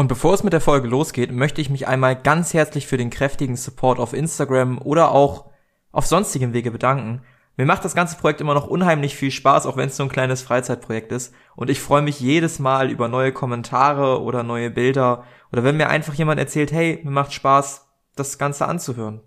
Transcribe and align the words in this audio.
Und 0.00 0.08
bevor 0.08 0.32
es 0.32 0.42
mit 0.42 0.54
der 0.54 0.62
Folge 0.62 0.88
losgeht, 0.88 1.30
möchte 1.30 1.60
ich 1.60 1.68
mich 1.68 1.86
einmal 1.86 2.16
ganz 2.16 2.54
herzlich 2.54 2.86
für 2.86 2.96
den 2.96 3.10
kräftigen 3.10 3.54
Support 3.54 3.98
auf 3.98 4.14
Instagram 4.14 4.78
oder 4.78 5.10
auch 5.10 5.50
auf 5.92 6.06
sonstigem 6.06 6.54
Wege 6.54 6.70
bedanken. 6.70 7.20
Mir 7.58 7.66
macht 7.66 7.84
das 7.84 7.94
ganze 7.94 8.16
Projekt 8.16 8.40
immer 8.40 8.54
noch 8.54 8.66
unheimlich 8.66 9.14
viel 9.14 9.30
Spaß, 9.30 9.66
auch 9.66 9.76
wenn 9.76 9.90
es 9.90 9.98
so 9.98 10.04
ein 10.04 10.08
kleines 10.08 10.40
Freizeitprojekt 10.40 11.12
ist. 11.12 11.34
Und 11.54 11.68
ich 11.68 11.82
freue 11.82 12.00
mich 12.00 12.18
jedes 12.18 12.60
Mal 12.60 12.90
über 12.90 13.08
neue 13.08 13.32
Kommentare 13.32 14.22
oder 14.22 14.42
neue 14.42 14.70
Bilder 14.70 15.24
oder 15.52 15.64
wenn 15.64 15.76
mir 15.76 15.90
einfach 15.90 16.14
jemand 16.14 16.40
erzählt, 16.40 16.72
hey, 16.72 17.00
mir 17.04 17.10
macht 17.10 17.34
Spaß, 17.34 17.86
das 18.16 18.38
Ganze 18.38 18.66
anzuhören. 18.66 19.20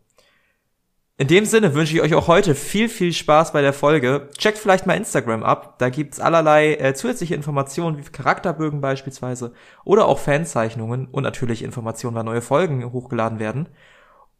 In 1.15 1.27
dem 1.27 1.45
Sinne 1.45 1.75
wünsche 1.75 1.93
ich 1.93 2.01
euch 2.01 2.15
auch 2.15 2.27
heute 2.27 2.55
viel, 2.55 2.89
viel 2.89 3.13
Spaß 3.13 3.53
bei 3.53 3.61
der 3.61 3.73
Folge. 3.73 4.29
Checkt 4.35 4.57
vielleicht 4.57 4.87
mal 4.87 4.97
Instagram 4.97 5.43
ab. 5.43 5.77
Da 5.77 5.89
gibt's 5.89 6.19
allerlei 6.19 6.73
äh, 6.73 6.95
zusätzliche 6.95 7.35
Informationen, 7.35 7.99
wie 7.99 8.01
Charakterbögen 8.01 8.81
beispielsweise 8.81 9.53
oder 9.85 10.07
auch 10.07 10.17
Fanzeichnungen 10.17 11.07
und 11.07 11.21
natürlich 11.21 11.61
Informationen, 11.61 12.15
wann 12.15 12.25
neue 12.25 12.41
Folgen 12.41 12.91
hochgeladen 12.91 13.37
werden. 13.37 13.69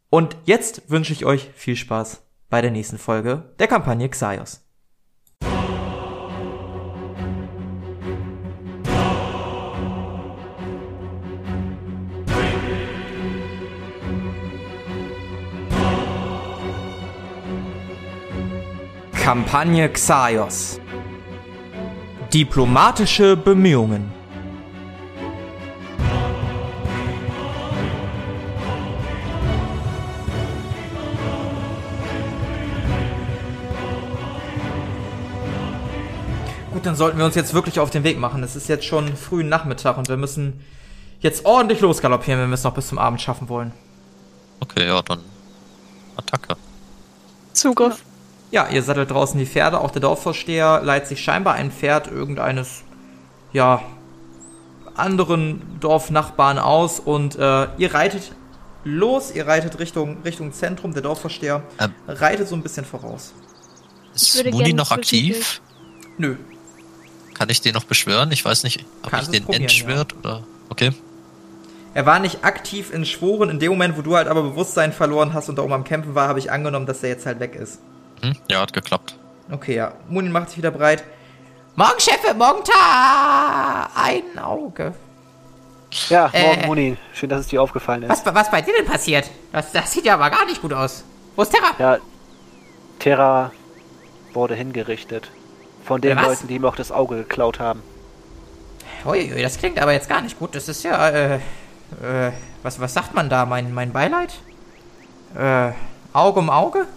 Und 0.10 0.36
jetzt 0.46 0.90
wünsche 0.90 1.14
ich 1.14 1.26
euch 1.26 1.52
viel 1.54 1.76
Spaß 1.76 2.26
bei 2.50 2.62
der 2.64 2.72
nächsten 2.72 2.98
Folge 2.98 3.54
der 3.60 3.68
Kampagne 3.68 4.10
Xaios. 4.10 4.68
Kampagne 19.24 19.88
Xaios. 19.88 20.82
Diplomatische 22.34 23.38
Bemühungen. 23.38 24.12
Gut, 36.74 36.86
dann 36.86 36.98
sollten 36.98 37.18
wir 37.18 37.24
uns 37.24 37.36
jetzt 37.36 37.54
wirklich 37.54 37.80
auf 37.80 37.92
den 37.92 38.04
Weg 38.04 38.20
machen. 38.20 38.44
Es 38.44 38.58
ist 38.58 38.68
jetzt 38.68 38.84
schon 38.84 39.16
frühen 39.16 39.48
Nachmittag 39.48 39.98
und 39.98 40.10
wir 40.10 40.18
müssen 40.18 40.60
jetzt 41.22 41.46
ordentlich 41.46 41.80
losgaloppieren, 41.80 42.42
wenn 42.42 42.50
wir 42.50 42.56
es 42.56 42.66
noch 42.66 42.74
bis 42.74 42.90
zum 42.90 43.00
Abend 43.00 43.22
schaffen 43.22 43.48
wollen. 43.48 43.72
Okay, 44.60 44.86
ja, 44.86 45.02
dann 45.02 45.22
Attacke. 46.18 46.58
Zugriff. 47.54 48.00
Ja, 48.00 48.13
ihr 48.70 48.84
sattelt 48.84 49.10
draußen 49.10 49.40
die 49.40 49.48
Pferde. 49.48 49.80
Auch 49.82 49.90
der 49.90 50.02
Dorfvorsteher 50.02 50.82
leiht 50.84 51.08
sich 51.08 51.22
scheinbar 51.22 51.56
ein 51.56 51.72
Pferd 51.72 52.08
irgendeines, 52.08 52.84
ja, 53.52 53.82
anderen 54.96 55.80
Dorfnachbarn 55.80 56.60
aus 56.60 57.00
und 57.00 57.36
äh, 57.36 57.68
ihr 57.80 57.96
reitet 57.96 58.32
los. 58.84 59.32
Ihr 59.32 59.48
reitet 59.48 59.80
Richtung, 59.80 60.18
Richtung 60.24 60.54
Zentrum. 60.54 60.94
Der 60.94 61.02
Dorfvorsteher 61.02 61.64
Ähm. 61.80 61.94
reitet 62.08 62.48
so 62.48 62.56
ein 62.56 62.62
bisschen 62.62 62.86
voraus. 62.86 63.34
Ist 64.14 64.44
gerne 64.44 64.74
noch 64.76 64.92
aktiv? 64.92 65.60
Nö. 66.20 66.36
Kann 67.34 67.50
ich 67.50 67.60
den 67.62 67.74
noch 67.74 67.86
beschwören? 67.86 68.32
Ich 68.32 68.46
weiß 68.46 68.64
nicht, 68.64 68.86
ob 69.02 69.10
Kannst 69.10 69.34
ich 69.34 69.44
den 69.44 69.52
entschwört 69.52 70.16
oder. 70.20 70.44
Okay. 70.70 70.92
Er 71.96 72.06
war 72.06 72.20
nicht 72.20 72.44
aktiv 72.44 72.94
in 72.94 73.04
Schworen. 73.06 73.50
In 73.50 73.58
dem 73.60 73.72
Moment, 73.72 73.98
wo 73.98 74.04
du 74.04 74.16
halt 74.16 74.28
aber 74.28 74.44
Bewusstsein 74.44 74.94
verloren 74.94 75.34
hast 75.34 75.50
und 75.50 75.58
da 75.58 75.64
oben 75.64 75.74
am 75.74 75.84
Kämpfen 75.84 76.14
war, 76.14 76.28
habe 76.28 76.38
ich 76.38 76.52
angenommen, 76.52 76.86
dass 76.86 77.02
er 77.02 77.10
jetzt 77.10 77.26
halt 77.26 77.40
weg 77.40 77.56
ist. 77.56 77.80
Hm? 78.24 78.36
Ja, 78.50 78.62
hat 78.62 78.74
geklappt. 78.74 79.16
Okay, 79.52 79.76
ja. 79.76 79.92
Munin 80.08 80.32
macht 80.32 80.50
sich 80.50 80.58
wieder 80.58 80.72
breit. 80.72 81.04
Morgen, 81.76 82.00
Chefe, 82.00 82.34
morgen 82.34 82.64
Ta! 82.64 83.90
Ein 83.96 84.40
Auge. 84.40 84.94
Ja, 86.10 86.30
Äh. 86.34 86.42
morgen 86.48 86.66
Muni. 86.68 86.98
Schön, 87.14 87.30
dass 87.30 87.42
es 87.42 87.48
dir 87.48 87.62
aufgefallen 87.62 88.04
ist. 88.04 88.10
Was, 88.26 88.34
was 88.34 88.50
bei 88.50 88.62
dir 88.62 88.74
denn 88.74 88.86
passiert? 88.86 89.30
Das, 89.52 89.72
das 89.72 89.92
sieht 89.92 90.06
ja 90.06 90.14
aber 90.16 90.30
gar 90.30 90.46
nicht 90.46 90.62
gut 90.62 90.74
aus. 90.74 91.04
Wo 91.36 91.42
ist 91.42 91.52
Terra? 91.52 91.72
Ja, 91.78 91.98
Terra 93.00 93.52
wurde 94.34 94.56
hingerichtet. 94.56 95.30
Von 95.84 96.00
den 96.00 96.16
Was? 96.18 96.26
Leuten, 96.26 96.48
die 96.48 96.56
ihm 96.56 96.66
auch 96.66 96.76
das 96.76 96.92
Auge 96.92 97.18
geklaut 97.18 97.60
haben. 97.60 97.84
Uiui, 99.06 99.42
das 99.42 99.58
klingt 99.58 99.80
aber 99.80 99.92
jetzt 99.92 100.08
gar 100.08 100.22
nicht 100.22 100.40
gut. 100.40 100.56
Das 100.56 100.70
ist 100.70 100.84
ja, 100.84 101.10
äh, 101.10 101.36
äh, 101.36 102.32
was, 102.64 102.80
was 102.80 102.94
sagt 102.94 103.14
man 103.14 103.30
da? 103.30 103.46
Mein, 103.46 103.74
mein 103.74 103.92
Beileid? 103.92 104.34
Äh, 105.38 105.72
Auge 106.14 106.40
um 106.40 106.50
Auge? 106.50 106.88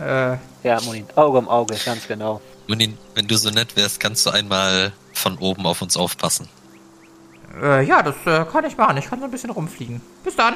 Äh, 0.00 0.36
Ja, 0.62 0.80
Muni. 0.84 1.04
Auge 1.14 1.38
um 1.38 1.48
Auge, 1.48 1.76
ganz 1.84 2.06
genau. 2.06 2.40
Muni, 2.66 2.94
wenn 3.14 3.26
du 3.26 3.36
so 3.36 3.50
nett 3.50 3.76
wärst, 3.76 4.00
kannst 4.00 4.26
du 4.26 4.30
einmal 4.30 4.92
von 5.12 5.38
oben 5.38 5.66
auf 5.66 5.80
uns 5.82 5.96
aufpassen. 5.96 6.48
äh, 7.62 7.84
ja, 7.84 8.02
das 8.02 8.16
äh, 8.26 8.44
kann 8.50 8.64
ich 8.64 8.76
machen. 8.76 8.96
Ich 8.98 9.06
kann 9.06 9.18
so 9.20 9.24
ein 9.24 9.30
bisschen 9.30 9.50
rumfliegen. 9.50 10.00
Bis 10.24 10.36
dann. 10.36 10.54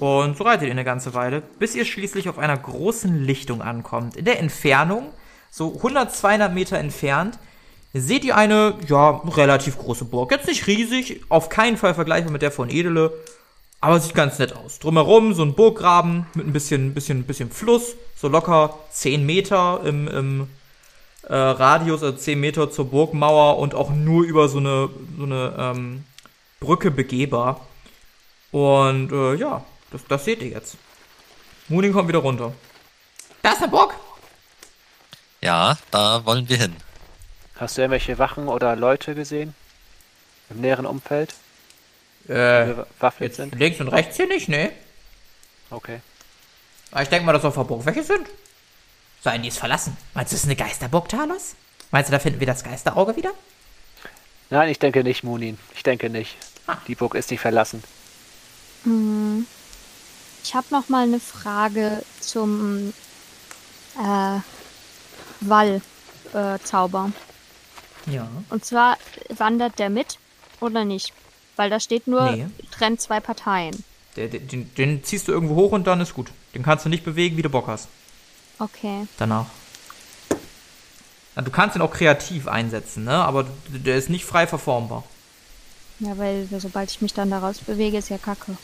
Und 0.00 0.36
so 0.36 0.44
reitet 0.44 0.66
ihr 0.66 0.72
eine 0.72 0.84
ganze 0.84 1.14
Weile, 1.14 1.40
bis 1.58 1.74
ihr 1.74 1.84
schließlich 1.84 2.28
auf 2.28 2.38
einer 2.38 2.56
großen 2.56 3.24
Lichtung 3.24 3.62
ankommt. 3.62 4.16
In 4.16 4.24
der 4.24 4.40
Entfernung, 4.40 5.12
so 5.50 5.74
100, 5.76 6.14
200 6.14 6.52
Meter 6.52 6.78
entfernt, 6.78 7.38
seht 7.92 8.24
ihr 8.24 8.36
eine, 8.36 8.74
ja, 8.88 9.10
relativ 9.24 9.78
große 9.78 10.04
Burg. 10.04 10.32
Jetzt 10.32 10.48
nicht 10.48 10.66
riesig, 10.66 11.22
auf 11.28 11.48
keinen 11.48 11.76
Fall 11.76 11.94
vergleichbar 11.94 12.32
mit 12.32 12.42
der 12.42 12.50
von 12.50 12.68
Edele, 12.70 13.12
aber 13.84 14.00
sieht 14.00 14.14
ganz 14.14 14.38
nett 14.38 14.56
aus. 14.56 14.78
Drumherum 14.78 15.34
so 15.34 15.42
ein 15.42 15.54
Burggraben 15.54 16.26
mit 16.32 16.46
ein 16.46 16.54
bisschen, 16.54 16.94
bisschen, 16.94 17.24
bisschen 17.24 17.50
Fluss, 17.50 17.96
so 18.16 18.28
locker 18.28 18.78
10 18.90 19.26
Meter 19.26 19.82
im, 19.84 20.08
im 20.08 20.48
äh, 21.24 21.34
Radius, 21.34 22.02
also 22.02 22.16
10 22.16 22.40
Meter 22.40 22.70
zur 22.70 22.86
Burgmauer 22.86 23.58
und 23.58 23.74
auch 23.74 23.90
nur 23.90 24.24
über 24.24 24.48
so 24.48 24.56
eine, 24.56 24.88
so 25.18 25.24
eine 25.24 25.54
ähm, 25.58 26.04
Brücke 26.60 26.90
begehbar. 26.90 27.60
Und 28.52 29.12
äh, 29.12 29.34
ja, 29.34 29.62
das, 29.90 30.00
das 30.08 30.24
seht 30.24 30.40
ihr 30.40 30.48
jetzt. 30.48 30.78
Mooning 31.68 31.92
kommt 31.92 32.08
wieder 32.08 32.20
runter. 32.20 32.54
Da 33.42 33.52
ist 33.52 33.58
eine 33.58 33.68
Burg. 33.68 33.94
Ja, 35.42 35.76
da 35.90 36.24
wollen 36.24 36.48
wir 36.48 36.56
hin. 36.56 36.74
Hast 37.56 37.76
du 37.76 37.82
irgendwelche 37.82 38.18
Wachen 38.18 38.48
oder 38.48 38.76
Leute 38.76 39.14
gesehen? 39.14 39.54
Im 40.48 40.62
näheren 40.62 40.86
Umfeld? 40.86 41.34
Äh, 42.28 42.74
bewaffnet 42.98 43.28
jetzt 43.28 43.36
sind? 43.36 43.54
links 43.54 43.80
und 43.80 43.88
rechts 43.88 44.16
hier 44.16 44.26
nicht, 44.26 44.48
ne? 44.48 44.72
Okay. 45.70 46.00
Aber 46.90 47.02
ich 47.02 47.08
denke 47.08 47.26
mal, 47.26 47.32
dass 47.32 47.44
auf 47.44 47.54
der 47.54 47.64
Burg 47.64 47.84
welche 47.84 48.02
sind. 48.02 48.26
Seien 49.22 49.42
die 49.42 49.48
es 49.48 49.58
verlassen? 49.58 49.96
Meinst 50.14 50.32
du, 50.32 50.36
es 50.36 50.42
ist 50.42 50.46
eine 50.48 50.56
Geisterburg, 50.56 51.08
Talos? 51.08 51.54
Meinst 51.90 52.08
du, 52.08 52.12
da 52.12 52.18
finden 52.18 52.40
wir 52.40 52.46
das 52.46 52.62
Geisterauge 52.62 53.16
wieder? 53.16 53.32
Nein, 54.50 54.68
ich 54.68 54.78
denke 54.78 55.02
nicht, 55.02 55.24
Munin. 55.24 55.58
Ich 55.74 55.82
denke 55.82 56.10
nicht. 56.10 56.36
Ah. 56.66 56.76
Die 56.86 56.94
Burg 56.94 57.14
ist 57.14 57.30
nicht 57.30 57.40
verlassen. 57.40 57.82
Ich 60.42 60.54
habe 60.54 60.66
noch 60.70 60.88
mal 60.88 61.04
eine 61.04 61.20
Frage 61.20 62.02
zum 62.20 62.92
äh, 63.98 64.38
Wall-Zauber. 65.40 67.12
Ja. 68.06 68.28
Und 68.50 68.64
zwar, 68.64 68.98
wandert 69.30 69.78
der 69.78 69.88
mit 69.88 70.18
oder 70.60 70.84
nicht? 70.84 71.12
Weil 71.56 71.70
da 71.70 71.78
steht 71.80 72.06
nur, 72.06 72.30
Nee. 72.32 72.46
trennt 72.70 73.00
zwei 73.00 73.20
Parteien. 73.20 73.84
Der, 74.16 74.28
den, 74.28 74.72
den 74.74 75.02
ziehst 75.04 75.28
du 75.28 75.32
irgendwo 75.32 75.56
hoch 75.56 75.72
und 75.72 75.86
dann 75.86 76.00
ist 76.00 76.14
gut. 76.14 76.30
Den 76.54 76.62
kannst 76.62 76.84
du 76.84 76.88
nicht 76.88 77.04
bewegen, 77.04 77.36
wie 77.36 77.42
du 77.42 77.48
Bock 77.50 77.66
hast. 77.66 77.88
Okay. 78.58 79.06
Danach. 79.18 79.46
Du 81.36 81.50
kannst 81.50 81.74
ihn 81.74 81.82
auch 81.82 81.92
kreativ 81.92 82.46
einsetzen, 82.46 83.04
ne? 83.04 83.14
Aber 83.16 83.46
der 83.68 83.96
ist 83.96 84.08
nicht 84.08 84.24
frei 84.24 84.46
verformbar. 84.46 85.02
Ja, 85.98 86.16
weil 86.16 86.46
sobald 86.58 86.90
ich 86.90 87.00
mich 87.00 87.12
dann 87.12 87.30
daraus 87.30 87.58
bewege, 87.58 87.98
ist 87.98 88.08
ja 88.08 88.18
kacke. 88.18 88.56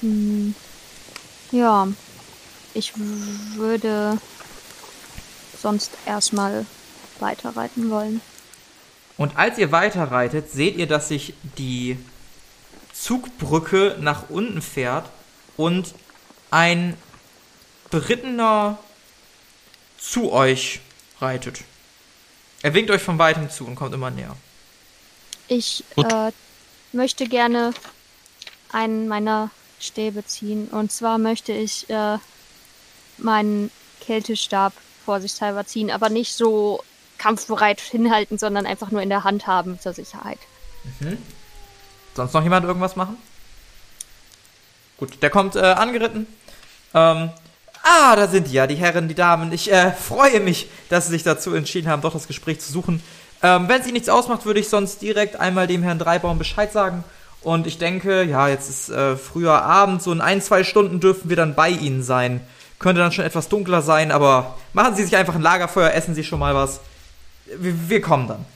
Hm. 0.00 0.54
Ja. 1.52 1.88
Ich 2.74 2.92
würde 2.96 4.18
sonst 5.60 5.90
erstmal 6.06 6.66
weiterreiten 7.18 7.90
wollen. 7.90 8.20
Und 9.20 9.36
als 9.36 9.58
ihr 9.58 9.70
weiterreitet, 9.70 10.50
seht 10.50 10.76
ihr, 10.76 10.86
dass 10.86 11.08
sich 11.08 11.34
die 11.58 11.98
Zugbrücke 12.94 13.98
nach 14.00 14.30
unten 14.30 14.62
fährt 14.62 15.10
und 15.58 15.94
ein 16.50 16.96
Berittener 17.90 18.78
zu 19.98 20.32
euch 20.32 20.80
reitet. 21.20 21.64
Er 22.62 22.72
winkt 22.72 22.90
euch 22.90 23.02
von 23.02 23.18
weitem 23.18 23.50
zu 23.50 23.66
und 23.66 23.74
kommt 23.74 23.92
immer 23.92 24.10
näher. 24.10 24.34
Ich 25.48 25.84
äh, 25.98 26.32
möchte 26.92 27.26
gerne 27.26 27.74
einen 28.72 29.06
meiner 29.06 29.50
Stäbe 29.80 30.24
ziehen. 30.24 30.68
Und 30.68 30.92
zwar 30.92 31.18
möchte 31.18 31.52
ich 31.52 31.90
äh, 31.90 32.16
meinen 33.18 33.70
Kältestab 34.00 34.72
vorsichtshalber 35.04 35.66
ziehen, 35.66 35.90
aber 35.90 36.08
nicht 36.08 36.32
so 36.32 36.82
kampfbereit 37.20 37.80
hinhalten, 37.80 38.38
sondern 38.38 38.64
einfach 38.66 38.90
nur 38.90 39.02
in 39.02 39.10
der 39.10 39.24
Hand 39.24 39.46
haben 39.46 39.78
zur 39.78 39.92
Sicherheit. 39.92 40.38
Sonst 42.14 42.32
noch 42.32 42.42
jemand 42.42 42.64
irgendwas 42.64 42.96
machen? 42.96 43.16
Gut, 44.96 45.22
der 45.22 45.30
kommt 45.30 45.54
äh, 45.54 45.60
angeritten. 45.60 46.26
Ähm, 46.94 47.30
ah, 47.82 48.16
da 48.16 48.26
sind 48.26 48.48
die 48.48 48.52
ja, 48.52 48.66
die 48.66 48.74
Herren, 48.74 49.08
die 49.08 49.14
Damen. 49.14 49.52
Ich 49.52 49.70
äh, 49.70 49.92
freue 49.92 50.40
mich, 50.40 50.70
dass 50.88 51.06
Sie 51.06 51.12
sich 51.12 51.22
dazu 51.22 51.54
entschieden 51.54 51.88
haben, 51.88 52.02
doch 52.02 52.12
das 52.12 52.26
Gespräch 52.26 52.60
zu 52.60 52.72
suchen. 52.72 53.02
Ähm, 53.42 53.68
Wenn 53.68 53.80
es 53.80 53.86
Ihnen 53.86 53.94
nichts 53.94 54.08
ausmacht, 54.08 54.46
würde 54.46 54.60
ich 54.60 54.68
sonst 54.68 55.02
direkt 55.02 55.36
einmal 55.36 55.66
dem 55.66 55.82
Herrn 55.82 55.98
Dreibaum 55.98 56.38
Bescheid 56.38 56.72
sagen. 56.72 57.04
Und 57.42 57.66
ich 57.66 57.78
denke, 57.78 58.24
ja, 58.24 58.48
jetzt 58.48 58.68
ist 58.68 58.88
äh, 58.90 59.16
früher 59.16 59.62
Abend, 59.62 60.02
so 60.02 60.12
in 60.12 60.20
ein, 60.20 60.42
zwei 60.42 60.64
Stunden 60.64 61.00
dürfen 61.00 61.28
wir 61.28 61.36
dann 61.36 61.54
bei 61.54 61.68
Ihnen 61.68 62.02
sein. 62.02 62.40
Könnte 62.78 63.00
dann 63.02 63.12
schon 63.12 63.24
etwas 63.26 63.48
dunkler 63.48 63.82
sein, 63.82 64.10
aber 64.10 64.56
machen 64.72 64.94
Sie 64.94 65.04
sich 65.04 65.16
einfach 65.16 65.34
ein 65.34 65.42
Lagerfeuer, 65.42 65.92
essen 65.92 66.14
Sie 66.14 66.24
schon 66.24 66.38
mal 66.38 66.54
was. 66.54 66.80
Wir, 67.58 67.88
wir 67.88 68.00
kommen 68.00 68.28
dann. 68.28 68.46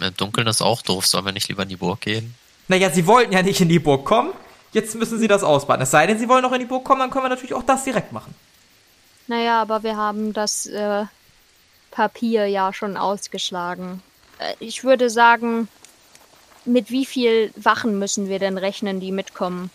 Im 0.00 0.16
Dunkeln 0.16 0.46
ist 0.46 0.62
auch 0.62 0.82
doof. 0.82 1.06
Sollen 1.06 1.24
wir 1.24 1.32
nicht 1.32 1.48
lieber 1.48 1.62
in 1.62 1.68
die 1.68 1.76
Burg 1.76 2.00
gehen? 2.00 2.34
Naja, 2.68 2.90
Sie 2.90 3.06
wollten 3.06 3.32
ja 3.32 3.42
nicht 3.42 3.60
in 3.60 3.68
die 3.68 3.78
Burg 3.78 4.04
kommen. 4.04 4.32
Jetzt 4.72 4.94
müssen 4.94 5.18
Sie 5.18 5.26
das 5.26 5.42
ausbaden. 5.42 5.82
Es 5.82 5.90
sei 5.90 6.06
denn, 6.06 6.18
Sie 6.18 6.28
wollen 6.28 6.42
noch 6.42 6.52
in 6.52 6.60
die 6.60 6.66
Burg 6.66 6.84
kommen, 6.84 7.00
dann 7.00 7.10
können 7.10 7.24
wir 7.24 7.28
natürlich 7.30 7.54
auch 7.54 7.64
das 7.64 7.84
direkt 7.84 8.12
machen. 8.12 8.34
Naja, 9.26 9.60
aber 9.62 9.82
wir 9.82 9.96
haben 9.96 10.32
das 10.32 10.66
äh, 10.66 11.04
Papier 11.90 12.46
ja 12.46 12.72
schon 12.72 12.96
ausgeschlagen. 12.96 14.02
Äh, 14.38 14.54
ich 14.60 14.84
würde 14.84 15.10
sagen, 15.10 15.68
mit 16.64 16.90
wie 16.90 17.06
viel 17.06 17.52
Wachen 17.56 17.98
müssen 17.98 18.28
wir 18.28 18.38
denn 18.38 18.58
rechnen, 18.58 19.00
die 19.00 19.12
mitkommen? 19.12 19.70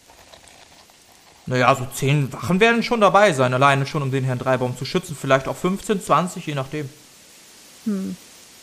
Naja, 1.47 1.75
so 1.75 1.87
zehn 1.93 2.31
Wachen 2.33 2.59
werden 2.59 2.81
schon 2.81 3.01
dabei 3.01 3.33
sein, 3.33 3.53
alleine 3.53 3.85
schon, 3.85 4.01
um 4.01 4.11
den 4.11 4.23
Herrn 4.23 4.39
Dreibaum 4.39 4.77
zu 4.77 4.85
schützen. 4.85 5.15
Vielleicht 5.19 5.47
auch 5.47 5.55
15, 5.55 6.01
20, 6.01 6.45
je 6.45 6.55
nachdem. 6.55 6.89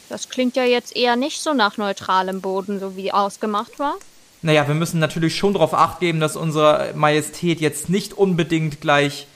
Das 0.08 0.28
klingt 0.28 0.56
ja 0.56 0.64
jetzt 0.64 0.96
eher 0.96 1.16
nicht 1.16 1.40
so 1.40 1.54
nach 1.54 1.76
neutralem 1.76 2.40
Boden, 2.40 2.80
so 2.80 2.96
wie 2.96 3.12
ausgemacht 3.12 3.78
war. 3.78 3.94
Naja, 4.42 4.66
wir 4.66 4.74
müssen 4.74 4.98
natürlich 4.98 5.36
schon 5.36 5.54
darauf 5.54 5.72
acht 5.72 6.00
geben, 6.00 6.18
dass 6.18 6.34
unsere 6.34 6.92
Majestät 6.96 7.60
jetzt 7.60 7.88
nicht 7.88 8.12
unbedingt 8.12 8.80
gleich, 8.80 9.28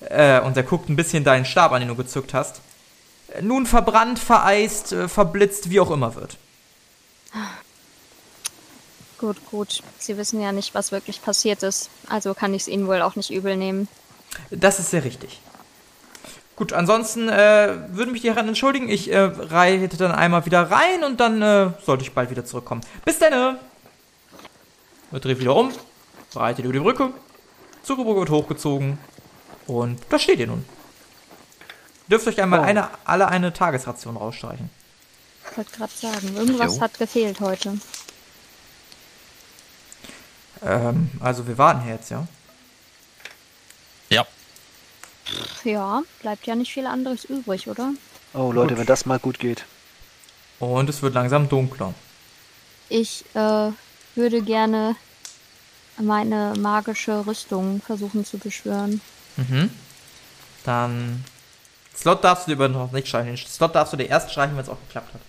äh, 0.00 0.40
und 0.40 0.56
er 0.56 0.62
guckt 0.62 0.88
ein 0.88 0.96
bisschen 0.96 1.24
deinen 1.24 1.44
Stab 1.44 1.72
an, 1.72 1.80
den 1.80 1.88
du 1.88 1.94
gezückt 1.94 2.32
hast, 2.32 2.62
nun 3.42 3.66
verbrannt, 3.66 4.18
vereist, 4.18 4.92
äh, 4.92 5.08
verblitzt, 5.08 5.68
wie 5.68 5.80
auch 5.80 5.90
immer 5.90 6.14
wird. 6.14 6.38
Gut, 9.24 9.38
gut. 9.50 9.82
Sie 9.98 10.18
wissen 10.18 10.38
ja 10.38 10.52
nicht, 10.52 10.74
was 10.74 10.92
wirklich 10.92 11.22
passiert 11.22 11.62
ist. 11.62 11.88
Also 12.10 12.34
kann 12.34 12.52
ich 12.52 12.62
es 12.62 12.68
Ihnen 12.68 12.86
wohl 12.86 13.00
auch 13.00 13.16
nicht 13.16 13.30
übel 13.30 13.56
nehmen. 13.56 13.88
Das 14.50 14.78
ist 14.78 14.90
sehr 14.90 15.02
richtig. 15.02 15.40
Gut, 16.56 16.74
ansonsten 16.74 17.30
äh, 17.30 17.74
würde 17.88 18.12
mich 18.12 18.20
die 18.20 18.28
Herren 18.34 18.48
entschuldigen. 18.48 18.90
Ich 18.90 19.10
äh, 19.10 19.18
reite 19.18 19.96
dann 19.96 20.12
einmal 20.12 20.44
wieder 20.44 20.70
rein 20.70 21.04
und 21.04 21.20
dann 21.20 21.40
äh, 21.40 21.70
sollte 21.86 22.04
ich 22.04 22.12
bald 22.12 22.28
wieder 22.28 22.44
zurückkommen. 22.44 22.82
Bis 23.06 23.18
dann! 23.18 23.32
Er 25.10 25.20
dreht 25.20 25.40
wieder 25.40 25.56
um, 25.56 25.72
reitet 26.34 26.66
über 26.66 26.74
die 26.74 26.80
Brücke, 26.80 27.10
Zuckerbrücke 27.82 28.20
wird 28.20 28.30
hochgezogen 28.30 28.98
und 29.66 30.00
da 30.10 30.18
steht 30.18 30.38
ihr 30.40 30.48
nun. 30.48 30.66
Dürft 32.08 32.26
euch 32.26 32.42
einmal 32.42 32.60
Oh. 32.60 32.62
eine, 32.64 32.90
alle 33.06 33.28
eine 33.28 33.54
Tagesration 33.54 34.18
rausstreichen. 34.18 34.68
Ich 35.50 35.56
wollte 35.56 35.72
gerade 35.78 35.92
sagen, 35.94 36.36
irgendwas 36.36 36.76
Jo. 36.76 36.82
hat 36.82 36.98
gefehlt 36.98 37.40
heute. 37.40 37.78
Ähm, 40.64 41.10
also 41.20 41.46
wir 41.46 41.58
warten 41.58 41.82
hier 41.82 41.94
jetzt, 41.94 42.10
ja? 42.10 42.26
Ja. 44.10 44.26
Ja, 45.64 46.02
bleibt 46.20 46.46
ja 46.46 46.54
nicht 46.54 46.72
viel 46.72 46.86
anderes 46.86 47.24
übrig, 47.24 47.68
oder? 47.68 47.92
Oh 48.32 48.52
Leute, 48.52 48.70
Gut. 48.70 48.78
wenn 48.80 48.86
das 48.86 49.06
mal 49.06 49.18
gut 49.18 49.38
geht. 49.38 49.64
Und 50.58 50.88
es 50.88 51.02
wird 51.02 51.14
langsam 51.14 51.48
dunkler. 51.48 51.94
Ich 52.88 53.24
äh, 53.34 53.70
würde 54.14 54.42
gerne 54.42 54.96
meine 55.98 56.54
magische 56.58 57.26
Rüstung 57.26 57.80
versuchen 57.82 58.24
zu 58.24 58.38
beschwören. 58.38 59.00
Mhm. 59.36 59.70
Dann. 60.64 61.24
Slot 61.96 62.24
darfst 62.24 62.48
du 62.48 62.54
dir 62.56 62.68
noch 62.68 62.90
nicht 62.92 63.06
streichen. 63.08 63.36
Den 63.36 63.36
Slot 63.36 63.74
darfst 63.74 63.92
du 63.92 63.96
dir 63.96 64.08
erst 64.08 64.30
streichen, 64.32 64.56
wenn 64.56 64.64
es 64.64 64.68
auch 64.68 64.80
geklappt 64.86 65.14
hat. 65.14 65.20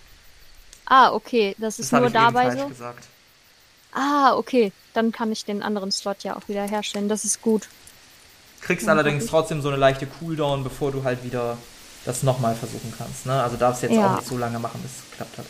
Ah, 0.86 1.12
okay, 1.12 1.54
das 1.58 1.78
ist 1.78 1.92
Das 1.92 1.96
habe 1.96 2.06
nur 2.06 2.12
dabei 2.12 2.56
so. 2.56 2.68
gesagt. 2.68 3.06
Ah, 3.98 4.36
okay, 4.36 4.72
dann 4.92 5.10
kann 5.10 5.32
ich 5.32 5.44
den 5.46 5.62
anderen 5.62 5.90
Slot 5.90 6.22
ja 6.22 6.36
auch 6.36 6.48
wieder 6.48 6.62
herstellen. 6.68 7.08
Das 7.08 7.24
ist 7.24 7.40
gut. 7.40 7.68
Kriegst 8.60 8.86
Ja, 8.86 8.92
allerdings 8.92 9.26
trotzdem 9.26 9.62
so 9.62 9.68
eine 9.68 9.76
leichte 9.78 10.06
Cooldown, 10.06 10.64
bevor 10.64 10.92
du 10.92 11.02
halt 11.02 11.24
wieder 11.24 11.56
das 12.04 12.22
nochmal 12.22 12.54
versuchen 12.54 12.92
kannst. 12.96 13.24
Ne? 13.26 13.42
Also 13.42 13.56
darfst 13.56 13.82
jetzt 13.82 13.94
Ja. 13.94 14.12
auch 14.12 14.16
nicht 14.16 14.28
so 14.28 14.36
lange 14.36 14.58
machen, 14.58 14.80
bis 14.82 14.90
es 14.92 15.10
geklappt 15.10 15.38
hat. 15.38 15.46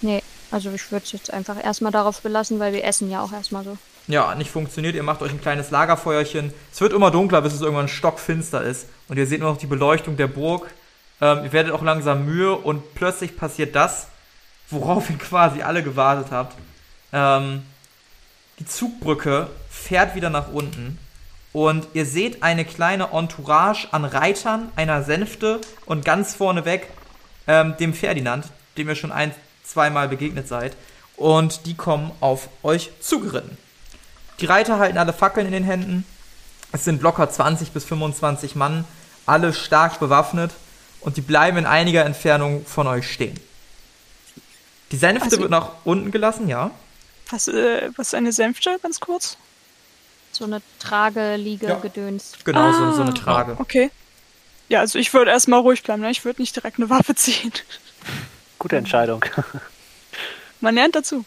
Nee, 0.00 0.22
also 0.50 0.70
ich 0.70 0.90
würde 0.90 1.04
es 1.04 1.12
jetzt 1.12 1.30
einfach 1.32 1.62
erstmal 1.62 1.92
darauf 1.92 2.20
belassen, 2.22 2.58
weil 2.58 2.72
wir 2.72 2.82
essen 2.84 3.10
ja 3.10 3.22
auch 3.22 3.32
erstmal 3.32 3.64
so. 3.64 3.76
Ja, 4.08 4.34
nicht 4.36 4.50
funktioniert. 4.50 4.94
Ihr 4.94 5.02
macht 5.02 5.20
euch 5.20 5.32
ein 5.32 5.40
kleines 5.40 5.70
Lagerfeuerchen. 5.70 6.54
Es 6.72 6.80
wird 6.80 6.92
immer 6.92 7.10
dunkler, 7.10 7.42
bis 7.42 7.52
es 7.52 7.60
irgendwann 7.60 7.88
stockfinster 7.88 8.62
ist. 8.62 8.86
Und 9.08 9.18
ihr 9.18 9.26
seht 9.26 9.40
nur 9.40 9.50
noch 9.50 9.58
die 9.58 9.66
Beleuchtung 9.66 10.16
der 10.16 10.28
Burg. 10.28 10.70
Ähm, 11.20 11.44
ihr 11.44 11.52
werdet 11.52 11.72
auch 11.72 11.82
langsam 11.82 12.24
mühe 12.24 12.54
und 12.54 12.94
plötzlich 12.94 13.36
passiert 13.36 13.74
das, 13.74 14.06
worauf 14.70 15.10
ihr 15.10 15.18
quasi 15.18 15.62
alle 15.62 15.82
gewartet 15.82 16.28
habt. 16.30 16.56
Ähm, 17.16 17.62
die 18.58 18.66
Zugbrücke 18.66 19.48
fährt 19.70 20.14
wieder 20.14 20.30
nach 20.30 20.48
unten. 20.52 20.98
Und 21.52 21.88
ihr 21.94 22.04
seht 22.04 22.42
eine 22.42 22.66
kleine 22.66 23.08
Entourage 23.12 23.88
an 23.90 24.04
Reitern, 24.04 24.70
einer 24.76 25.02
Sänfte 25.02 25.60
und 25.86 26.04
ganz 26.04 26.34
vorneweg 26.34 26.88
ähm, 27.46 27.74
dem 27.80 27.94
Ferdinand, 27.94 28.46
dem 28.76 28.88
ihr 28.88 28.94
schon 28.94 29.12
ein, 29.12 29.34
zweimal 29.64 30.08
begegnet 30.08 30.46
seid. 30.46 30.76
Und 31.16 31.64
die 31.64 31.74
kommen 31.74 32.10
auf 32.20 32.48
euch 32.62 32.90
zugeritten. 33.00 33.56
Die 34.40 34.46
Reiter 34.46 34.78
halten 34.78 34.98
alle 34.98 35.14
Fackeln 35.14 35.46
in 35.46 35.52
den 35.52 35.64
Händen. 35.64 36.04
Es 36.72 36.84
sind 36.84 37.00
locker 37.00 37.30
20 37.30 37.70
bis 37.70 37.86
25 37.86 38.54
Mann, 38.54 38.84
alle 39.24 39.54
stark 39.54 39.98
bewaffnet 39.98 40.52
und 41.00 41.16
die 41.16 41.22
bleiben 41.22 41.56
in 41.56 41.64
einiger 41.64 42.04
Entfernung 42.04 42.66
von 42.66 42.86
euch 42.86 43.10
stehen. 43.10 43.40
Die 44.92 44.98
Sänfte 44.98 45.24
Also- 45.24 45.38
wird 45.38 45.50
nach 45.50 45.70
unten 45.84 46.10
gelassen, 46.10 46.48
ja. 46.48 46.70
Was, 47.30 47.48
äh, 47.48 47.90
was 47.96 48.08
ist 48.08 48.14
eine 48.14 48.32
Sänfte, 48.32 48.78
ganz 48.82 49.00
kurz? 49.00 49.36
So 50.32 50.44
eine 50.44 50.60
Trage, 50.78 51.36
Liege, 51.36 51.66
Ja. 51.66 51.74
Gedöns. 51.76 52.32
Genau, 52.44 52.72
so, 52.72 52.92
so 52.92 53.02
eine 53.02 53.10
Ah, 53.10 53.14
Trage. 53.14 53.56
Okay. 53.58 53.90
Ja, 54.68 54.80
also 54.80 54.98
ich 54.98 55.12
würde 55.14 55.30
erstmal 55.30 55.60
ruhig 55.60 55.82
bleiben, 55.82 56.02
ne? 56.02 56.10
Ich 56.10 56.24
würde 56.24 56.42
nicht 56.42 56.54
direkt 56.54 56.78
eine 56.78 56.90
Waffe 56.90 57.14
ziehen. 57.16 57.52
Gute 58.58 58.76
Entscheidung. 58.76 59.24
Man 60.60 60.74
lernt 60.74 60.94
dazu. 60.94 61.24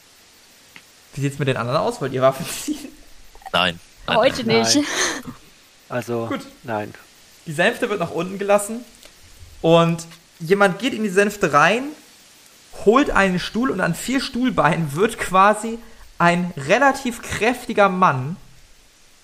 Wie 1.15 1.21
sieht's 1.21 1.39
mit 1.39 1.47
den 1.47 1.57
anderen 1.57 1.79
aus? 1.79 2.01
Wollt 2.01 2.13
ihr 2.13 2.21
Waffen 2.21 2.45
ziehen? 2.45 2.89
Nein. 3.51 3.79
nein 4.07 4.17
Heute 4.17 4.43
nein. 4.45 4.61
nicht. 4.61 4.87
Also, 5.89 6.27
Gut. 6.27 6.41
nein. 6.63 6.93
Die 7.47 7.51
Sänfte 7.53 7.89
wird 7.89 7.99
nach 7.99 8.11
unten 8.11 8.37
gelassen 8.37 8.83
und 9.61 10.05
jemand 10.39 10.77
geht 10.79 10.93
in 10.93 11.01
die 11.03 11.09
Sänfte 11.09 11.51
rein, 11.51 11.85
holt 12.85 13.09
einen 13.09 13.39
Stuhl 13.39 13.69
und 13.71 13.81
an 13.81 13.95
vier 13.95 14.21
Stuhlbeinen 14.21 14.95
wird 14.95 15.17
quasi 15.17 15.77
ein 16.17 16.51
relativ 16.57 17.21
kräftiger 17.21 17.89
Mann 17.89 18.35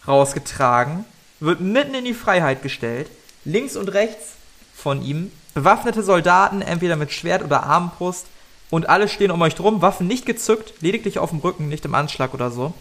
rausgetragen, 0.07 1.05
wird 1.39 1.59
mitten 1.61 1.95
in 1.95 2.05
die 2.05 2.13
Freiheit 2.13 2.61
gestellt. 2.63 3.09
Links 3.43 3.75
und 3.75 3.89
rechts 3.89 4.33
von 4.75 5.03
ihm 5.03 5.31
bewaffnete 5.53 6.03
Soldaten, 6.03 6.61
entweder 6.61 6.95
mit 6.95 7.11
Schwert 7.11 7.43
oder 7.43 7.63
Armbrust 7.63 8.25
und 8.69 8.89
alle 8.89 9.07
stehen 9.07 9.31
um 9.31 9.41
euch 9.41 9.55
drum, 9.55 9.81
Waffen 9.81 10.07
nicht 10.07 10.25
gezückt, 10.25 10.73
lediglich 10.81 11.19
auf 11.19 11.29
dem 11.29 11.39
Rücken, 11.39 11.69
nicht 11.69 11.85
im 11.85 11.95
Anschlag 11.95 12.33
oder 12.33 12.51
so. 12.51 12.73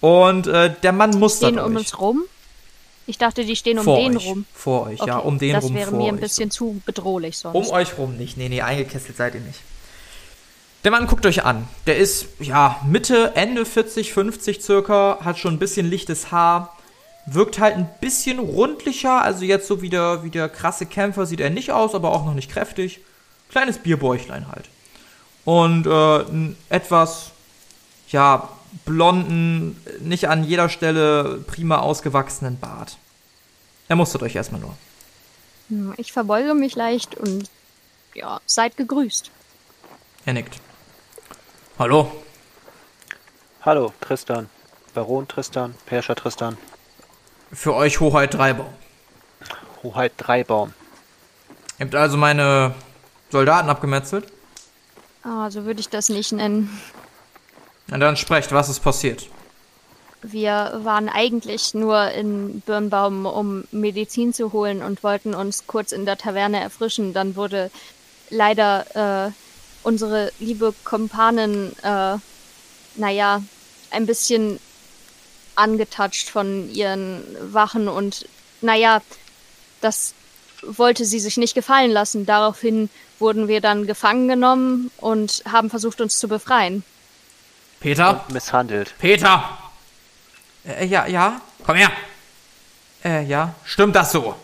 Und 0.00 0.46
äh, 0.46 0.74
der 0.82 0.92
Mann 0.92 1.10
mustert 1.18 1.50
Stehen 1.50 1.58
um 1.64 1.72
euch. 1.72 1.78
uns 1.80 2.00
rum? 2.00 2.22
Ich 3.06 3.18
dachte, 3.18 3.44
die 3.44 3.56
stehen 3.56 3.78
um 3.78 3.84
vor 3.84 3.98
den 3.98 4.16
euch, 4.16 4.26
rum. 4.26 4.46
Vor 4.54 4.86
euch, 4.86 5.00
ja, 5.00 5.18
Okay, 5.18 5.26
um 5.28 5.38
den 5.38 5.52
das 5.54 5.64
rum 5.64 5.74
wäre 5.74 5.90
vor 5.90 5.98
mir 5.98 6.08
ein 6.08 6.14
euch. 6.14 6.20
bisschen 6.20 6.50
zu 6.50 6.80
bedrohlich 6.86 7.36
sonst. 7.38 7.54
Um 7.56 7.74
euch 7.74 7.98
rum 7.98 8.16
nicht. 8.16 8.36
Nee, 8.36 8.48
nee, 8.48 8.62
eingekesselt 8.62 9.16
seid 9.16 9.34
ihr 9.34 9.40
nicht. 9.40 9.60
Der 10.84 10.90
Mann 10.90 11.06
guckt 11.06 11.24
euch 11.26 11.44
an. 11.44 11.68
Der 11.86 11.96
ist, 11.96 12.26
ja, 12.40 12.80
Mitte, 12.84 13.32
Ende 13.36 13.64
40, 13.64 14.12
50 14.12 14.60
circa, 14.60 15.18
hat 15.22 15.38
schon 15.38 15.54
ein 15.54 15.58
bisschen 15.58 15.88
lichtes 15.88 16.32
Haar, 16.32 16.76
wirkt 17.26 17.60
halt 17.60 17.76
ein 17.76 17.88
bisschen 18.00 18.40
rundlicher, 18.40 19.22
also 19.22 19.44
jetzt 19.44 19.68
so 19.68 19.80
wie 19.80 19.90
der, 19.90 20.24
wie 20.24 20.30
der 20.30 20.48
krasse 20.48 20.86
Kämpfer 20.86 21.24
sieht 21.24 21.40
er 21.40 21.50
nicht 21.50 21.70
aus, 21.70 21.94
aber 21.94 22.10
auch 22.10 22.24
noch 22.24 22.34
nicht 22.34 22.50
kräftig. 22.50 23.00
Kleines 23.50 23.78
Bierbäuchlein 23.78 24.48
halt. 24.48 24.68
Und 25.44 25.86
äh, 25.86 25.90
einen 25.90 26.56
etwas, 26.68 27.30
ja, 28.08 28.48
blonden, 28.84 29.80
nicht 30.00 30.28
an 30.28 30.42
jeder 30.44 30.68
Stelle 30.68 31.44
prima 31.46 31.78
ausgewachsenen 31.78 32.58
Bart. 32.58 32.96
Er 33.88 33.96
mustert 33.96 34.22
euch 34.22 34.34
erstmal 34.34 34.60
nur. 34.60 34.76
Ich 35.96 36.12
verbeuge 36.12 36.54
mich 36.54 36.74
leicht 36.74 37.14
und 37.14 37.50
ja, 38.14 38.40
seid 38.46 38.76
gegrüßt. 38.76 39.30
Er 40.24 40.32
nickt. 40.32 40.60
Hallo, 41.78 42.12
Hallo, 43.64 43.92
Tristan. 44.00 44.50
Baron 44.92 45.26
Tristan, 45.26 45.74
Perscher 45.86 46.14
Tristan, 46.14 46.58
für 47.52 47.74
euch 47.74 48.00
Hoheit 48.00 48.34
Dreibaum. 48.34 48.66
Hoheit 49.82 50.12
Dreibaum. 50.18 50.74
Ihr 51.78 51.86
habt 51.86 51.94
also 51.94 52.16
meine 52.16 52.74
Soldaten 53.30 53.70
abgemetzelt? 53.70 54.26
Ah, 55.22 55.50
so 55.50 55.64
würde 55.64 55.80
ich 55.80 55.88
das 55.88 56.08
nicht 56.08 56.32
nennen. 56.32 56.78
Na 57.86 57.98
dann 57.98 58.16
sprecht, 58.16 58.52
was 58.52 58.68
ist 58.68 58.80
passiert? 58.80 59.28
Wir 60.22 60.80
waren 60.82 61.08
eigentlich 61.08 61.72
nur 61.72 62.10
in 62.10 62.60
Birnbaum, 62.60 63.26
um 63.26 63.64
Medizin 63.70 64.34
zu 64.34 64.52
holen 64.52 64.82
und 64.82 65.02
wollten 65.02 65.34
uns 65.34 65.66
kurz 65.66 65.92
in 65.92 66.04
der 66.04 66.18
Taverne 66.18 66.60
erfrischen. 66.60 67.14
Dann 67.14 67.34
wurde 67.34 67.70
leider 68.28 69.28
äh, 69.28 69.32
unsere 69.82 70.32
liebe 70.38 70.74
Kompanin, 70.84 71.72
äh, 71.82 72.16
naja, 72.96 73.42
ein 73.90 74.06
bisschen 74.06 74.60
angetatscht 75.54 76.28
von 76.28 76.70
ihren 76.72 77.22
Wachen 77.52 77.88
und 77.88 78.26
naja, 78.60 79.02
das 79.80 80.14
wollte 80.62 81.04
sie 81.04 81.20
sich 81.20 81.36
nicht 81.36 81.54
gefallen 81.54 81.90
lassen. 81.90 82.24
Daraufhin 82.24 82.88
wurden 83.18 83.48
wir 83.48 83.60
dann 83.60 83.86
gefangen 83.86 84.28
genommen 84.28 84.90
und 84.98 85.42
haben 85.50 85.70
versucht, 85.70 86.00
uns 86.00 86.18
zu 86.18 86.28
befreien. 86.28 86.84
Peter? 87.80 88.24
Und 88.26 88.34
misshandelt. 88.34 88.94
Peter! 88.98 89.58
Äh, 90.64 90.86
ja, 90.86 91.06
ja? 91.06 91.40
Komm 91.66 91.76
her! 91.76 91.90
Äh, 93.04 93.24
ja? 93.24 93.54
Stimmt 93.64 93.96
das 93.96 94.12
so? 94.12 94.36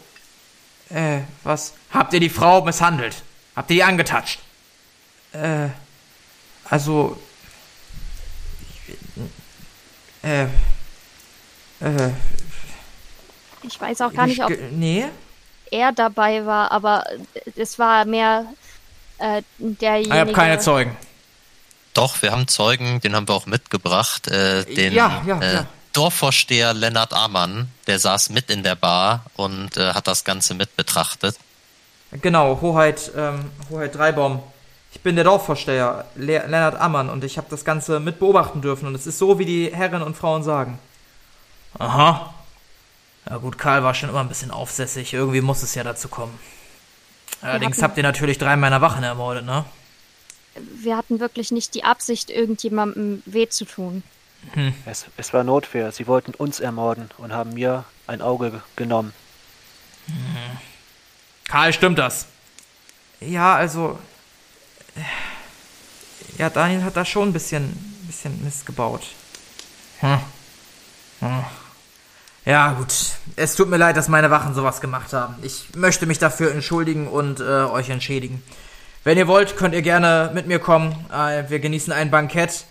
Äh, 0.90 1.21
was? 1.45 1.75
Habt 1.90 2.12
ihr 2.12 2.21
die 2.21 2.30
Frau 2.30 2.64
misshandelt? 2.64 3.23
Habt 3.54 3.71
ihr 3.71 3.76
die 3.76 3.85
angetatscht? 3.85 4.40
Äh, 5.38 5.68
also. 6.68 7.18
Äh. 10.23 10.45
Äh. 10.45 10.49
Ich 13.62 13.80
weiß 13.80 14.00
auch 14.02 14.12
gar 14.12 14.26
nicht, 14.26 14.42
ob 14.42 14.50
Nee? 14.73 15.07
er 15.71 15.92
dabei 15.92 16.47
war, 16.47 16.73
aber 16.73 17.04
es 17.57 17.78
war 17.78 18.04
mehr 18.04 18.47
äh, 19.18 19.42
derjenige. 19.59 20.14
Ich 20.14 20.21
hab 20.21 20.33
keine 20.33 20.59
Zeugen. 20.59 20.97
Doch, 21.95 22.23
wir 22.23 22.33
haben 22.33 22.47
Zeugen, 22.49 23.00
den 23.00 23.14
haben 23.14 23.28
wir 23.28 23.35
auch 23.35 23.47
mitgebracht. 23.47 24.28
Äh, 24.28 24.64
den 24.64 24.92
Ja, 24.92 25.23
ja, 25.26 25.40
äh, 25.40 25.54
ja. 25.54 25.66
Dorfvorsteher 25.92 26.75
Lennart 26.75 27.12
Amann, 27.12 27.68
der 27.87 27.99
saß 27.99 28.30
mit 28.30 28.50
in 28.50 28.62
der 28.62 28.76
Bar 28.76 29.25
und 29.35 29.76
äh, 29.76 29.95
hat 29.95 30.07
das 30.07 30.25
Ganze 30.25 30.54
mit 30.54 30.76
betrachtet. 30.76 31.37
Genau, 32.12 32.61
Hoheit, 32.61 33.11
ähm, 33.16 33.50
Hoheit 33.68 33.95
Dreibaum. 33.95 34.42
Ich 34.99 35.02
bin 35.05 35.14
der 35.14 35.25
Dorfvorsteher, 35.25 36.07
Le 36.17 36.38
Lennart 36.49 36.75
Ammann, 36.81 37.09
und 37.09 37.23
ich 37.23 37.38
habe 37.38 37.47
das 37.50 37.64
Ganze 37.64 38.00
mit 38.00 38.19
beobachten 38.19 38.61
dürfen. 38.61 38.88
Und 38.88 38.97
es 38.97 39.07
ist 39.07 39.19
so, 39.19 39.38
wie 39.38 39.45
die 39.45 39.71
Herren 39.73 40.02
und 40.02 40.17
Frauen 40.17 40.43
sagen. 40.43 40.81
Aha. 41.78 42.35
Ja 43.31 43.37
gut, 43.37 43.59
Karl 43.59 43.85
war 43.85 43.95
schon 43.95 44.09
immer 44.09 44.21
ein 44.21 44.28
bisschen 44.28 44.50
aufsässig. 44.50 45.14
Irgendwie 45.14 45.40
muss 45.40 45.62
es 45.62 45.76
ja 45.76 45.85
dazu 45.85 46.09
kommen. 46.09 46.37
Allerdings 47.40 47.81
habt 47.81 47.97
ihr 47.97 48.02
natürlich 48.02 48.38
drei 48.38 48.57
meiner 48.57 48.81
Wachen 48.81 49.05
ermordet, 49.05 49.45
ne? 49.47 49.64
Wir 50.57 50.97
hatten 50.97 51.21
wirklich 51.21 51.52
nicht 51.52 51.75
die 51.75 51.85
Absicht, 51.85 52.28
irgendjemandem 52.31 53.23
weh 53.25 53.49
zu 53.49 53.67
tun. 53.67 54.02
Es, 54.85 55.07
es 55.17 55.33
war 55.33 55.45
Notwehr. 55.45 55.93
Sie 55.93 56.09
wollten 56.09 56.35
uns 56.35 56.59
ermorden 56.59 57.09
und 57.19 57.33
haben 57.33 57.52
mir 57.55 57.85
ein 58.09 58.21
Auge 58.21 58.50
ge- 58.50 58.61
genommen. 58.75 59.12
Karl, 61.47 61.73
stimmt 61.73 61.99
das? 62.00 62.26
Ja, 63.21 63.55
also. 63.55 63.97
Ja, 66.38 66.50
Daniel 66.50 66.85
hat 66.85 66.97
da 66.97 67.05
schon 67.05 67.31
ein 67.31 67.33
bisschen, 67.33 67.73
bisschen 68.07 68.43
Mist 68.45 68.67
gebaut. 68.67 69.02
Hm. 70.00 70.19
Hm. 71.21 71.45
Ja, 72.45 72.73
gut. 72.73 72.95
Es 73.37 73.57
tut 73.57 73.69
mir 73.69 73.76
leid, 73.76 73.97
dass 73.97 74.09
meine 74.09 74.31
Wachen 74.31 74.55
sowas 74.55 74.81
gemacht 74.81 75.12
haben. 75.12 75.35
Ich 75.43 75.75
möchte 75.75 76.07
mich 76.07 76.19
dafür 76.19 76.52
entschuldigen 76.52 77.09
und 77.09 77.40
äh, 77.40 77.64
euch 77.64 77.90
entschädigen. 77.90 78.43
Wenn 79.05 79.19
ihr 79.19 79.28
wollt, 79.28 79.57
könnt 79.57 79.75
ihr 79.75 79.83
gerne 79.83 80.31
mit 80.33 80.47
mir 80.47 80.59
kommen. 80.59 80.95
Äh, 81.12 81.50
wir 81.50 81.61
genießen 81.61 81.93
ein 81.93 82.11
Bankett. 82.11 82.64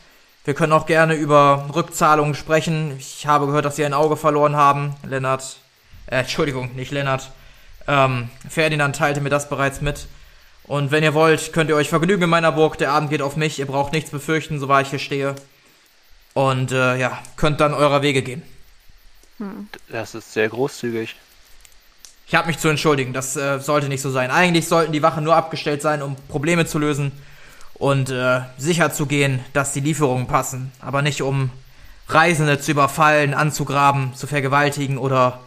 Wir 0.46 0.54
können 0.54 0.74
auch 0.74 0.86
gerne 0.86 1.14
über 1.16 1.70
Rückzahlungen 1.76 2.34
sprechen. 2.34 2.96
Ich 2.98 3.28
habe 3.28 3.48
gehört, 3.48 3.66
dass 3.66 3.76
sie 3.76 3.86
ein 3.86 3.94
Auge 3.94 4.18
verloren 4.18 4.56
haben. 4.56 4.96
Lennart. 5.04 5.58
Äh, 6.08 6.20
Entschuldigung, 6.20 6.74
nicht 6.76 6.92
Lennart. 6.92 7.32
Ähm, 7.88 8.30
Ferdinand 8.50 8.96
teilte 8.96 9.22
mir 9.22 9.30
das 9.30 9.50
bereits 9.50 9.82
mit. 9.82 10.08
Und 10.68 10.92
wenn 10.92 11.04
ihr 11.04 11.14
wollt, 11.14 11.54
könnt 11.54 11.70
ihr 11.70 11.76
euch 11.76 11.90
vergnügen 11.90 12.24
in 12.24 12.30
meiner 12.30 12.52
Burg. 12.52 12.78
Der 12.78 12.92
Abend 12.92 13.10
geht 13.10 13.22
auf 13.22 13.38
mich. 13.38 13.58
Ihr 13.58 13.66
braucht 13.66 13.94
nichts 13.94 14.12
befürchten, 14.12 14.60
so 14.60 14.68
wahr 14.68 14.82
ich 14.82 14.90
hier 14.90 15.00
stehe. 15.00 15.36
Und 16.34 16.72
äh, 16.72 16.98
ja, 16.98 17.18
könnt 17.38 17.62
dann 17.62 17.74
eurer 17.74 18.02
Wege 18.02 18.22
gehen. 18.22 18.44
Das 19.90 20.14
ist 20.14 20.34
sehr 20.34 20.50
großzügig. 20.50 21.16
Ich 22.28 22.36
habe 22.36 22.48
mich 22.48 22.58
zu 22.58 22.68
entschuldigen, 22.68 23.14
das 23.14 23.38
äh, 23.38 23.60
sollte 23.60 23.88
nicht 23.88 24.02
so 24.02 24.12
sein. 24.12 24.32
Eigentlich 24.32 24.68
sollten 24.68 24.92
die 24.92 25.02
Wachen 25.02 25.24
nur 25.24 25.36
abgestellt 25.36 25.82
sein, 25.82 26.02
um 26.02 26.16
Probleme 26.28 26.66
zu 26.66 26.78
lösen 26.78 27.14
und 27.76 28.10
äh, 28.10 28.42
sicher 28.58 28.92
zu 28.92 29.06
gehen, 29.06 29.40
dass 29.54 29.72
die 29.72 29.80
Lieferungen 29.80 30.28
passen, 30.28 30.74
aber 30.82 31.02
nicht 31.02 31.22
um 31.22 31.52
Reisende 32.10 32.60
zu 32.60 32.72
überfallen, 32.72 33.34
anzugraben, 33.34 34.14
zu 34.14 34.28
vergewaltigen 34.28 34.98
oder 34.98 35.40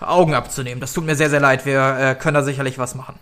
Augen 0.00 0.34
abzunehmen. 0.34 0.80
Das 0.80 0.92
tut 0.92 1.06
mir 1.06 1.16
sehr, 1.16 1.30
sehr 1.30 1.40
leid. 1.40 1.64
Wir 1.64 1.98
äh, 1.98 2.14
können 2.14 2.34
da 2.34 2.42
sicherlich 2.42 2.78
was 2.78 2.94
machen. 2.94 3.18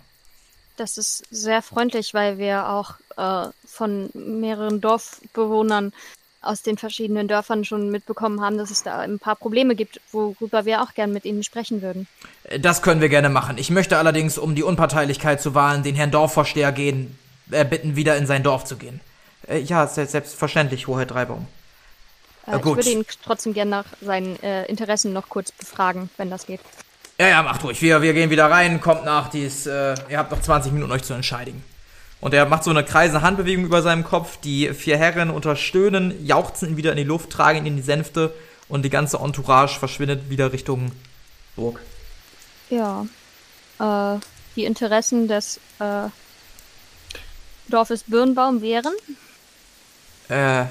Das 0.77 0.99
ist 0.99 1.23
sehr 1.31 1.63
freundlich, 1.63 2.15
weil 2.15 2.39
wir 2.39 2.69
auch 2.69 2.95
äh, 3.17 3.49
von 3.67 4.11
mehreren 4.15 4.81
Dorfbewohnern 4.81 5.93
aus 6.43 6.63
den 6.63 6.77
verschiedenen 6.77 7.27
Dörfern 7.29 7.65
schon 7.65 7.91
mitbekommen 7.91 8.41
haben, 8.43 8.59
dass 8.59 8.71
es 8.71 8.83
da 8.83 8.99
ein 8.99 9.19
paar 9.19 9.37
Probleme 9.37 9.75
gibt, 9.75 10.01
worüber 10.13 10.65
wir 10.67 10.83
auch 10.83 10.93
gern 10.95 11.13
mit 11.13 11.25
Ihnen 11.25 11.43
sprechen 11.43 11.81
würden. 11.81 12.07
Äh, 12.45 12.61
Das 12.61 12.83
können 12.83 13.01
wir 13.01 13.09
gerne 13.09 13.29
machen. 13.31 13.57
Ich 13.57 13.71
möchte 13.71 13.97
allerdings, 13.99 14.37
um 14.37 14.55
die 14.55 14.63
Unparteilichkeit 14.65 15.41
zu 15.41 15.55
wahren, 15.55 15.83
den 15.83 15.95
Herrn 15.95 16.11
Dorfvorsteher 16.11 16.73
gehen, 16.73 17.19
äh, 17.51 17.65
bitten, 17.65 17.97
wieder 17.97 18.17
in 18.17 18.27
sein 18.27 18.43
Dorf 18.43 18.65
zu 18.65 18.77
gehen. 18.77 19.01
Äh, 19.47 19.61
ja, 19.61 19.87
se- 19.87 20.07
selbstverständlich, 20.07 20.87
Hoheit 20.87 21.11
Dreibaum. 21.13 21.47
Äh, 22.47 22.59
gut. 22.59 22.79
Ich 22.81 22.85
würde 22.87 22.91
ihn 22.91 23.07
trotzdem 23.25 23.55
gern 23.55 23.69
nach 23.71 23.87
seinen 24.03 24.43
äh, 24.43 24.67
Interessen 24.67 25.13
noch 25.15 25.29
kurz 25.31 25.51
befragen, 25.53 26.11
wenn 26.19 26.31
das 26.31 26.47
geht. 26.47 26.61
Ja, 27.19 27.29
ja, 27.29 27.43
macht 27.43 27.63
ruhig. 27.63 27.81
Wir, 27.81 28.03
wir 28.03 28.13
gehen 28.13 28.31
wieder 28.31 28.51
rein, 28.51 28.81
kommt 28.81 29.05
nach, 29.05 29.29
dies, 29.29 29.67
äh, 29.67 29.95
ihr 30.09 30.19
habt 30.19 30.33
noch 30.33 30.41
20 30.41 30.73
Minuten 30.73 30.91
euch 30.91 31.05
zu 31.05 31.15
entscheiden. 31.15 31.63
Und 32.21 32.35
er 32.35 32.47
macht 32.47 32.65
so 32.65 32.71
eine 32.71 32.83
kreisende 32.83 33.23
Handbewegung 33.23 33.65
über 33.65 33.83
seinem 33.83 34.03
Kopf. 34.03 34.39
Die 34.39 34.73
vier 34.73 34.97
Herren 34.97 35.31
unterstöhnen, 35.31 36.27
jauchzen 36.27 36.71
ihn 36.71 36.77
wieder 36.77 36.91
in 36.91 36.97
die 36.97 37.05
Luft, 37.05 37.31
tragen 37.31 37.59
ihn 37.59 37.67
in 37.67 37.77
die 37.77 37.83
Sänfte 37.83 38.35
und 38.69 38.83
die 38.83 38.91
ganze 38.91 39.19
Entourage 39.19 39.79
verschwindet 39.79 40.29
wieder 40.31 40.53
Richtung 40.53 40.91
Burg. 41.55 41.81
Ja. 42.71 43.07
Äh, 43.79 44.19
die 44.57 44.65
Interessen 44.65 45.29
des 45.29 45.61
äh, 45.79 46.09
Dorfes 47.69 48.05
Birnbaum 48.05 48.61
wären? 48.63 48.95
Äh, 50.29 50.65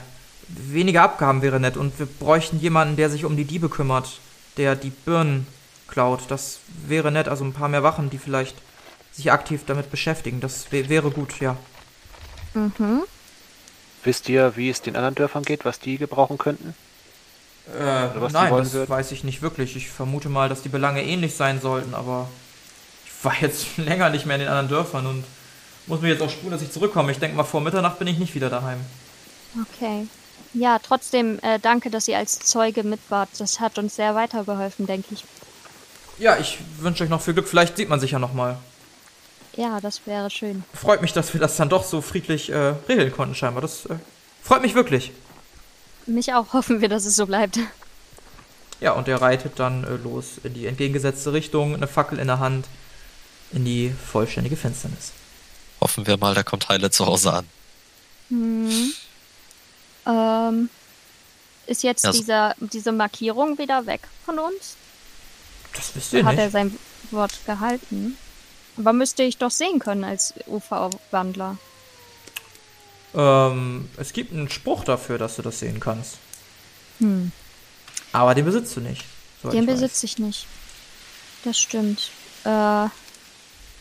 weniger 0.48 1.04
Abgaben 1.04 1.42
wäre 1.42 1.60
nett 1.60 1.78
und 1.78 1.98
wir 2.00 2.06
bräuchten 2.06 2.60
jemanden, 2.60 2.98
der 2.98 3.10
sich 3.10 3.24
um 3.26 3.38
die 3.38 3.46
Diebe 3.46 3.70
kümmert, 3.70 4.20
der 4.58 4.76
die 4.76 4.90
Birnen 4.90 5.48
klaut. 5.88 6.22
Das 6.30 6.60
wäre 6.88 7.12
nett, 7.12 7.28
also 7.28 7.44
ein 7.44 7.54
paar 7.54 7.70
mehr 7.70 7.84
Wachen, 7.84 8.10
die 8.10 8.18
vielleicht 8.18 8.56
sich 9.12 9.32
aktiv 9.32 9.62
damit 9.66 9.92
beschäftigen. 9.92 10.40
Das 10.42 10.68
wä- 10.72 10.90
wäre 10.90 11.12
gut, 11.12 11.40
ja. 11.40 11.58
Mhm. 12.54 13.04
Wisst 14.04 14.28
ihr, 14.30 14.56
wie 14.58 14.70
es 14.70 14.82
den 14.82 14.96
anderen 14.96 15.16
Dörfern 15.16 15.44
geht, 15.44 15.66
was 15.66 15.80
die 15.80 15.98
gebrauchen 15.98 16.38
könnten? 16.38 16.76
Äh, 17.80 18.08
nein, 18.32 18.52
wollen 18.52 18.64
das 18.64 18.74
würden? 18.74 18.90
weiß 18.90 19.12
ich 19.14 19.24
nicht 19.24 19.42
wirklich. 19.42 19.76
Ich 19.78 19.90
vermute 19.90 20.28
mal, 20.30 20.50
dass 20.50 20.62
die 20.62 20.70
Belange 20.70 21.04
ähnlich 21.04 21.36
sein 21.36 21.62
sollten, 21.62 21.94
aber 21.94 22.28
ich 23.06 23.24
war 23.24 23.34
jetzt 23.40 23.66
länger 23.78 24.10
nicht 24.10 24.26
mehr 24.26 24.36
in 24.36 24.42
den 24.42 24.50
anderen 24.50 24.68
Dörfern 24.70 25.06
und 25.08 25.24
muss 25.88 26.02
mir 26.02 26.10
jetzt 26.10 26.22
auch 26.22 26.30
spulen, 26.30 26.52
dass 26.52 26.62
ich 26.62 26.72
zurückkomme. 26.72 27.12
Ich 27.12 27.20
denke 27.20 27.38
mal, 27.38 27.44
vor 27.44 27.62
Mitternacht 27.62 28.00
bin 28.00 28.08
ich 28.08 28.18
nicht 28.18 28.36
wieder 28.36 28.50
daheim. 28.50 28.80
Okay. 29.62 30.08
Ja, 30.54 30.80
trotzdem 30.80 31.40
äh, 31.42 31.60
danke, 31.60 31.90
dass 31.90 32.08
ihr 32.08 32.18
als 32.18 32.40
Zeuge 32.40 32.84
mit 32.84 33.00
wart. 33.10 33.30
Das 33.38 33.60
hat 33.60 33.78
uns 33.78 33.96
sehr 33.96 34.14
weitergeholfen, 34.16 34.86
denke 34.86 35.14
ich. 35.14 35.24
Ja, 36.20 36.38
ich 36.38 36.60
wünsche 36.80 37.04
euch 37.04 37.10
noch 37.10 37.22
viel 37.22 37.34
Glück. 37.34 37.48
Vielleicht 37.48 37.78
sieht 37.78 37.90
man 37.90 38.00
sich 38.00 38.12
ja 38.12 38.20
nochmal. 38.20 38.58
Ja, 39.56 39.80
das 39.82 40.02
wäre 40.06 40.30
schön. 40.30 40.64
Freut 40.74 41.02
mich, 41.02 41.14
dass 41.14 41.34
wir 41.34 41.40
das 41.42 41.56
dann 41.58 41.70
doch 41.70 41.84
so 41.84 42.02
friedlich 42.02 42.50
äh, 42.50 42.74
regeln 42.88 43.12
konnten, 43.12 43.36
scheinbar. 43.36 43.62
Das 43.62 43.86
äh, 43.86 43.96
freut 44.42 44.62
mich 44.62 44.74
wirklich. 44.76 45.12
Mich 46.06 46.34
auch 46.34 46.54
hoffen 46.54 46.82
wir, 46.82 46.90
dass 46.90 47.06
es 47.06 47.16
so 47.16 47.26
bleibt. 47.26 47.60
Ja, 48.80 48.92
und 48.94 49.08
er 49.08 49.22
reitet 49.22 49.60
dann 49.60 49.84
äh, 49.84 49.96
los 49.96 50.40
in 50.44 50.54
die 50.54 50.66
entgegengesetzte 50.66 51.34
Richtung, 51.34 51.76
eine 51.76 51.88
Fackel 51.88 52.20
in 52.20 52.28
der 52.28 52.40
Hand, 52.40 52.66
in 53.52 53.64
die 53.64 53.94
vollständige 54.12 54.56
Finsternis. 54.58 55.12
Hoffen 55.80 56.08
wir 56.08 56.18
mal, 56.18 56.34
der 56.34 56.44
kommt 56.44 56.68
heile 56.70 56.90
zu 56.92 57.06
Hause 57.06 57.34
an. 57.34 57.48
Hm. 58.30 58.94
Ähm, 60.06 60.70
ist 61.68 61.84
jetzt 61.84 62.04
Ja, 62.04 62.12
so- 62.12 62.20
dieser, 62.20 62.56
diese 62.60 62.92
Markierung 62.92 63.58
wieder 63.58 63.86
weg 63.86 64.02
von 64.26 64.40
uns? 64.40 64.76
Das 65.76 65.96
wisst 65.96 66.14
ihr 66.14 66.26
Hat 66.26 66.38
er 66.38 66.46
nicht. 66.46 66.54
sein 66.54 66.80
Wort 67.12 67.34
gehalten? 67.46 68.18
Aber 68.78 68.94
müsste 68.94 69.24
ich 69.24 69.38
doch 69.38 69.52
sehen 69.52 69.80
können 69.80 70.04
als 70.04 70.34
UV-Wandler. 70.48 71.58
Ähm, 73.14 73.90
es 73.98 74.14
gibt 74.14 74.34
einen 74.34 74.50
Spruch 74.50 74.84
dafür, 74.84 75.18
dass 75.18 75.36
du 75.36 75.42
das 75.42 75.60
sehen 75.60 75.80
kannst. 75.80 76.18
Hm. 77.00 77.32
Aber 78.12 78.34
den 78.36 78.46
besitzt 78.46 78.76
du 78.76 78.82
nicht. 78.82 79.04
Den 79.44 79.64
ich 79.64 79.70
besitze 79.70 80.06
ich 80.06 80.18
nicht. 80.18 80.48
Das 81.44 81.60
stimmt. 81.60 82.12
Äh, 82.46 82.88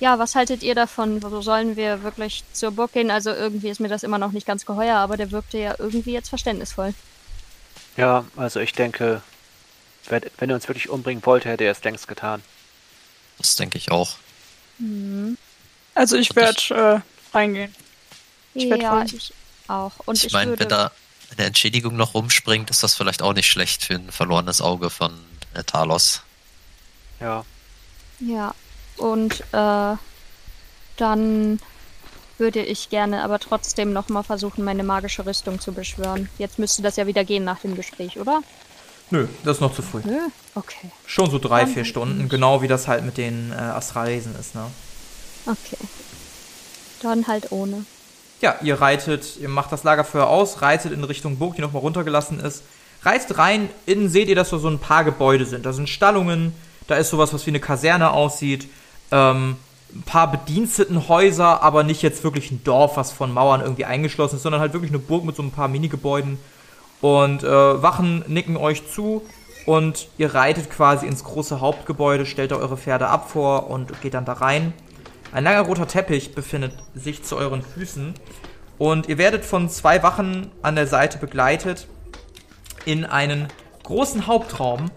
ja, 0.03 0.19
was 0.19 0.35
haltet 0.35 0.63
ihr 0.63 0.75
davon? 0.75 1.23
Wo 1.23 1.41
sollen 1.43 1.77
wir 1.77 2.03
wirklich 2.03 2.43
zur 2.53 2.73
Burg 2.73 2.93
gehen? 2.93 3.11
Also 3.11 3.31
irgendwie 3.31 3.69
ist 3.69 3.81
mir 3.81 3.89
das 3.89 4.03
immer 4.03 4.19
noch 4.19 4.33
nicht 4.33 4.47
ganz 4.47 4.67
geheuer, 4.67 4.97
aber 4.97 5.17
der 5.17 5.31
wirkte 5.31 5.59
ja 5.59 5.77
irgendwie 5.79 6.13
jetzt 6.13 6.29
verständnisvoll. 6.29 6.93
Ja, 7.97 8.25
also 8.37 8.59
ich 8.61 8.73
denke, 8.73 9.23
wenn, 10.06 10.23
wenn 10.38 10.50
er 10.50 10.56
uns 10.56 10.68
wirklich 10.68 10.88
umbringen 10.88 11.25
wollte, 11.25 11.49
hätte 11.49 11.64
er 11.64 11.73
es 11.73 11.82
längst 11.85 12.09
getan. 12.09 12.42
Das 13.38 13.56
denke 13.56 13.78
ich 13.78 13.90
auch. 13.90 14.16
Hm. 14.78 15.37
Also 15.94 16.16
ich 16.16 16.35
werde 16.35 17.02
reingehen. 17.32 17.75
Ich 18.54 18.68
werd 18.68 18.82
ja, 18.82 19.04
ich 19.04 19.32
auch. 19.68 19.92
Und 20.06 20.16
ich, 20.16 20.26
Ich 20.26 20.32
meine, 20.32 20.52
würde, 20.52 20.61
wenn 20.61 20.68
da 20.68 20.92
eine 21.37 21.47
Entschädigung 21.47 21.97
noch 21.97 22.14
rumspringt, 22.14 22.71
ist 22.71 22.82
das 22.82 22.94
vielleicht 22.94 23.23
auch 23.23 23.32
nicht 23.32 23.49
schlecht 23.49 23.85
für 23.85 23.94
ein 23.94 24.11
verlorenes 24.11 24.61
Auge 24.61 24.90
von 24.90 25.12
äh, 25.54 25.64
Talos. 25.64 26.23
Ja. 27.21 27.44
Ja, 28.21 28.54
und 28.97 29.40
äh, 29.52 29.97
dann 30.97 31.61
würde 32.38 32.62
ich 32.62 32.90
gerne 32.90 33.23
aber 33.23 33.38
trotzdem 33.38 33.92
nochmal 33.92 34.25
versuchen, 34.25 34.64
meine 34.64 34.85
magische 34.85 35.25
Rüstung 35.25 35.61
zu 35.61 35.73
beschwören. 35.73 36.28
Jetzt 36.38 36.59
müsste 36.59 36.82
das 36.82 36.97
ja 36.97 37.06
wieder 37.06 37.25
gehen 37.25 37.44
nach 37.44 37.61
dem 37.61 37.75
Gespräch, 37.76 38.18
oder? 38.18 38.42
Nö, 39.12 39.28
das 39.45 39.59
ist 39.59 39.61
noch 39.61 39.75
zu 39.75 39.83
früh. 39.83 40.00
Nö? 40.04 40.19
Okay. 40.54 40.90
Schon 41.04 41.31
so 41.31 41.38
drei, 41.38 41.66
vier 41.66 41.85
Stunden, 41.85 42.31
genau 42.31 42.62
wie 42.62 42.69
das 42.69 42.88
halt 42.88 43.04
mit 43.04 43.19
den 43.19 43.52
äh, 43.52 43.57
Astralwesen 43.57 44.35
ist, 44.40 44.54
ne? 44.54 44.64
Okay. 45.45 45.76
Dann 47.02 47.26
halt 47.26 47.52
ohne. 47.52 47.85
Ja, 48.40 48.57
ihr 48.62 48.81
reitet, 48.81 49.37
ihr 49.38 49.50
macht 49.50 49.71
das 49.71 49.85
Lagerfeuer 49.85 50.26
aus, 50.26 50.62
reitet 50.62 50.92
in 50.92 51.04
Richtung 51.04 51.37
Burg, 51.37 51.57
die 51.57 51.61
nochmal 51.61 51.83
runtergelassen 51.83 52.40
ist. 52.40 52.62
Reitet 53.02 53.37
rein, 53.37 53.69
innen 53.85 54.09
seht 54.09 54.28
ihr, 54.28 54.35
dass 54.35 54.49
da 54.49 54.59
so 54.59 54.69
ein 54.69 54.78
paar 54.78 55.04
Gebäude 55.04 55.45
sind. 55.45 55.66
Da 55.66 55.75
sind 55.75 55.90
Stallungen, 55.90 56.54
da 56.87 56.97
ist 56.97 57.11
sowas, 57.11 57.35
was 57.35 57.45
wie 57.45 57.50
eine 57.50 57.61
Kaserne 57.61 58.12
aussieht. 58.12 58.66
Ähm, 59.11 59.57
ein 59.95 60.02
paar 60.04 60.31
Bedienstetenhäuser, 60.31 61.62
aber 61.62 61.83
nicht 61.83 62.00
jetzt 62.00 62.25
wirklich 62.25 62.50
ein 62.50 62.64
Dorf, 62.64 62.97
was 62.97 63.12
von 63.12 63.31
Mauern 63.31 63.61
irgendwie 63.61 63.85
eingeschlossen 63.85 64.37
ist, 64.37 64.42
sondern 64.42 64.62
halt 64.62 64.73
wirklich 64.73 64.90
eine 64.90 65.00
Burg 65.00 65.25
mit 65.25 65.37
so 65.37 65.42
ein 65.42 65.50
paar 65.50 65.69
Minigebäuden. 65.69 66.38
Und 67.02 67.42
äh, 67.42 67.82
Wachen 67.82 68.25
nicken 68.28 68.56
euch 68.56 68.90
zu 68.90 69.23
und 69.66 70.09
ihr 70.18 70.35
reitet 70.35 70.71
quasi 70.71 71.06
ins 71.06 71.25
große 71.25 71.61
Hauptgebäude, 71.61 72.25
stellt 72.25 72.52
da 72.52 72.56
eure 72.56 72.76
Pferde 72.76 73.09
ab 73.09 73.30
vor 73.30 73.68
und 73.68 74.00
geht 74.00 74.14
dann 74.14 74.25
da 74.25 74.35
rein. 74.35 74.73
Ein 75.32 75.44
langer 75.44 75.62
roter 75.62 75.88
Teppich 75.88 76.35
befindet 76.35 76.73
sich 76.94 77.23
zu 77.25 77.37
euren 77.37 77.62
Füßen 77.62 78.14
und 78.78 79.09
ihr 79.09 79.18
werdet 79.18 79.44
von 79.44 79.68
zwei 79.68 80.02
Wachen 80.02 80.50
an 80.62 80.76
der 80.76 80.87
Seite 80.87 81.18
begleitet 81.18 81.87
in 82.85 83.04
einen 83.04 83.49
großen 83.82 84.26
Hauptraum, 84.26 84.90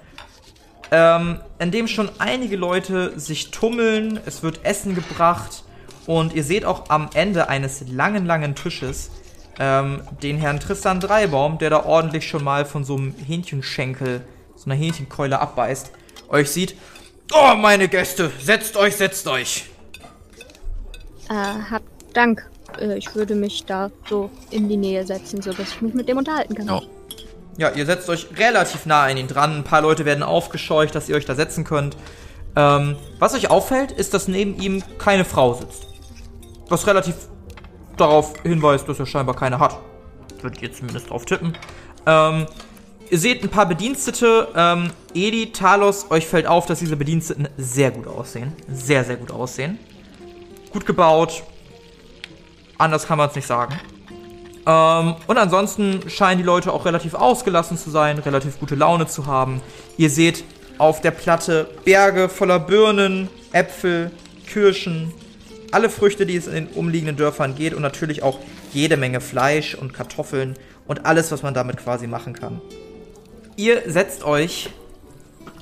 ähm, 0.92 1.40
in 1.60 1.72
dem 1.72 1.88
schon 1.88 2.10
einige 2.20 2.56
Leute 2.56 3.20
sich 3.20 3.52
tummeln. 3.52 4.20
Es 4.26 4.44
wird 4.44 4.64
Essen 4.64 4.94
gebracht 4.94 5.64
und 6.06 6.34
ihr 6.34 6.44
seht 6.44 6.66
auch 6.66 6.90
am 6.90 7.10
Ende 7.14 7.50
eines 7.50 7.88
langen, 7.88 8.26
langen 8.26 8.54
Tisches 8.56 9.10
ähm, 9.60 10.02
den 10.22 10.38
Herrn 10.38 10.60
Tristan 10.60 11.00
Dreibaum, 11.00 11.58
der 11.58 11.70
da 11.70 11.86
ordentlich 11.86 12.28
schon 12.28 12.44
mal 12.44 12.66
von 12.66 12.84
so 12.84 12.96
einem 12.96 13.14
Hähnchenschenkel, 13.14 14.22
so 14.56 14.66
einer 14.66 14.76
Hähnchenkeule 14.76 15.40
abbeißt, 15.40 15.92
euch 16.30 16.52
sieht. 16.52 16.76
Oh, 17.34 17.56
meine 17.56 17.88
Gäste, 17.88 18.32
setzt 18.40 18.78
euch, 18.78 18.96
setzt 18.96 19.28
euch. 19.28 19.70
Äh, 21.30 21.34
hat 21.34 21.84
Dank. 22.14 22.50
Äh, 22.80 22.98
ich 22.98 23.16
würde 23.16 23.36
mich 23.36 23.66
da 23.66 23.92
so 24.10 24.30
in 24.52 24.70
die 24.70 24.78
Nähe 24.78 25.06
setzen, 25.06 25.42
sodass 25.42 25.72
ich 25.72 25.82
mich 25.82 25.94
mit 25.94 26.08
dem 26.08 26.18
unterhalten 26.18 26.56
kann. 26.56 26.68
Ja. 26.68 26.82
Ja, 27.58 27.70
ihr 27.70 27.86
setzt 27.86 28.10
euch 28.10 28.28
relativ 28.38 28.86
nah 28.86 29.04
an 29.04 29.16
ihn 29.16 29.28
dran. 29.28 29.60
Ein 29.60 29.64
paar 29.64 29.82
Leute 29.82 30.04
werden 30.04 30.24
aufgescheucht, 30.24 30.94
dass 30.94 31.08
ihr 31.08 31.16
euch 31.16 31.26
da 31.26 31.36
setzen 31.36 31.64
könnt. 31.64 31.96
Ähm, 32.58 32.98
was 33.18 33.34
euch 33.34 33.50
auffällt, 33.50 33.94
ist, 33.94 34.14
dass 34.14 34.28
neben 34.28 34.60
ihm 34.60 34.84
keine 34.98 35.24
Frau 35.24 35.54
sitzt. 35.54 35.88
Was 36.68 36.86
relativ 36.86 37.16
darauf 37.98 38.34
hinweist, 38.44 38.88
dass 38.88 39.00
er 39.00 39.06
scheinbar 39.06 39.36
keine 39.36 39.60
hat. 39.60 39.78
Würde 40.42 40.56
ich 40.56 40.62
jetzt 40.62 40.78
zumindest 40.78 41.10
drauf 41.10 41.26
tippen. 41.26 41.58
Ähm, 42.06 42.46
ihr 43.10 43.18
seht 43.18 43.44
ein 43.44 43.50
paar 43.50 43.66
Bedienstete. 43.68 44.50
Ähm, 44.56 44.92
Edi, 45.14 45.52
Talos, 45.52 46.12
euch 46.12 46.28
fällt 46.28 46.46
auf, 46.46 46.66
dass 46.66 46.80
diese 46.80 46.96
Bediensteten 46.96 47.48
sehr 47.58 47.92
gut 47.92 48.08
aussehen. 48.08 48.54
Sehr, 48.68 49.04
sehr 49.04 49.18
gut 49.18 49.32
aussehen. 49.32 49.80
Gut 50.72 50.86
gebaut. 50.86 51.44
Anders 52.78 53.08
kann 53.08 53.18
man 53.18 53.30
es 53.30 53.36
nicht 53.36 53.48
sagen. 53.48 53.80
Ähm, 54.66 55.16
und 55.28 55.38
ansonsten 55.38 56.10
scheinen 56.10 56.40
die 56.40 56.44
Leute 56.44 56.74
auch 56.74 56.86
relativ 56.86 57.14
ausgelassen 57.14 57.78
zu 57.78 57.90
sein, 57.90 58.20
relativ 58.20 58.60
gute 58.60 58.76
Laune 58.76 59.08
zu 59.08 59.26
haben. 59.26 59.62
Ihr 59.98 60.10
seht 60.10 60.44
auf 60.78 61.02
der 61.02 61.12
Platte 61.12 61.70
Berge 61.86 62.28
voller 62.30 62.60
Birnen, 62.60 63.30
Äpfel, 63.54 64.12
Kirschen, 64.48 65.14
alle 65.76 65.90
Früchte, 65.90 66.26
die 66.26 66.38
es 66.38 66.48
in 66.48 66.54
den 66.54 66.68
umliegenden 66.68 67.18
Dörfern 67.18 67.54
geht 67.54 67.74
und 67.74 67.82
natürlich 67.82 68.24
auch 68.24 68.40
jede 68.72 68.96
Menge 68.96 69.20
Fleisch 69.20 69.76
und 69.76 69.94
Kartoffeln 69.94 70.54
und 70.88 71.06
alles, 71.06 71.34
was 71.34 71.44
man 71.44 71.54
damit 71.54 71.76
quasi 71.76 72.08
machen 72.08 72.32
kann. 72.32 72.62
Ihr 73.58 73.82
setzt 73.86 74.24
euch 74.24 74.70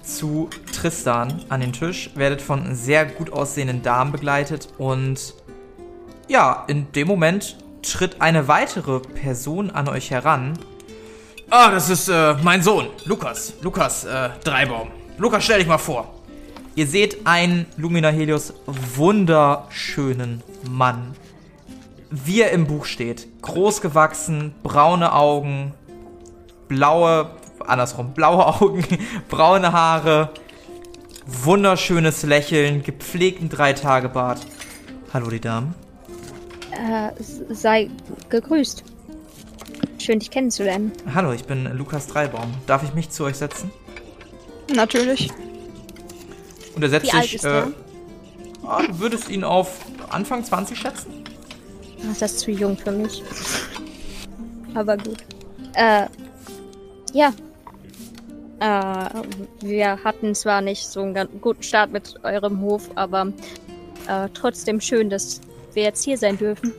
zu 0.03 0.51
Tristan 0.71 1.43
an 1.49 1.61
den 1.61 1.73
Tisch, 1.73 2.11
werdet 2.13 2.43
von 2.43 2.75
sehr 2.75 3.07
gut 3.07 3.33
aussehenden 3.33 3.81
Damen 3.81 4.11
begleitet 4.11 4.67
und 4.77 5.33
ja, 6.27 6.63
in 6.67 6.91
dem 6.91 7.07
Moment 7.07 7.57
tritt 7.81 8.21
eine 8.21 8.47
weitere 8.47 8.99
Person 8.99 9.71
an 9.71 9.89
euch 9.89 10.11
heran. 10.11 10.59
Ah, 11.49 11.71
das 11.71 11.89
ist 11.89 12.07
äh, 12.07 12.35
mein 12.43 12.61
Sohn, 12.61 12.87
Lukas. 13.05 13.53
Lukas 13.63 14.05
äh, 14.05 14.29
Dreibaum. 14.43 14.91
Lukas, 15.17 15.43
stell 15.43 15.57
dich 15.57 15.67
mal 15.67 15.79
vor. 15.79 16.13
Ihr 16.75 16.87
seht 16.87 17.27
einen 17.27 17.67
Lumina 17.77 18.09
Helios 18.09 18.53
wunderschönen 18.65 20.41
Mann. 20.67 21.13
Wie 22.09 22.41
er 22.41 22.51
im 22.51 22.65
Buch 22.65 22.85
steht. 22.85 23.27
Groß 23.43 23.81
gewachsen, 23.81 24.55
braune 24.63 25.13
Augen, 25.13 25.73
blaue, 26.67 27.29
andersrum, 27.59 28.13
blaue 28.13 28.47
Augen, 28.61 28.83
braune 29.29 29.71
Haare, 29.71 30.29
wunderschönes 31.27 32.23
Lächeln, 32.23 32.81
gepflegten 32.81 33.49
Dreitagebart. 33.49 34.39
Hallo, 35.13 35.29
die 35.29 35.39
Damen. 35.41 35.75
Äh, 36.71 37.11
sei 37.53 37.91
gegrüßt. 38.29 38.83
Schön, 39.99 40.17
dich 40.17 40.31
kennenzulernen. 40.31 40.91
Hallo, 41.13 41.33
ich 41.33 41.45
bin 41.45 41.65
Lukas 41.77 42.07
Dreibaum. 42.07 42.51
Darf 42.65 42.83
ich 42.83 42.95
mich 42.95 43.11
zu 43.11 43.25
euch 43.25 43.37
setzen? 43.37 43.71
Natürlich. 44.73 45.29
Und 46.75 46.83
er 46.83 46.89
setzt 46.89 47.07
Wie 47.07 47.11
alt 47.11 47.23
sich. 47.23 47.35
ist 47.35 47.45
äh, 47.45 47.63
ah, 48.65 48.81
du 48.81 48.99
würdest 48.99 49.29
ihn 49.29 49.43
auf 49.43 49.79
Anfang 50.09 50.43
20 50.43 50.77
schätzen? 50.77 51.23
Ach, 51.99 52.17
das 52.19 52.33
ist 52.33 52.39
zu 52.41 52.51
jung 52.51 52.77
für 52.77 52.91
mich. 52.91 53.23
Aber 54.75 54.97
gut. 54.97 55.17
Äh, 55.73 56.07
ja. 57.13 57.33
Äh, 58.59 59.09
wir 59.61 60.03
hatten 60.03 60.35
zwar 60.35 60.61
nicht 60.61 60.85
so 60.85 61.01
einen 61.01 61.13
ganz 61.13 61.29
guten 61.41 61.63
Start 61.63 61.91
mit 61.91 62.15
eurem 62.23 62.59
Hof, 62.61 62.89
aber 62.95 63.27
äh, 64.07 64.29
trotzdem 64.33 64.81
schön, 64.81 65.09
dass 65.09 65.41
wir 65.73 65.83
jetzt 65.83 66.03
hier 66.03 66.17
sein 66.17 66.37
dürfen. 66.37 66.73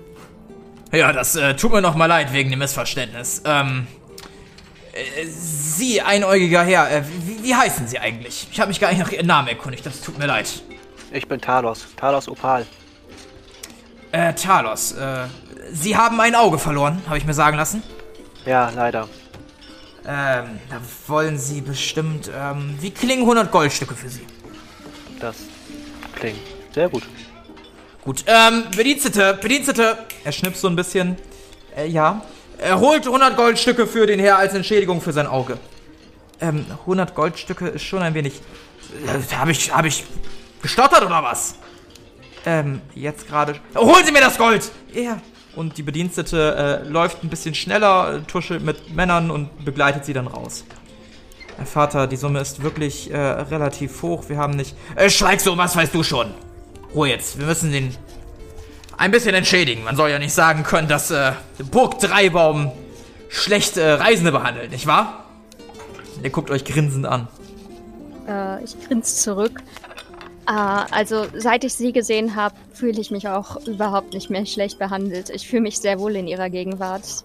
Ja, 0.92 1.12
das 1.12 1.35
äh, 1.35 1.54
tut 1.57 1.72
mir 1.72 1.83
noch 1.83 1.96
mal 1.96 2.07
leid 2.07 2.33
wegen 2.33 2.50
dem 2.50 2.61
Missverständnis. 2.61 3.42
Ähm, 3.44 3.87
äh, 3.88 4.04
Sie, 5.26 6.00
einäugiger 6.00 6.62
Herr, 6.62 6.90
äh, 6.90 7.02
wie, 7.24 7.42
wie 7.42 7.54
heißen 7.54 7.88
Sie 7.88 7.98
eigentlich? 7.98 8.48
Ich 8.50 8.61
habe 8.61 8.68
mich 8.68 8.80
gar 8.80 8.90
nicht 8.90 9.00
nach 9.00 9.11
Ihrem 9.11 9.26
Namen 9.26 9.48
erkundigt, 9.48 9.85
das 9.85 10.00
tut 10.00 10.18
mir 10.18 10.26
leid. 10.26 10.62
Ich 11.12 11.26
bin 11.26 11.40
Talos. 11.40 11.87
Talos 11.96 12.28
Opal. 12.28 12.66
Äh, 14.12 14.35
Talos, 14.35 14.92
äh, 14.92 15.26
Sie 15.72 15.96
haben 15.96 16.20
ein 16.20 16.35
Auge 16.35 16.59
verloren, 16.59 17.02
habe 17.07 17.18
ich 17.18 17.24
mir 17.24 17.35
sagen 17.35 17.57
lassen. 17.57 17.83
Ja, 18.46 18.70
leider. 18.70 19.09
Ähm, 20.07 20.61
da 20.68 20.80
wollen 21.07 21.38
Sie 21.38 21.61
bestimmt, 21.61 22.30
ähm, 22.33 22.76
wie 22.80 22.90
klingen 22.90 23.22
100 23.22 23.50
Goldstücke 23.50 23.94
für 23.94 24.09
Sie? 24.09 24.26
Das 25.18 25.37
klingt 26.14 26.38
sehr 26.72 26.88
gut. 26.88 27.04
Gut, 28.04 28.22
ähm, 28.26 28.64
Bedienstete, 28.76 29.38
Bedienstete. 29.40 29.98
Er 30.24 30.33
schnipst 30.33 30.61
so 30.61 30.68
ein 30.68 30.76
bisschen. 30.76 31.16
Äh, 31.74 31.87
ja. 31.87 32.20
Er 32.59 32.81
holt 32.81 33.07
100 33.07 33.37
Goldstücke 33.37 33.87
für 33.87 34.07
den 34.07 34.21
Herr 34.21 34.38
als 34.38 34.55
Entschädigung 34.55 35.01
für 35.01 35.12
sein 35.12 35.27
Auge. 35.27 35.59
Ähm, 36.40 36.67
100 36.81 37.14
Goldstücke 37.14 37.69
ist 37.69 37.83
schon 37.83 38.03
ein 38.03 38.14
wenig. 38.14 38.35
Äh, 39.07 39.35
habe 39.35 39.51
ich, 39.51 39.75
habe 39.75 39.88
ich 39.88 40.05
gestottert 40.62 41.05
oder 41.05 41.23
was? 41.23 41.57
Ähm, 42.47 42.81
jetzt 42.95 43.29
gerade. 43.29 43.57
Holen 43.75 44.05
Sie 44.05 44.12
mir 44.12 44.21
das 44.21 44.37
Gold! 44.37 44.71
Ja. 44.93 45.21
Und 45.57 45.79
die 45.79 45.83
Bedienstete 45.83 46.83
äh, 46.85 46.88
läuft 46.88 47.23
ein 47.23 47.29
bisschen 47.29 47.55
schneller, 47.55 48.17
äh, 48.17 48.21
tuschelt 48.23 48.62
mit 48.62 48.95
Männern 48.95 49.31
und 49.31 49.64
begleitet 49.64 50.05
sie 50.05 50.12
dann 50.12 50.27
raus. 50.27 50.64
Herr 51.57 51.67
Vater, 51.67 52.07
die 52.07 52.17
Summe 52.17 52.40
ist 52.40 52.62
wirklich 52.62 53.11
äh, 53.12 53.17
relativ 53.17 54.03
hoch. 54.03 54.29
Wir 54.29 54.38
haben 54.38 54.55
nicht. 54.57 54.75
Äh, 54.97 55.09
schweig 55.11 55.40
so, 55.40 55.57
was 55.57 55.77
weißt 55.77 55.95
du 55.95 56.03
schon? 56.03 56.35
Ruhe 56.95 57.09
jetzt, 57.09 57.38
wir 57.38 57.47
müssen 57.47 57.73
den 57.73 57.97
ein 58.96 59.11
bisschen 59.11 59.35
entschädigen. 59.35 59.85
Man 59.85 59.96
soll 59.96 60.11
ja 60.11 60.18
nicht 60.18 60.35
sagen 60.35 60.62
können, 60.62 60.88
dass 60.88 61.11
äh, 61.11 61.33
Burg 61.70 61.98
Dreibaum 62.00 62.72
schlecht 63.28 63.76
äh, 63.76 63.92
Reisende 63.92 64.33
behandelt, 64.33 64.70
nicht 64.70 64.87
wahr? 64.87 65.24
Ihr 66.22 66.30
guckt 66.30 66.50
euch 66.50 66.64
grinsend 66.64 67.07
an. 67.07 67.28
Äh, 68.28 68.64
ich 68.64 68.76
grinse 68.87 69.16
zurück. 69.16 69.61
Äh, 70.46 70.52
also, 70.52 71.26
seit 71.35 71.64
ich 71.64 71.74
sie 71.74 71.92
gesehen 71.92 72.37
habe, 72.37 72.54
fühle 72.72 73.00
ich 73.00 73.11
mich 73.11 73.28
auch 73.28 73.57
überhaupt 73.66 74.14
nicht 74.14 74.30
mehr 74.30 74.46
schlecht 74.46 74.78
behandelt. 74.78 75.30
Ich 75.30 75.48
fühle 75.48 75.62
mich 75.62 75.78
sehr 75.78 75.98
wohl 75.98 76.16
in 76.16 76.26
ihrer 76.26 76.50
Gegenwart. 76.50 77.24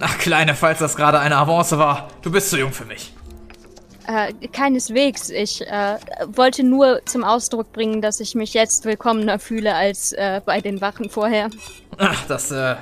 Ach, 0.00 0.18
Kleine, 0.18 0.54
falls 0.54 0.78
das 0.78 0.96
gerade 0.96 1.20
eine 1.20 1.36
Avance 1.36 1.78
war, 1.78 2.08
du 2.22 2.32
bist 2.32 2.50
zu 2.50 2.58
jung 2.58 2.72
für 2.72 2.84
mich. 2.84 3.12
Äh, 4.06 4.32
keineswegs. 4.48 5.30
Ich 5.30 5.62
äh, 5.62 5.96
wollte 6.26 6.64
nur 6.64 7.00
zum 7.04 7.22
Ausdruck 7.24 7.72
bringen, 7.72 8.02
dass 8.02 8.20
ich 8.20 8.34
mich 8.34 8.52
jetzt 8.54 8.84
willkommener 8.84 9.38
fühle 9.38 9.74
als 9.74 10.12
äh, 10.12 10.40
bei 10.44 10.60
den 10.60 10.80
Wachen 10.80 11.08
vorher. 11.08 11.50
Ach, 11.98 12.26
das 12.26 12.50
äh, 12.50 12.76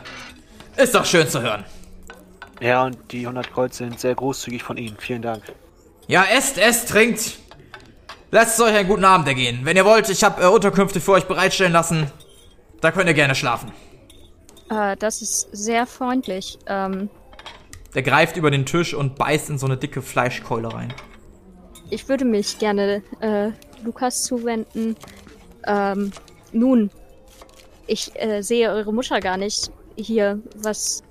ist 0.77 0.95
doch 0.95 1.05
schön 1.05 1.29
zu 1.29 1.43
hören. 1.43 1.65
Ja, 2.61 2.85
und 2.85 2.97
die 3.11 3.21
100 3.21 3.53
Gold 3.53 3.75
sind 3.75 3.99
sehr 4.01 4.15
großzügig 4.15 4.63
von 4.63 4.77
Ihnen. 4.77 4.97
Vielen 4.99 5.23
Dank. 5.23 5.43
Ja, 6.07 6.25
esst, 6.25 6.59
esst, 6.59 6.89
trinkt. 6.89 7.39
Lasst 8.31 8.59
es 8.59 8.65
euch 8.65 8.75
einen 8.75 8.89
guten 8.89 9.05
Abend 9.05 9.27
ergehen. 9.29 9.61
Wenn 9.65 9.77
ihr 9.77 9.85
wollt, 9.85 10.09
ich 10.09 10.23
habe 10.25 10.43
äh, 10.43 10.47
Unterkünfte 10.47 11.01
für 11.01 11.13
euch 11.13 11.25
bereitstellen 11.25 11.73
lassen. 11.73 12.11
Da 12.81 12.93
könnt 12.93 13.09
ihr 13.09 13.15
gerne 13.15 13.35
schlafen. 13.35 13.73
Äh, 14.71 14.97
das 14.97 15.21
ist 15.21 15.49
sehr 15.53 15.87
freundlich. 15.87 16.59
Ähm, 16.67 17.11
Der 17.95 18.03
greift 18.03 18.37
über 18.37 18.51
den 18.51 18.67
Tisch 18.67 18.95
und 18.95 19.17
beißt 19.17 19.51
in 19.51 19.59
so 19.59 19.67
eine 19.67 19.77
dicke 19.77 20.01
Fleischkeule 20.01 20.73
rein. 20.73 20.95
Ich 21.91 22.09
würde 22.09 22.25
mich 22.25 22.59
gerne 22.59 23.03
äh, 23.21 23.51
Lukas 23.85 24.25
zuwenden. 24.25 24.97
Ähm, 25.67 26.13
nun, 26.53 26.91
ich 27.87 28.13
äh, 28.15 28.43
sehe 28.43 28.71
eure 28.71 28.93
Mutter 28.93 29.21
gar 29.21 29.37
nicht 29.37 29.71
hier. 29.97 30.41
Was 30.57 31.03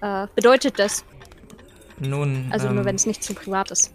äh, 0.00 0.26
bedeutet 0.34 0.78
das? 0.78 1.04
Nun, 1.98 2.48
Also 2.50 2.68
ähm, 2.68 2.76
nur 2.76 2.84
wenn 2.84 2.96
es 2.96 3.06
nicht 3.06 3.22
zu 3.22 3.34
privat 3.34 3.70
ist. 3.70 3.92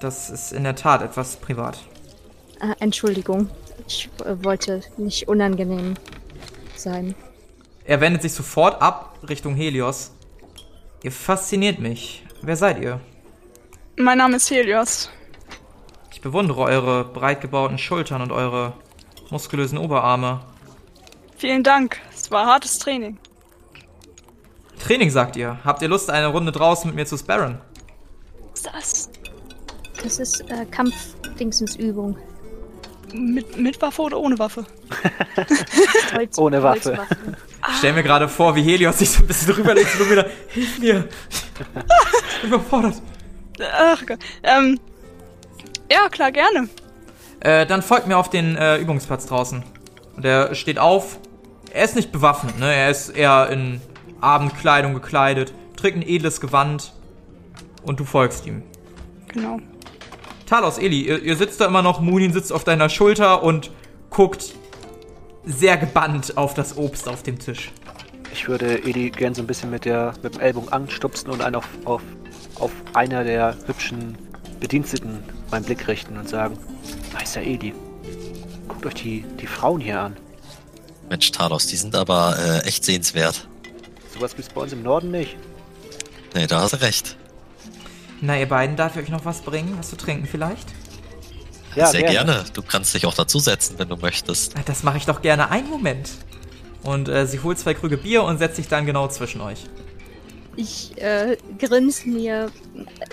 das 0.00 0.30
ist 0.30 0.52
in 0.52 0.64
der 0.64 0.76
Tat 0.76 1.02
etwas 1.02 1.36
privat. 1.36 1.78
Äh, 2.60 2.74
Entschuldigung, 2.80 3.48
ich 3.86 4.08
äh, 4.24 4.42
wollte 4.44 4.82
nicht 4.96 5.28
unangenehm 5.28 5.94
sein. 6.76 7.14
Er 7.84 8.00
wendet 8.00 8.22
sich 8.22 8.32
sofort 8.32 8.80
ab 8.80 9.18
Richtung 9.28 9.54
Helios. 9.54 10.12
Ihr 11.02 11.12
fasziniert 11.12 11.78
mich. 11.80 12.24
Wer 12.42 12.56
seid 12.56 12.80
ihr? 12.80 13.00
Mein 14.00 14.16
Name 14.16 14.36
ist 14.36 14.50
Helios. 14.50 15.10
Ich 16.10 16.22
bewundere 16.22 16.62
eure 16.62 17.04
breit 17.04 17.42
gebauten 17.42 17.76
Schultern 17.76 18.22
und 18.22 18.32
eure 18.32 18.72
muskulösen 19.28 19.76
Oberarme. 19.76 20.40
Vielen 21.36 21.62
Dank. 21.62 21.98
Es 22.14 22.30
war 22.30 22.46
hartes 22.46 22.78
Training. 22.78 23.18
Training, 24.82 25.10
sagt 25.10 25.36
ihr. 25.36 25.58
Habt 25.64 25.82
ihr 25.82 25.88
Lust, 25.88 26.08
eine 26.08 26.28
Runde 26.28 26.50
draußen 26.50 26.88
mit 26.88 26.96
mir 26.96 27.04
zu 27.04 27.18
sparren? 27.18 27.60
Was 28.52 28.60
ist 28.60 28.66
das? 28.72 29.10
Das 30.02 30.18
ist 30.18 30.40
äh, 30.50 30.64
Kampfdingsensübung. 30.64 32.16
Mit, 33.12 33.58
mit 33.58 33.82
Waffe 33.82 34.00
oder 34.00 34.18
ohne 34.18 34.38
Waffe? 34.38 34.64
Holz, 36.14 36.38
Ohne 36.38 36.62
Waffe. 36.62 36.96
Holzwaffen. 36.96 37.36
Ich 37.68 37.76
stell 37.78 37.92
mir 37.92 38.02
gerade 38.02 38.28
vor, 38.28 38.56
wie 38.56 38.62
Helios 38.62 38.98
sich 38.98 39.10
so 39.10 39.22
ein 39.22 39.26
bisschen 39.26 39.52
drüber 39.52 39.74
legt 39.74 40.00
und 40.00 40.10
wieder, 40.10 40.26
hilf 40.48 40.78
mir. 40.78 41.08
Ich 41.60 42.48
bin 42.48 42.52
überfordert. 42.54 42.94
Ach 43.78 44.04
Gott. 44.06 44.18
Ähm. 44.42 44.78
Ja, 45.90 46.08
klar, 46.08 46.30
gerne. 46.32 46.68
Äh, 47.40 47.66
dann 47.66 47.82
folgt 47.82 48.06
mir 48.06 48.16
auf 48.16 48.30
den 48.30 48.56
äh, 48.56 48.76
Übungsplatz 48.78 49.26
draußen. 49.26 49.62
Und 50.16 50.24
er 50.24 50.54
steht 50.54 50.78
auf. 50.78 51.18
Er 51.72 51.84
ist 51.84 51.96
nicht 51.96 52.12
bewaffnet, 52.12 52.58
ne? 52.58 52.72
Er 52.72 52.90
ist 52.90 53.10
eher 53.10 53.48
in 53.50 53.80
Abendkleidung 54.20 54.94
gekleidet, 54.94 55.52
trägt 55.76 55.96
ein 55.96 56.02
edles 56.02 56.40
Gewand. 56.40 56.92
Und 57.82 57.98
du 57.98 58.04
folgst 58.04 58.46
ihm. 58.46 58.62
Genau. 59.28 59.58
Talos, 60.46 60.78
Eli, 60.78 61.02
ihr, 61.02 61.22
ihr 61.22 61.36
sitzt 61.36 61.60
da 61.60 61.66
immer 61.66 61.82
noch, 61.82 62.00
Munin 62.00 62.32
sitzt 62.32 62.52
auf 62.52 62.64
deiner 62.64 62.88
Schulter 62.88 63.42
und 63.42 63.70
guckt 64.10 64.54
sehr 65.44 65.76
gebannt 65.76 66.36
auf 66.36 66.54
das 66.54 66.76
Obst 66.76 67.08
auf 67.08 67.22
dem 67.22 67.38
Tisch. 67.38 67.72
Ich 68.32 68.48
würde 68.48 68.84
Edi 68.84 69.10
gern 69.10 69.34
so 69.34 69.42
ein 69.42 69.46
bisschen 69.46 69.70
mit, 69.70 69.84
der, 69.84 70.12
mit 70.22 70.34
dem 70.34 70.40
Ellbogen 70.40 70.72
anstupsen 70.72 71.30
und 71.30 71.42
einen 71.42 71.56
auf, 71.56 71.68
auf, 71.84 72.02
auf 72.60 72.70
einer 72.94 73.24
der 73.24 73.56
hübschen 73.66 74.16
Bediensteten 74.60 75.22
meinen 75.50 75.64
Blick 75.64 75.88
richten 75.88 76.16
und 76.16 76.28
sagen, 76.28 76.58
Meister 77.12 77.42
Edi, 77.42 77.74
guckt 78.68 78.86
euch 78.86 78.94
die, 78.94 79.24
die 79.40 79.46
Frauen 79.46 79.80
hier 79.80 80.00
an. 80.00 80.16
Mensch, 81.08 81.30
Talos, 81.32 81.66
die 81.66 81.76
sind 81.76 81.94
aber 81.96 82.36
äh, 82.38 82.66
echt 82.68 82.84
sehenswert. 82.84 83.48
Sowas 84.14 84.36
gibt's 84.36 84.52
bei 84.52 84.60
uns 84.60 84.72
im 84.72 84.82
Norden 84.82 85.10
nicht. 85.10 85.36
Nee, 86.34 86.46
da 86.46 86.60
hast 86.60 86.74
du 86.74 86.80
recht. 86.80 87.16
Na, 88.20 88.38
ihr 88.38 88.48
beiden, 88.48 88.76
darf 88.76 88.96
ich 88.96 89.02
euch 89.04 89.08
noch 89.08 89.24
was 89.24 89.40
bringen? 89.40 89.74
Was 89.78 89.90
zu 89.90 89.96
trinken 89.96 90.26
vielleicht? 90.26 90.68
Ja, 91.74 91.86
Sehr 91.86 92.02
gerne. 92.02 92.44
Du 92.52 92.62
kannst 92.62 92.94
dich 92.94 93.06
auch 93.06 93.14
dazusetzen, 93.14 93.78
wenn 93.78 93.88
du 93.88 93.96
möchtest. 93.96 94.56
Ah, 94.56 94.62
Das 94.64 94.82
mache 94.82 94.98
ich 94.98 95.06
doch 95.06 95.22
gerne. 95.22 95.50
Einen 95.50 95.70
Moment. 95.70 96.10
Und 96.82 97.08
äh, 97.08 97.26
sie 97.26 97.40
holt 97.40 97.58
zwei 97.58 97.74
Krüge 97.74 97.96
Bier 97.96 98.22
und 98.24 98.38
setzt 98.38 98.56
sich 98.56 98.68
dann 98.68 98.86
genau 98.86 99.08
zwischen 99.08 99.40
euch. 99.40 99.66
Ich 100.60 100.92
äh, 101.00 101.38
grinse 101.58 102.06
mir 102.06 102.50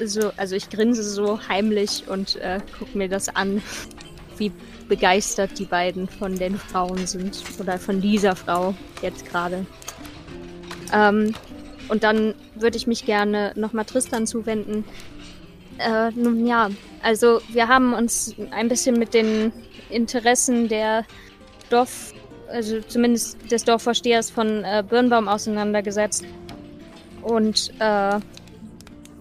so, 0.04 0.32
also 0.36 0.54
ich 0.58 0.70
grinse 0.70 1.02
so 1.02 1.40
heimlich 1.48 2.04
und 2.10 2.36
äh, 2.36 2.60
guck 2.78 2.94
mir 2.94 3.08
das 3.08 3.34
an, 3.34 3.62
wie 4.36 4.52
begeistert 4.90 5.58
die 5.58 5.64
beiden 5.64 6.10
von 6.10 6.36
den 6.36 6.58
Frauen 6.58 7.08
sind. 7.08 7.42
Oder 7.58 7.80
von 7.80 8.02
dieser 8.02 8.36
Frau 8.36 8.76
jetzt 9.02 9.26
gerade. 9.30 9.66
Ähm, 10.92 11.34
und 11.88 12.04
dann 12.04 12.36
würde 12.56 12.76
ich 12.76 12.86
mich 12.86 13.06
gerne 13.06 13.54
nochmal 13.56 13.86
Tristan 13.86 14.28
zuwenden. 14.28 14.84
Äh, 15.78 16.12
nun 16.12 16.46
ja, 16.46 16.70
also 17.02 17.40
wir 17.48 17.70
haben 17.70 17.94
uns 17.94 18.36
ein 18.52 18.68
bisschen 18.68 19.00
mit 19.00 19.14
den 19.14 19.54
Interessen 19.90 20.68
der 20.68 21.06
Dorf, 21.70 22.14
also 22.50 22.82
zumindest 22.82 23.38
des 23.50 23.64
Dorfvorstehers 23.64 24.32
von 24.32 24.66
äh, 24.66 24.84
Birnbaum 24.86 25.30
auseinandergesetzt. 25.30 26.26
Und 27.28 27.74
äh, 27.80 28.20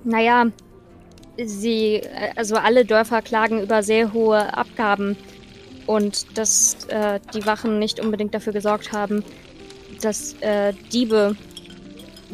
naja, 0.05 0.45
sie, 1.45 1.97
äh, 1.97 2.31
also 2.37 2.55
alle 2.55 2.85
Dörfer 2.85 3.21
klagen 3.21 3.61
über 3.61 3.83
sehr 3.83 4.13
hohe 4.13 4.57
Abgaben 4.57 5.17
und 5.87 6.39
dass 6.39 6.85
äh, 6.85 7.19
die 7.35 7.45
Wachen 7.47 7.81
nicht 7.81 7.99
unbedingt 7.99 8.33
dafür 8.33 8.53
gesorgt 8.53 8.93
haben, 8.93 9.25
dass 10.03 10.35
äh, 10.41 10.73
Diebe 10.93 11.35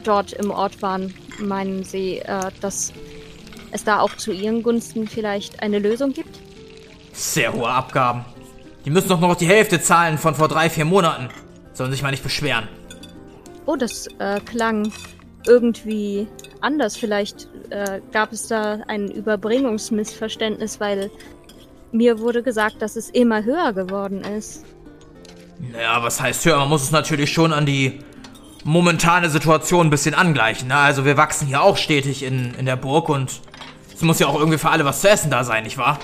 dort 0.05 0.35
im 0.35 0.51
Ort 0.51 0.83
waren. 0.83 1.15
Meinen 1.39 1.85
Sie, 1.85 2.19
äh, 2.19 2.51
dass 2.61 2.93
es 3.71 3.85
da 3.85 4.01
auch 4.01 4.15
zu 4.17 4.31
ihren 4.31 4.63
Gunsten 4.63 5.09
vielleicht 5.09 5.63
eine 5.63 5.79
Lösung 5.79 6.13
gibt? 6.13 6.39
Sehr 7.15 7.55
hohe 7.55 7.69
Abgaben. 7.69 8.27
Die 8.85 8.91
müssen 8.91 9.09
doch 9.09 9.21
noch 9.21 9.37
die 9.37 9.47
Hälfte 9.47 9.81
zahlen 9.81 10.19
von 10.19 10.35
vor 10.35 10.49
drei, 10.49 10.69
vier 10.69 10.85
Monaten. 10.85 11.29
Sollen 11.73 11.93
sich 11.93 12.03
mal 12.03 12.11
nicht 12.11 12.23
beschweren. 12.23 12.69
Oh, 13.65 13.77
das 13.77 14.07
äh, 14.19 14.39
klang 14.41 14.93
irgendwie 15.47 16.29
anders. 16.61 16.97
Vielleicht 16.97 17.49
äh, 17.71 18.01
gab 18.13 18.33
es 18.33 18.47
da 18.47 18.81
ein 18.89 19.09
Überbringungsmissverständnis, 19.11 20.81
weil 20.81 21.11
mir 21.93 22.19
wurde 22.19 22.43
gesagt, 22.43 22.81
dass 22.81 22.97
es 22.97 23.11
immer 23.11 23.45
höher 23.45 23.73
geworden 23.73 24.23
ist. 24.23 24.65
Naja, 25.59 26.03
was 26.03 26.21
heißt 26.21 26.45
höher? 26.45 26.59
Man 26.59 26.69
muss 26.69 26.83
es 26.83 26.91
natürlich 26.91 27.33
schon 27.33 27.53
an 27.53 27.67
die 27.67 28.01
momentane 28.65 29.29
Situation 29.31 29.87
ein 29.87 29.91
bisschen 29.91 30.15
angleichen. 30.15 30.69
Ne? 30.69 30.77
Also 30.77 31.05
wir 31.05 31.17
wachsen 31.17 31.47
hier 31.47 31.63
auch 31.63 31.77
stetig 31.77 32.23
in, 32.23 32.55
in 32.55 32.67
der 32.67 32.77
Burg 32.77 33.09
und 33.09 33.41
es 33.95 34.03
muss 34.03 34.19
ja 34.19 34.27
auch 34.27 34.39
irgendwie 34.39 34.59
für 34.59 34.71
alle 34.71 34.85
was 34.85 35.01
zu 35.01 35.09
essen 35.09 35.31
da 35.31 35.45
sein, 35.45 35.65
nicht 35.65 35.79
wahr? 35.79 35.99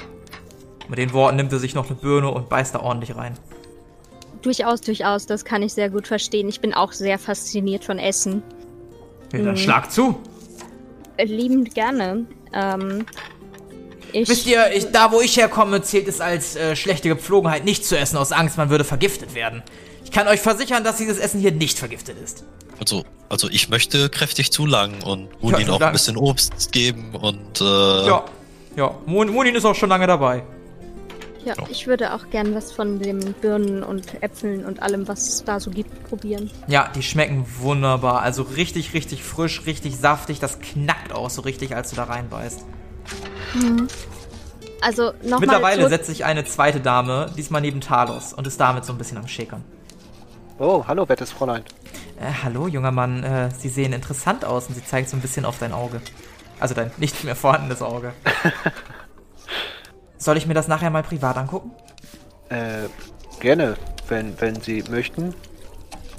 Mit 0.88 0.98
den 0.98 1.12
Worten 1.12 1.36
nimmt 1.36 1.52
er 1.52 1.58
sich 1.58 1.74
noch 1.74 1.86
eine 1.86 1.96
Birne 1.96 2.30
und 2.30 2.48
beißt 2.48 2.74
da 2.74 2.80
ordentlich 2.80 3.14
rein. 3.16 3.34
Durchaus, 4.42 4.80
durchaus, 4.80 5.26
das 5.26 5.44
kann 5.44 5.62
ich 5.62 5.74
sehr 5.74 5.90
gut 5.90 6.06
verstehen. 6.06 6.48
Ich 6.48 6.60
bin 6.60 6.72
auch 6.72 6.92
sehr 6.92 7.18
fasziniert 7.18 7.84
von 7.84 7.98
Essen. 7.98 8.42
Ja, 9.32 9.42
dann 9.42 9.56
schlag 9.56 9.90
zu. 9.92 10.18
Liebend 11.20 11.74
gerne. 11.74 12.26
Ähm, 12.52 13.04
ich, 14.12 14.28
Wisst 14.28 14.46
ihr, 14.46 14.72
ich, 14.74 14.90
da 14.90 15.12
wo 15.12 15.20
ich 15.20 15.36
herkomme, 15.36 15.82
zählt 15.82 16.08
es 16.08 16.20
als 16.20 16.56
äh, 16.56 16.76
schlechte 16.76 17.08
Gepflogenheit 17.08 17.64
nicht 17.64 17.84
zu 17.84 17.98
essen, 17.98 18.16
aus 18.16 18.32
Angst, 18.32 18.56
man 18.56 18.70
würde 18.70 18.84
vergiftet 18.84 19.34
werden. 19.34 19.62
Ich 20.04 20.12
kann 20.12 20.26
euch 20.28 20.40
versichern, 20.40 20.84
dass 20.84 20.96
dieses 20.96 21.18
Essen 21.18 21.40
hier 21.40 21.52
nicht 21.52 21.78
vergiftet 21.78 22.16
ist. 22.22 22.44
Also, 22.80 23.04
also 23.28 23.48
ich 23.50 23.68
möchte 23.68 24.08
kräftig 24.08 24.50
zulangen 24.52 25.02
und 25.02 25.24
Ja, 25.24 25.50
Munin 25.50 25.70
auch 25.70 25.80
ein 25.80 25.92
bisschen 25.92 26.16
Obst 26.16 26.72
geben 26.72 27.14
und 27.14 27.60
äh, 27.60 27.64
Ja, 27.64 28.24
ja. 28.76 28.94
Mun- 29.04 29.28
Munin 29.30 29.54
ist 29.56 29.64
auch 29.66 29.74
schon 29.74 29.88
lange 29.90 30.06
dabei. 30.06 30.44
Ja, 31.44 31.54
ich 31.70 31.86
würde 31.86 32.14
auch 32.14 32.30
gern 32.30 32.54
was 32.54 32.72
von 32.72 32.98
den 32.98 33.34
Birnen 33.34 33.82
und 33.82 34.22
Äpfeln 34.22 34.64
und 34.64 34.82
allem, 34.82 35.08
was 35.08 35.28
es 35.28 35.44
da 35.44 35.60
so 35.60 35.70
gibt, 35.70 36.08
probieren. 36.08 36.50
Ja, 36.66 36.90
die 36.94 37.02
schmecken 37.02 37.46
wunderbar. 37.60 38.22
Also 38.22 38.42
richtig, 38.42 38.94
richtig 38.94 39.22
frisch, 39.22 39.66
richtig 39.66 39.96
saftig. 39.96 40.40
Das 40.40 40.60
knackt 40.60 41.12
auch 41.12 41.30
so 41.30 41.42
richtig, 41.42 41.74
als 41.74 41.90
du 41.90 41.96
da 41.96 42.04
reinbeißt. 42.04 42.64
Also 44.80 45.12
nochmal. 45.22 45.40
Mittlerweile 45.40 45.88
setzt 45.88 46.06
sich 46.06 46.24
eine 46.24 46.44
zweite 46.44 46.80
Dame, 46.80 47.30
diesmal 47.36 47.60
neben 47.60 47.80
Talos, 47.80 48.32
und 48.32 48.46
ist 48.46 48.60
damit 48.60 48.84
so 48.84 48.92
ein 48.92 48.98
bisschen 48.98 49.18
am 49.18 49.28
Schäkern. 49.28 49.64
Oh, 50.58 50.84
hallo, 50.86 51.08
wertes 51.08 51.32
Fräulein. 51.32 51.62
Äh, 52.20 52.32
hallo, 52.44 52.66
junger 52.66 52.90
Mann, 52.90 53.22
äh, 53.22 53.50
Sie 53.56 53.68
sehen 53.68 53.92
interessant 53.92 54.44
aus 54.44 54.66
und 54.66 54.74
sie 54.74 54.84
zeigt 54.84 55.08
so 55.08 55.16
ein 55.16 55.20
bisschen 55.20 55.44
auf 55.44 55.58
dein 55.58 55.72
Auge. 55.72 56.00
Also 56.58 56.74
dein 56.74 56.90
nicht 56.96 57.22
mehr 57.22 57.36
vorhandenes 57.36 57.80
Auge. 57.80 58.12
Soll 60.18 60.36
ich 60.36 60.46
mir 60.46 60.54
das 60.54 60.68
nachher 60.68 60.90
mal 60.90 61.02
privat 61.02 61.36
angucken? 61.36 61.70
Äh, 62.48 62.88
gerne, 63.40 63.76
wenn, 64.08 64.38
wenn 64.40 64.60
Sie 64.60 64.82
möchten. 64.90 65.34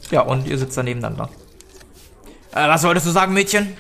Ja, 0.10 0.22
und 0.22 0.48
ihr 0.48 0.58
sitzt 0.58 0.78
da 0.78 0.84
nebeneinander. 0.84 1.30
Äh, 2.54 2.68
was 2.68 2.84
wolltest 2.84 3.06
du 3.06 3.12
sagen, 3.12 3.34
Mädchen? 3.34 3.76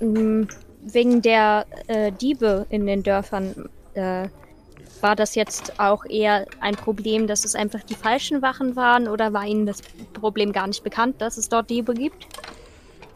Wegen 0.00 1.22
der 1.22 1.66
äh, 1.86 2.10
Diebe 2.12 2.66
in 2.70 2.86
den 2.86 3.02
Dörfern, 3.02 3.68
äh, 3.94 4.28
war 5.00 5.16
das 5.16 5.34
jetzt 5.34 5.80
auch 5.80 6.04
eher 6.04 6.46
ein 6.60 6.74
Problem, 6.74 7.26
dass 7.26 7.44
es 7.44 7.54
einfach 7.54 7.82
die 7.82 7.94
falschen 7.94 8.40
Wachen 8.40 8.76
waren 8.76 9.08
oder 9.08 9.32
war 9.32 9.44
Ihnen 9.44 9.66
das 9.66 9.82
Problem 10.12 10.52
gar 10.52 10.66
nicht 10.66 10.84
bekannt, 10.84 11.20
dass 11.20 11.36
es 11.36 11.48
dort 11.48 11.70
Diebe 11.70 11.92
gibt? 11.94 12.26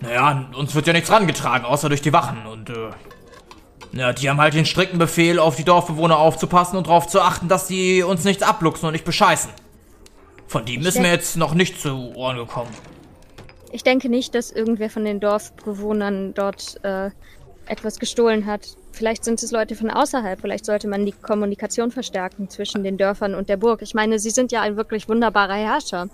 Naja, 0.00 0.50
uns 0.56 0.74
wird 0.74 0.86
ja 0.86 0.92
nichts 0.92 1.10
rangetragen, 1.10 1.64
außer 1.64 1.88
durch 1.88 2.02
die 2.02 2.12
Wachen. 2.12 2.44
Und, 2.46 2.70
äh, 2.70 2.90
ja, 3.98 4.12
die 4.12 4.28
haben 4.28 4.40
halt 4.40 4.54
den 4.54 4.66
strikten 4.66 4.98
Befehl, 4.98 5.38
auf 5.38 5.56
die 5.56 5.64
Dorfbewohner 5.64 6.18
aufzupassen 6.18 6.76
und 6.76 6.86
darauf 6.86 7.06
zu 7.06 7.20
achten, 7.20 7.48
dass 7.48 7.66
die 7.66 8.02
uns 8.02 8.24
nichts 8.24 8.42
abluchsen 8.42 8.86
und 8.86 8.92
nicht 8.92 9.04
bescheißen. 9.04 9.50
Von 10.48 10.64
dem 10.64 10.82
ist 10.82 10.98
mir 10.98 11.10
jetzt 11.10 11.36
noch 11.36 11.54
nicht 11.54 11.80
zu 11.80 12.14
Ohren 12.14 12.36
gekommen. 12.36 12.70
Ich 13.72 13.82
denke 13.82 14.08
nicht, 14.08 14.34
dass 14.34 14.52
irgendwer 14.52 14.90
von 14.90 15.04
den 15.04 15.20
Dorfbewohnern 15.20 16.34
dort 16.34 16.82
äh, 16.84 17.10
etwas 17.66 17.98
gestohlen 17.98 18.46
hat. 18.46 18.68
Vielleicht 18.92 19.24
sind 19.24 19.42
es 19.42 19.50
Leute 19.50 19.74
von 19.74 19.90
außerhalb. 19.90 20.40
Vielleicht 20.40 20.64
sollte 20.64 20.88
man 20.88 21.04
die 21.04 21.12
Kommunikation 21.12 21.90
verstärken 21.90 22.48
zwischen 22.48 22.84
den 22.84 22.96
Dörfern 22.96 23.34
und 23.34 23.48
der 23.48 23.56
Burg. 23.56 23.82
Ich 23.82 23.92
meine, 23.92 24.18
sie 24.18 24.30
sind 24.30 24.52
ja 24.52 24.62
ein 24.62 24.76
wirklich 24.76 25.08
wunderbarer 25.08 25.56
Herrscher. 25.56 26.08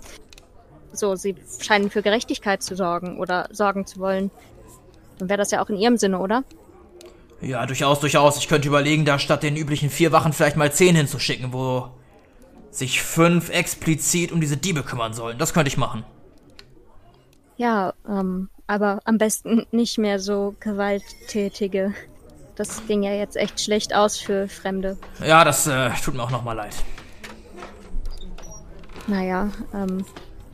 So, 0.91 1.15
sie 1.15 1.35
scheinen 1.59 1.89
für 1.89 2.01
Gerechtigkeit 2.01 2.61
zu 2.61 2.75
sorgen 2.75 3.19
oder 3.19 3.47
sorgen 3.51 3.85
zu 3.85 3.99
wollen. 3.99 4.31
Dann 5.19 5.29
wäre 5.29 5.37
das 5.37 5.51
ja 5.51 5.63
auch 5.63 5.69
in 5.69 5.77
ihrem 5.77 5.97
Sinne, 5.97 6.19
oder? 6.19 6.43
Ja, 7.43 7.65
durchaus, 7.65 7.99
durchaus. 7.99 8.37
Ich 8.37 8.47
könnte 8.47 8.67
überlegen, 8.67 9.03
da 9.03 9.19
statt 9.19 9.43
den 9.43 9.57
üblichen 9.57 9.89
vier 9.89 10.11
Wachen 10.11 10.31
vielleicht 10.31 10.55
mal 10.55 10.71
zehn 10.71 10.95
hinzuschicken, 10.95 11.51
wo 11.51 11.89
sich 12.71 13.01
fünf 13.01 13.49
explizit 13.49 14.31
um 14.31 14.39
diese 14.39 14.57
Diebe 14.57 14.81
kümmern 14.83 15.13
sollen. 15.13 15.37
Das 15.37 15.53
könnte 15.53 15.67
ich 15.67 15.77
machen. 15.77 16.03
Ja, 17.57 17.93
ähm, 18.07 18.49
aber 18.65 19.01
am 19.03 19.17
besten 19.17 19.65
nicht 19.71 19.97
mehr 19.97 20.19
so 20.19 20.55
gewalttätige. 20.59 21.93
Das 22.55 22.85
ging 22.87 23.03
ja 23.03 23.13
jetzt 23.13 23.35
echt 23.35 23.59
schlecht 23.59 23.93
aus 23.93 24.17
für 24.17 24.47
Fremde. 24.47 24.97
Ja, 25.25 25.43
das 25.43 25.67
äh, 25.67 25.91
tut 26.03 26.15
mir 26.15 26.23
auch 26.23 26.31
nochmal 26.31 26.55
leid. 26.55 26.75
Naja, 29.07 29.49
ähm, 29.73 30.05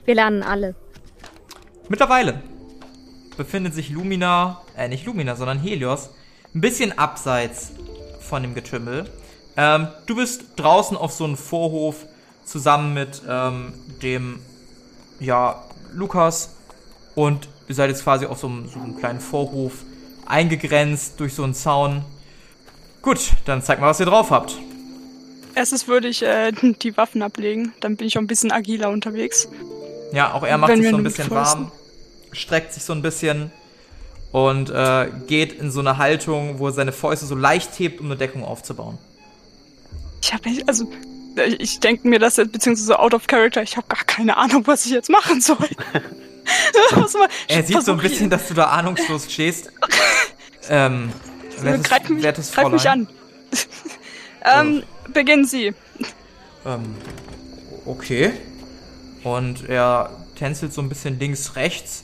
wir 0.05 0.15
lernen 0.15 0.41
alle. 0.41 0.75
Mittlerweile 1.87 2.41
befindet 3.37 3.73
sich 3.73 3.89
Lumina, 3.89 4.61
äh, 4.75 4.87
nicht 4.87 5.05
Lumina, 5.05 5.35
sondern 5.35 5.59
Helios, 5.59 6.09
ein 6.53 6.61
bisschen 6.61 6.97
abseits 6.97 7.71
von 8.19 8.41
dem 8.41 8.55
Getümmel. 8.55 9.05
Ähm, 9.57 9.87
du 10.05 10.15
bist 10.15 10.45
draußen 10.55 10.95
auf 10.97 11.11
so 11.11 11.25
einem 11.25 11.37
Vorhof 11.37 12.05
zusammen 12.45 12.93
mit 12.93 13.21
ähm, 13.27 13.73
dem, 14.01 14.39
ja, 15.19 15.63
Lukas 15.93 16.55
und 17.15 17.47
ihr 17.67 17.75
seid 17.75 17.89
jetzt 17.89 18.03
quasi 18.03 18.25
auf 18.25 18.39
so 18.39 18.47
einem, 18.47 18.69
so 18.69 18.79
einem 18.79 18.97
kleinen 18.97 19.19
Vorhof 19.19 19.73
eingegrenzt 20.25 21.19
durch 21.19 21.33
so 21.33 21.43
einen 21.43 21.53
Zaun. 21.53 22.05
Gut, 23.01 23.31
dann 23.45 23.61
zeig 23.61 23.79
mal, 23.79 23.87
was 23.87 23.99
ihr 23.99 24.05
drauf 24.05 24.31
habt. 24.31 24.57
Erstes 25.55 25.87
würde 25.87 26.07
ich 26.07 26.23
äh, 26.23 26.51
die 26.81 26.95
Waffen 26.97 27.21
ablegen, 27.21 27.73
dann 27.79 27.95
bin 27.95 28.07
ich 28.07 28.17
auch 28.17 28.21
ein 28.21 28.27
bisschen 28.27 28.51
agiler 28.51 28.89
unterwegs. 28.89 29.49
Ja, 30.13 30.33
auch 30.33 30.43
er 30.43 30.57
macht 30.57 30.71
Wenn 30.71 30.81
sich 30.81 30.91
so 30.91 30.97
ein 30.97 31.03
bisschen 31.03 31.29
warm, 31.29 31.71
streckt 32.31 32.73
sich 32.73 32.83
so 32.83 32.93
ein 32.93 33.01
bisschen 33.01 33.51
und 34.31 34.69
äh, 34.69 35.09
geht 35.27 35.53
in 35.53 35.71
so 35.71 35.79
eine 35.79 35.97
Haltung, 35.97 36.59
wo 36.59 36.67
er 36.67 36.73
seine 36.73 36.91
Fäuste 36.91 37.25
so 37.25 37.35
leicht 37.35 37.79
hebt, 37.79 37.99
um 37.99 38.07
eine 38.07 38.15
Deckung 38.15 38.43
aufzubauen. 38.43 38.97
Ich 40.21 40.33
habe 40.33 40.49
also 40.67 40.91
äh, 41.35 41.55
ich 41.55 41.79
denke 41.79 42.07
mir 42.07 42.19
das 42.19 42.37
jetzt 42.37 42.51
beziehungsweise 42.51 42.99
out 42.99 43.13
of 43.13 43.27
character. 43.27 43.63
Ich 43.63 43.77
habe 43.77 43.87
gar 43.87 44.03
keine 44.05 44.37
Ahnung, 44.37 44.63
was 44.67 44.85
ich 44.85 44.91
jetzt 44.91 45.09
machen 45.09 45.41
soll. 45.41 45.57
Er 47.47 47.59
ich 47.59 47.67
sieht 47.67 47.83
so 47.83 47.91
ein 47.91 47.99
bisschen, 47.99 48.29
dass 48.29 48.47
du 48.47 48.53
da 48.53 48.65
ahnungslos 48.65 49.31
stehst. 49.31 49.71
ähm, 50.69 51.11
hier- 51.55 51.63
wertes, 51.63 51.83
greif 51.83 52.09
mich, 52.09 52.23
wertes 52.23 52.51
greif 52.51 52.69
mich 52.69 52.89
an. 52.89 53.07
ähm, 54.45 54.83
beginnen 55.13 55.45
Sie. 55.45 55.73
Ähm, 56.65 56.95
okay. 57.85 58.31
Und 59.23 59.67
er 59.69 60.11
tänzelt 60.39 60.73
so 60.73 60.81
ein 60.81 60.89
bisschen 60.89 61.19
links, 61.19 61.55
rechts, 61.55 62.03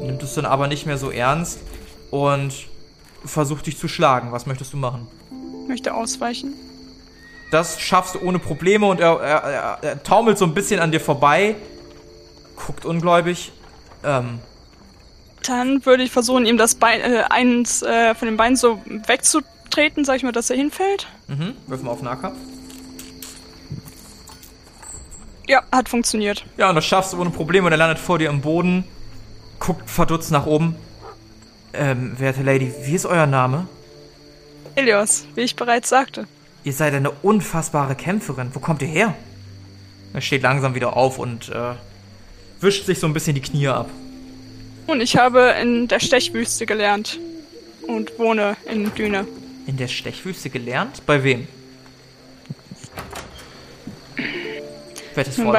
nimmt 0.00 0.22
es 0.22 0.34
dann 0.34 0.44
aber 0.44 0.66
nicht 0.68 0.86
mehr 0.86 0.98
so 0.98 1.10
ernst 1.10 1.60
und 2.10 2.52
versucht 3.24 3.66
dich 3.66 3.78
zu 3.78 3.88
schlagen. 3.88 4.32
Was 4.32 4.46
möchtest 4.46 4.72
du 4.72 4.76
machen? 4.76 5.06
Möchte 5.68 5.94
ausweichen. 5.94 6.54
Das 7.50 7.80
schaffst 7.80 8.16
du 8.16 8.20
ohne 8.20 8.38
Probleme 8.38 8.86
und 8.86 9.00
er, 9.00 9.20
er, 9.20 9.42
er, 9.42 9.78
er 9.82 10.02
taumelt 10.02 10.36
so 10.36 10.44
ein 10.44 10.54
bisschen 10.54 10.80
an 10.80 10.90
dir 10.90 11.00
vorbei, 11.00 11.54
guckt 12.56 12.84
ungläubig. 12.84 13.52
Ähm, 14.04 14.40
Dann 15.44 15.84
würde 15.86 16.02
ich 16.02 16.10
versuchen, 16.10 16.44
ihm 16.44 16.58
das 16.58 16.74
Bein, 16.74 17.00
äh, 17.00 17.22
eins 17.30 17.82
äh, 17.82 18.14
von 18.14 18.26
den 18.26 18.36
Beinen 18.36 18.56
so 18.56 18.80
wegzutreten, 19.06 20.04
sag 20.04 20.16
ich 20.16 20.22
mal, 20.24 20.32
dass 20.32 20.50
er 20.50 20.56
hinfällt. 20.56 21.06
mhm, 21.28 21.54
wirf 21.68 21.82
mal 21.82 21.90
auf 21.92 22.02
Nahkampf. 22.02 22.36
Ja, 25.48 25.62
hat 25.70 25.88
funktioniert. 25.88 26.44
Ja, 26.56 26.70
und 26.70 26.74
das 26.74 26.84
schaffst 26.84 27.12
du 27.12 27.20
ohne 27.20 27.30
Probleme 27.30 27.66
und 27.66 27.72
er 27.72 27.78
landet 27.78 27.98
vor 27.98 28.18
dir 28.18 28.30
am 28.30 28.40
Boden, 28.40 28.84
guckt 29.58 29.88
verdutzt 29.88 30.30
nach 30.30 30.46
oben. 30.46 30.76
Ähm, 31.72 32.18
werte 32.18 32.42
Lady, 32.42 32.72
wie 32.84 32.94
ist 32.94 33.06
euer 33.06 33.26
Name? 33.26 33.68
Elios, 34.74 35.26
wie 35.34 35.42
ich 35.42 35.56
bereits 35.56 35.88
sagte. 35.88 36.26
Ihr 36.64 36.72
seid 36.72 36.94
eine 36.94 37.10
unfassbare 37.10 37.94
Kämpferin. 37.94 38.50
Wo 38.52 38.58
kommt 38.58 38.82
ihr 38.82 38.88
her? 38.88 39.14
Er 40.12 40.20
steht 40.20 40.42
langsam 40.42 40.74
wieder 40.74 40.96
auf 40.96 41.18
und 41.18 41.48
äh, 41.50 41.74
wischt 42.60 42.86
sich 42.86 42.98
so 42.98 43.06
ein 43.06 43.12
bisschen 43.12 43.34
die 43.34 43.40
Knie 43.40 43.68
ab. 43.68 43.88
Und 44.86 45.00
ich 45.00 45.16
habe 45.16 45.54
in 45.60 45.88
der 45.88 46.00
Stechwüste 46.00 46.66
gelernt. 46.66 47.18
Und 47.86 48.18
wohne 48.18 48.56
in 48.70 48.92
Düne. 48.94 49.26
In 49.66 49.76
der 49.76 49.88
Stechwüste 49.88 50.50
gelernt? 50.50 51.02
Bei 51.06 51.22
wem? 51.22 51.46
Nun 55.16 55.46
Fräulein. 55.46 55.52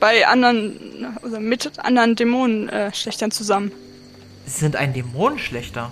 bei, 0.00 0.18
bei 0.18 0.26
anderen, 0.26 1.16
oder 1.22 1.40
mit 1.40 1.78
anderen 1.78 2.14
Dämonenschlechtern 2.16 3.30
zusammen. 3.30 3.72
Sie 4.46 4.60
sind 4.60 4.76
ein 4.76 4.92
Dämonenschlechter. 4.92 5.90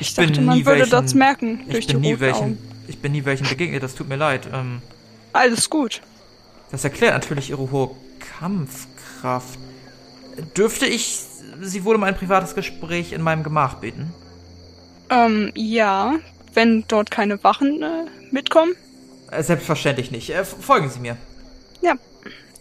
Ich 0.00 0.14
dachte, 0.14 0.40
man 0.42 0.64
würde 0.66 0.86
das 0.86 1.14
merken 1.14 1.64
durch 1.66 1.78
ich 1.78 1.86
die 1.86 1.92
bin 1.94 2.02
nie 2.02 2.10
roten 2.10 2.20
welchen, 2.20 2.42
Augen. 2.42 2.58
Ich 2.88 2.98
bin 2.98 3.12
nie 3.12 3.24
welchen 3.24 3.48
begegnet, 3.48 3.82
das 3.82 3.94
tut 3.94 4.08
mir 4.08 4.16
leid. 4.16 4.48
Ähm, 4.52 4.82
Alles 5.32 5.70
gut. 5.70 6.02
das 6.70 6.84
erklärt 6.84 7.14
natürlich 7.14 7.48
ihre 7.50 7.70
hohe 7.70 7.90
Kampfkraft. 8.38 9.58
Dürfte 10.56 10.86
ich 10.86 11.20
Sie 11.62 11.84
wohl 11.84 11.96
um 11.96 12.04
ein 12.04 12.16
privates 12.16 12.54
Gespräch 12.54 13.12
in 13.12 13.22
meinem 13.22 13.42
Gemach 13.42 13.74
bitten? 13.74 14.12
Ähm, 15.10 15.52
ja, 15.54 16.14
wenn 16.54 16.84
dort 16.88 17.10
keine 17.10 17.42
Wachen 17.42 17.82
äh, 17.82 18.06
mitkommen. 18.30 18.74
Äh, 19.30 19.42
Selbstverständlich 19.42 20.10
nicht. 20.10 20.30
Äh, 20.30 20.44
folgen 20.44 20.88
Sie 20.90 21.00
mir. 21.00 21.16
Ja. 21.82 21.94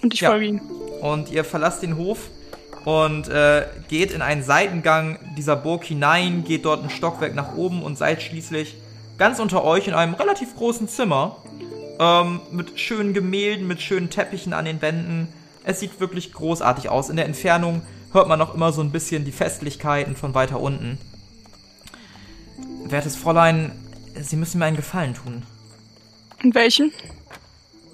Und 0.01 0.13
ich 0.13 0.21
Ja. 0.21 0.29
folge 0.29 0.45
ihnen. 0.45 0.61
Und 1.01 1.29
ihr 1.31 1.43
verlasst 1.43 1.81
den 1.83 1.97
Hof 1.97 2.29
und 2.85 3.27
äh, 3.29 3.65
geht 3.87 4.11
in 4.11 4.21
einen 4.21 4.43
Seitengang 4.43 5.19
dieser 5.37 5.55
Burg 5.55 5.83
hinein, 5.83 6.43
geht 6.43 6.65
dort 6.65 6.83
ein 6.83 6.89
Stockwerk 6.89 7.35
nach 7.35 7.55
oben 7.55 7.83
und 7.83 7.97
seid 7.97 8.21
schließlich 8.21 8.75
ganz 9.17 9.39
unter 9.39 9.63
euch 9.63 9.87
in 9.87 9.93
einem 9.93 10.13
relativ 10.13 10.55
großen 10.55 10.87
Zimmer. 10.87 11.37
Ähm, 11.99 12.39
mit 12.51 12.79
schönen 12.79 13.13
Gemälden, 13.13 13.67
mit 13.67 13.81
schönen 13.81 14.09
Teppichen 14.09 14.53
an 14.53 14.63
den 14.65 14.81
Wänden. 14.81 15.27
Es 15.65 15.81
sieht 15.81 15.99
wirklich 15.99 16.31
großartig 16.31 16.87
aus. 16.89 17.09
In 17.09 17.17
der 17.17 17.25
Entfernung 17.25 17.81
hört 18.13 18.29
man 18.29 18.39
noch 18.39 18.55
immer 18.55 18.71
so 18.71 18.81
ein 18.81 18.91
bisschen 18.91 19.25
die 19.25 19.33
Festlichkeiten 19.33 20.15
von 20.15 20.33
weiter 20.33 20.61
unten. 20.61 20.97
Wertes 22.85 23.15
Fräulein, 23.17 23.71
Sie 24.19 24.35
müssen 24.37 24.59
mir 24.59 24.65
einen 24.65 24.77
Gefallen 24.77 25.13
tun. 25.13 25.43
Und 26.43 26.55
welchen? 26.55 26.91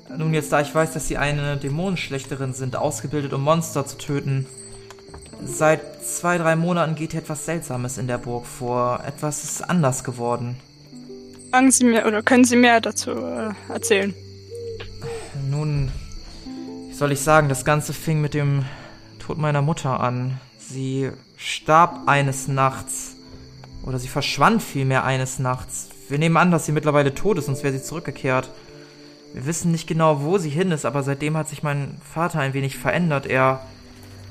Nun, 0.10 0.34
jetzt 0.34 0.52
da 0.52 0.62
ich 0.62 0.74
weiß, 0.74 0.94
dass 0.94 1.08
Sie 1.08 1.18
eine 1.18 1.58
Dämonenschlechterin 1.58 2.54
sind, 2.54 2.76
ausgebildet, 2.76 3.34
um 3.34 3.42
Monster 3.42 3.86
zu 3.86 3.98
töten. 3.98 4.46
Seit 5.44 6.04
zwei, 6.04 6.38
drei 6.38 6.56
Monaten 6.56 6.96
geht 6.96 7.12
hier 7.12 7.22
etwas 7.22 7.46
Seltsames 7.46 7.98
in 7.98 8.08
der 8.08 8.18
Burg 8.18 8.46
vor. 8.46 9.02
Etwas 9.06 9.44
ist 9.44 9.62
anders 9.68 10.04
geworden. 10.04 10.58
Sagen 11.52 11.72
Sie 11.72 11.86
mir, 11.86 12.06
oder 12.06 12.22
können 12.22 12.46
Sie 12.46 12.56
mehr 12.56 12.82
dazu 12.82 13.12
äh, 13.12 13.50
erzählen? 13.70 14.14
Nun, 15.50 15.92
wie 16.90 16.94
soll 16.94 17.12
ich 17.12 17.22
sagen, 17.22 17.50
das 17.50 17.66
Ganze 17.66 17.94
fing 17.94 18.22
mit 18.22 18.34
dem 18.34 18.66
Tod 19.20 19.38
meiner 19.38 19.62
Mutter 19.62 20.00
an. 20.00 20.40
Sie 20.58 21.12
starb 21.36 22.08
eines 22.08 22.48
Nachts. 22.48 23.16
Oder 23.84 24.00
sie 24.00 24.08
verschwand 24.08 24.64
vielmehr 24.64 25.04
eines 25.04 25.40
Nachts. 25.40 25.90
Wir 26.10 26.18
nehmen 26.18 26.38
an, 26.38 26.52
dass 26.52 26.66
sie 26.66 26.72
mittlerweile 26.72 27.14
tot 27.14 27.38
ist, 27.38 27.46
sonst 27.46 27.64
wäre 27.64 27.74
sie 27.74 27.84
zurückgekehrt. 27.84 28.50
Wir 29.36 29.46
wissen 29.46 29.74
nicht 29.74 29.86
genau, 29.86 30.22
wo 30.22 30.38
sie 30.38 30.50
hin 30.50 30.72
ist, 30.72 30.86
aber 30.86 31.04
seitdem 31.04 31.36
hat 31.36 31.50
sich 31.50 31.62
mein 31.62 31.98
Vater 32.10 32.40
ein 32.40 32.54
wenig 32.54 32.78
verändert. 32.78 33.26
Er 33.26 33.60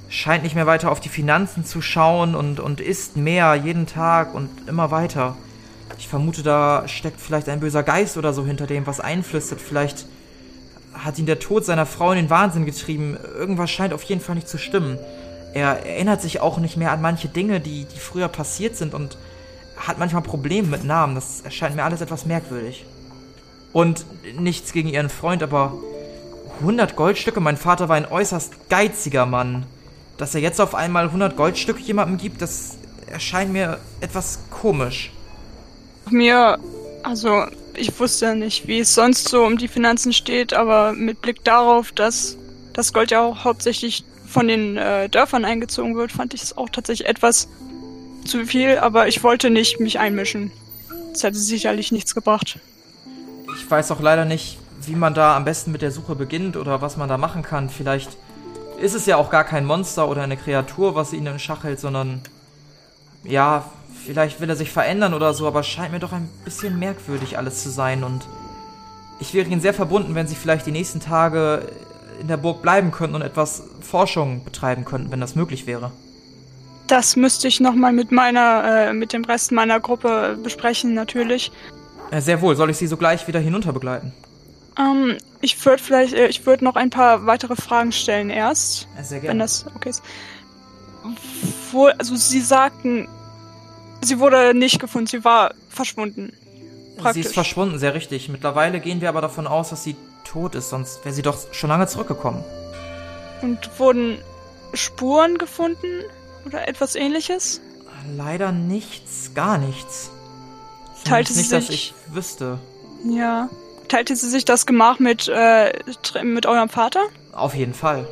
scheint 0.08 0.44
nicht 0.44 0.54
mehr 0.54 0.66
weiter 0.66 0.90
auf 0.90 0.98
die 0.98 1.10
Finanzen 1.10 1.62
zu 1.66 1.82
schauen 1.82 2.34
und, 2.34 2.58
und 2.58 2.80
isst 2.80 3.14
mehr 3.14 3.54
jeden 3.54 3.84
Tag 3.84 4.34
und 4.34 4.48
immer 4.66 4.90
weiter. 4.90 5.36
Ich 5.98 6.08
vermute, 6.08 6.42
da 6.42 6.88
steckt 6.88 7.20
vielleicht 7.20 7.50
ein 7.50 7.60
böser 7.60 7.82
Geist 7.82 8.16
oder 8.16 8.32
so 8.32 8.46
hinter 8.46 8.66
dem, 8.66 8.86
was 8.86 8.98
einflüstert. 8.98 9.60
Vielleicht 9.60 10.06
hat 10.94 11.18
ihn 11.18 11.26
der 11.26 11.38
Tod 11.38 11.66
seiner 11.66 11.84
Frau 11.84 12.12
in 12.12 12.16
den 12.16 12.30
Wahnsinn 12.30 12.64
getrieben. 12.64 13.18
Irgendwas 13.36 13.70
scheint 13.70 13.92
auf 13.92 14.04
jeden 14.04 14.22
Fall 14.22 14.36
nicht 14.36 14.48
zu 14.48 14.56
stimmen. 14.56 14.98
Er 15.52 15.84
erinnert 15.84 16.22
sich 16.22 16.40
auch 16.40 16.56
nicht 16.56 16.78
mehr 16.78 16.92
an 16.92 17.02
manche 17.02 17.28
Dinge, 17.28 17.60
die, 17.60 17.84
die 17.84 18.00
früher 18.00 18.28
passiert 18.28 18.74
sind 18.74 18.94
und 18.94 19.18
hat 19.76 19.98
manchmal 19.98 20.22
Probleme 20.22 20.68
mit 20.68 20.82
Namen. 20.82 21.14
Das 21.14 21.42
erscheint 21.42 21.76
mir 21.76 21.84
alles 21.84 22.00
etwas 22.00 22.24
merkwürdig. 22.24 22.86
Und 23.74 24.06
nichts 24.38 24.72
gegen 24.72 24.88
ihren 24.88 25.10
Freund, 25.10 25.42
aber 25.42 25.74
100 26.60 26.94
Goldstücke? 26.94 27.40
Mein 27.40 27.56
Vater 27.56 27.88
war 27.88 27.96
ein 27.96 28.10
äußerst 28.10 28.70
geiziger 28.70 29.26
Mann. 29.26 29.66
Dass 30.16 30.34
er 30.34 30.40
jetzt 30.40 30.60
auf 30.60 30.76
einmal 30.76 31.06
100 31.06 31.36
Goldstücke 31.36 31.82
jemandem 31.82 32.16
gibt, 32.16 32.40
das 32.40 32.78
erscheint 33.08 33.52
mir 33.52 33.80
etwas 34.00 34.38
komisch. 34.48 35.10
Mir, 36.08 36.58
also 37.02 37.46
ich 37.74 37.98
wusste 37.98 38.36
nicht, 38.36 38.68
wie 38.68 38.78
es 38.78 38.94
sonst 38.94 39.28
so 39.28 39.44
um 39.44 39.58
die 39.58 39.66
Finanzen 39.66 40.12
steht, 40.12 40.54
aber 40.54 40.92
mit 40.92 41.20
Blick 41.20 41.42
darauf, 41.42 41.90
dass 41.90 42.38
das 42.74 42.92
Gold 42.92 43.10
ja 43.10 43.22
auch 43.22 43.42
hauptsächlich 43.42 44.04
von 44.24 44.46
den 44.46 44.76
äh, 44.76 45.08
Dörfern 45.08 45.44
eingezogen 45.44 45.96
wird, 45.96 46.12
fand 46.12 46.32
ich 46.32 46.42
es 46.42 46.56
auch 46.56 46.68
tatsächlich 46.68 47.08
etwas 47.08 47.48
zu 48.24 48.46
viel, 48.46 48.78
aber 48.78 49.08
ich 49.08 49.24
wollte 49.24 49.50
nicht 49.50 49.80
mich 49.80 49.98
einmischen. 49.98 50.52
Das 51.12 51.24
hätte 51.24 51.38
sicherlich 51.38 51.90
nichts 51.90 52.14
gebracht. 52.14 52.60
Ich 53.56 53.70
weiß 53.70 53.90
auch 53.92 54.00
leider 54.00 54.24
nicht, 54.24 54.58
wie 54.82 54.96
man 54.96 55.14
da 55.14 55.36
am 55.36 55.44
besten 55.44 55.72
mit 55.72 55.82
der 55.82 55.90
Suche 55.90 56.14
beginnt 56.14 56.56
oder 56.56 56.80
was 56.80 56.96
man 56.96 57.08
da 57.08 57.18
machen 57.18 57.42
kann. 57.42 57.70
Vielleicht 57.70 58.16
ist 58.80 58.94
es 58.94 59.06
ja 59.06 59.16
auch 59.16 59.30
gar 59.30 59.44
kein 59.44 59.64
Monster 59.64 60.08
oder 60.08 60.22
eine 60.22 60.36
Kreatur, 60.36 60.94
was 60.94 61.12
ihn 61.12 61.26
in 61.26 61.38
Schach 61.38 61.64
hält, 61.64 61.80
sondern 61.80 62.20
ja, 63.22 63.64
vielleicht 64.04 64.40
will 64.40 64.50
er 64.50 64.56
sich 64.56 64.70
verändern 64.70 65.14
oder 65.14 65.32
so, 65.32 65.46
aber 65.46 65.62
scheint 65.62 65.92
mir 65.92 66.00
doch 66.00 66.12
ein 66.12 66.28
bisschen 66.44 66.78
merkwürdig 66.78 67.38
alles 67.38 67.62
zu 67.62 67.70
sein 67.70 68.04
und 68.04 68.26
ich 69.20 69.32
wäre 69.32 69.48
Ihnen 69.48 69.60
sehr 69.60 69.72
verbunden, 69.72 70.14
wenn 70.14 70.26
Sie 70.26 70.34
vielleicht 70.34 70.66
die 70.66 70.72
nächsten 70.72 71.00
Tage 71.00 71.68
in 72.20 72.28
der 72.28 72.36
Burg 72.36 72.62
bleiben 72.62 72.90
könnten 72.90 73.14
und 73.14 73.22
etwas 73.22 73.62
Forschung 73.80 74.44
betreiben 74.44 74.84
könnten, 74.84 75.10
wenn 75.12 75.20
das 75.20 75.36
möglich 75.36 75.66
wäre. 75.66 75.92
Das 76.86 77.16
müsste 77.16 77.48
ich 77.48 77.60
nochmal 77.60 77.92
mit 77.92 78.12
meiner, 78.12 78.88
äh, 78.88 78.92
mit 78.92 79.12
dem 79.12 79.24
Rest 79.24 79.52
meiner 79.52 79.80
Gruppe 79.80 80.38
besprechen, 80.42 80.92
natürlich. 80.92 81.50
Sehr 82.18 82.40
wohl, 82.40 82.54
soll 82.56 82.70
ich 82.70 82.76
Sie 82.76 82.86
sogleich 82.86 83.26
wieder 83.26 83.40
hinunter 83.40 83.72
begleiten? 83.72 84.12
Ähm, 84.78 85.18
ich 85.40 85.64
würde 85.64 85.82
vielleicht, 85.82 86.14
äh, 86.14 86.26
ich 86.26 86.44
würde 86.46 86.64
noch 86.64 86.76
ein 86.76 86.90
paar 86.90 87.26
weitere 87.26 87.56
Fragen 87.56 87.92
stellen 87.92 88.30
erst. 88.30 88.88
Sehr 89.02 89.18
Wenn 89.18 89.26
gerne. 89.28 89.40
das 89.44 89.66
okay 89.74 89.90
ist. 89.90 90.02
Wo, 91.72 91.86
also 91.86 92.16
Sie 92.16 92.40
sagten, 92.40 93.08
sie 94.02 94.18
wurde 94.18 94.54
nicht 94.54 94.80
gefunden, 94.80 95.06
sie 95.06 95.24
war 95.24 95.54
verschwunden. 95.68 96.32
Sie 96.96 97.00
Praktisch. 97.00 97.26
ist 97.26 97.34
verschwunden, 97.34 97.78
sehr 97.78 97.94
richtig. 97.94 98.28
Mittlerweile 98.28 98.80
gehen 98.80 99.00
wir 99.00 99.08
aber 99.08 99.20
davon 99.20 99.46
aus, 99.46 99.70
dass 99.70 99.82
sie 99.82 99.96
tot 100.24 100.54
ist, 100.54 100.70
sonst 100.70 101.04
wäre 101.04 101.14
sie 101.14 101.22
doch 101.22 101.36
schon 101.52 101.68
lange 101.68 101.86
zurückgekommen. 101.86 102.44
Und 103.42 103.68
wurden 103.78 104.18
Spuren 104.72 105.36
gefunden 105.38 106.04
oder 106.46 106.68
etwas 106.68 106.94
ähnliches? 106.94 107.60
Leider 108.16 108.52
nichts, 108.52 109.32
gar 109.34 109.58
nichts. 109.58 110.10
Teilte 111.04 111.32
Zumindest 111.32 111.34
sie 111.34 111.40
nicht, 111.40 111.52
dass 111.52 111.66
sich- 111.66 111.94
ich 112.08 112.14
wüsste. 112.14 112.58
Ja. 113.08 113.48
Teilte 113.88 114.16
sie 114.16 114.28
sich 114.30 114.44
das 114.44 114.64
Gemach 114.66 114.98
mit, 114.98 115.28
äh, 115.28 115.72
mit 116.22 116.46
eurem 116.46 116.68
Vater? 116.68 117.00
Auf 117.32 117.54
jeden 117.54 117.74
Fall. 117.74 118.06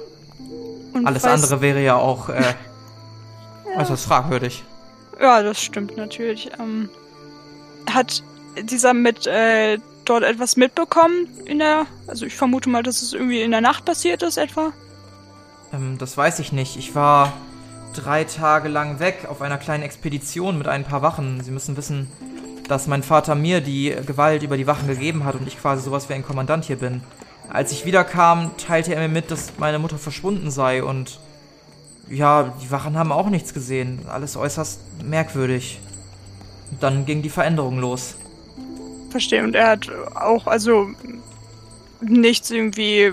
Und 0.93 1.07
Alles 1.07 1.25
weiß- 1.25 1.31
andere 1.31 1.61
wäre 1.63 1.83
ja 1.83 1.97
auch 1.97 2.29
äh, 2.29 2.43
äußerst 3.77 4.05
fragwürdig. 4.05 4.63
Ja, 5.21 5.43
das 5.43 5.61
stimmt 5.63 5.97
natürlich. 5.97 6.51
Ähm, 6.61 6.91
hat 7.91 8.23
dieser 8.61 8.93
mit 8.93 9.27
äh, 9.27 9.79
dort 10.05 10.25
etwas 10.25 10.57
mitbekommen 10.57 11.27
in 11.47 11.59
der, 11.61 11.87
also 12.07 12.27
ich 12.27 12.35
vermute 12.35 12.69
mal, 12.69 12.83
dass 12.83 13.01
es 13.03 13.13
irgendwie 13.15 13.41
in 13.41 13.51
der 13.51 13.61
Nacht 13.63 13.85
passiert 13.85 14.23
ist 14.23 14.37
etwa. 14.37 14.73
Ähm, 15.73 15.97
das 15.99 16.17
weiß 16.17 16.39
ich 16.41 16.53
nicht. 16.53 16.77
Ich 16.77 16.95
war 16.95 17.33
drei 17.95 18.25
Tage 18.25 18.69
lang 18.69 18.99
weg 19.01 19.27
auf 19.31 19.41
einer 19.41 19.59
kleinen 19.59 19.83
Expedition 19.83 20.59
mit 20.59 20.69
ein 20.69 20.85
paar 20.85 21.01
Wachen. 21.03 21.43
Sie 21.43 21.51
müssen 21.51 21.77
wissen, 21.77 22.09
dass 22.73 22.87
mein 22.87 23.03
Vater 23.03 23.35
mir 23.35 23.61
die 23.61 23.95
Gewalt 24.07 24.43
über 24.43 24.57
die 24.57 24.67
Wachen 24.67 24.89
gegeben 24.89 25.25
hat 25.25 25.35
und 25.35 25.47
ich 25.47 25.61
quasi 25.61 25.83
sowas 25.83 26.09
wie 26.09 26.15
ein 26.15 26.25
Kommandant 26.25 26.65
hier 26.65 26.77
bin. 26.77 27.03
Als 27.51 27.71
ich 27.71 27.85
wiederkam, 27.85 28.51
teilte 28.57 28.95
er 28.95 29.03
mir 29.03 29.13
mit, 29.13 29.31
dass 29.31 29.53
meine 29.59 29.79
Mutter 29.79 29.99
verschwunden 29.99 30.51
sei 30.51 30.83
und 30.83 31.21
ja, 32.09 32.55
die 32.63 32.71
Wachen 32.71 32.97
haben 32.97 33.13
auch 33.13 33.29
nichts 33.29 33.53
gesehen. 33.53 34.01
Alles 34.09 34.39
äußerst 34.39 34.81
merkwürdig. 35.05 35.81
Und 36.71 36.83
dann 36.83 37.05
ging 37.05 37.21
die 37.21 37.29
Veränderung 37.29 37.79
los. 37.79 38.17
Verstehe. 39.11 39.45
Und 39.45 39.55
er 39.55 39.69
hat 39.69 39.91
auch, 40.15 40.47
also 40.47 40.89
nichts 42.01 42.51
irgendwie, 42.51 43.13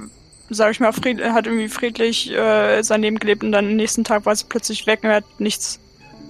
sag 0.50 0.72
ich 0.72 0.80
mal, 0.80 0.94
fried, 0.94 1.22
hat 1.22 1.48
irgendwie 1.48 1.68
friedlich 1.68 2.32
äh, 2.32 2.82
sein 2.82 3.02
Leben 3.02 3.20
gelebt 3.20 3.44
und 3.44 3.52
dann 3.52 3.66
am 3.66 3.76
nächsten 3.76 4.06
Tag 4.06 4.26
war 4.26 4.34
sie 4.38 4.46
plötzlich 4.48 4.88
weg 4.88 5.00
und 5.04 5.10
er 5.10 5.18
hat 5.18 5.40
nichts 5.40 5.82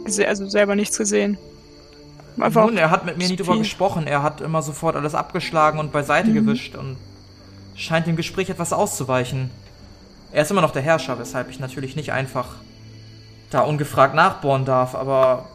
gesehen, 0.04 0.30
also 0.30 0.50
selber 0.50 0.76
nichts 0.76 0.98
gesehen. 0.98 1.38
Einfach 2.38 2.66
Nun, 2.66 2.78
er 2.78 2.92
hat 2.92 3.06
mit 3.06 3.18
mir 3.18 3.28
nie 3.28 3.36
drüber 3.36 3.58
gesprochen. 3.58 4.08
Er 4.08 4.24
hat 4.24 4.42
immer 4.42 4.62
sofort 4.62 4.96
alles 4.96 5.16
abgeschlagen 5.16 5.80
und 5.80 5.92
beiseite 5.92 6.32
gewischt 6.34 6.76
und 6.76 6.98
scheint 7.76 8.08
dem 8.08 8.16
Gespräch 8.16 8.50
etwas 8.50 8.74
auszuweichen. 8.74 9.50
Er 10.32 10.44
ist 10.44 10.52
immer 10.52 10.62
noch 10.62 10.72
der 10.72 10.82
Herrscher, 10.82 11.18
weshalb 11.18 11.50
ich 11.50 11.60
natürlich 11.60 11.96
nicht 11.96 12.12
einfach 12.12 12.48
da 13.50 13.62
ungefragt 13.62 14.14
nachbohren 14.14 14.66
darf, 14.66 14.94
aber 14.96 15.48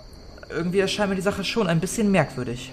irgendwie 0.51 0.81
erscheint 0.81 1.11
mir 1.11 1.17
die 1.17 1.23
Sache 1.23 1.45
schon 1.45 1.69
ein 1.69 1.81
bisschen 1.81 2.11
merkwürdig. 2.11 2.73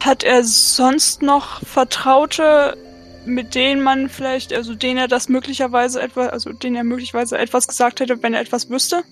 Hat 0.00 0.24
er 0.24 0.42
sonst 0.42 1.22
noch 1.22 1.62
Vertraute, 1.64 2.76
mit 3.24 3.54
denen 3.54 3.82
man 3.82 4.08
vielleicht, 4.08 4.52
also 4.52 4.74
denen 4.74 4.98
er 4.98 5.08
das 5.08 5.28
möglicherweise 5.28 6.00
etwas, 6.00 6.28
also 6.30 6.52
denen 6.52 6.76
er 6.76 6.84
möglicherweise 6.84 7.38
etwas 7.38 7.68
gesagt 7.68 8.00
hätte, 8.00 8.22
wenn 8.22 8.34
er 8.34 8.40
etwas 8.40 8.70
wüsste? 8.70 9.04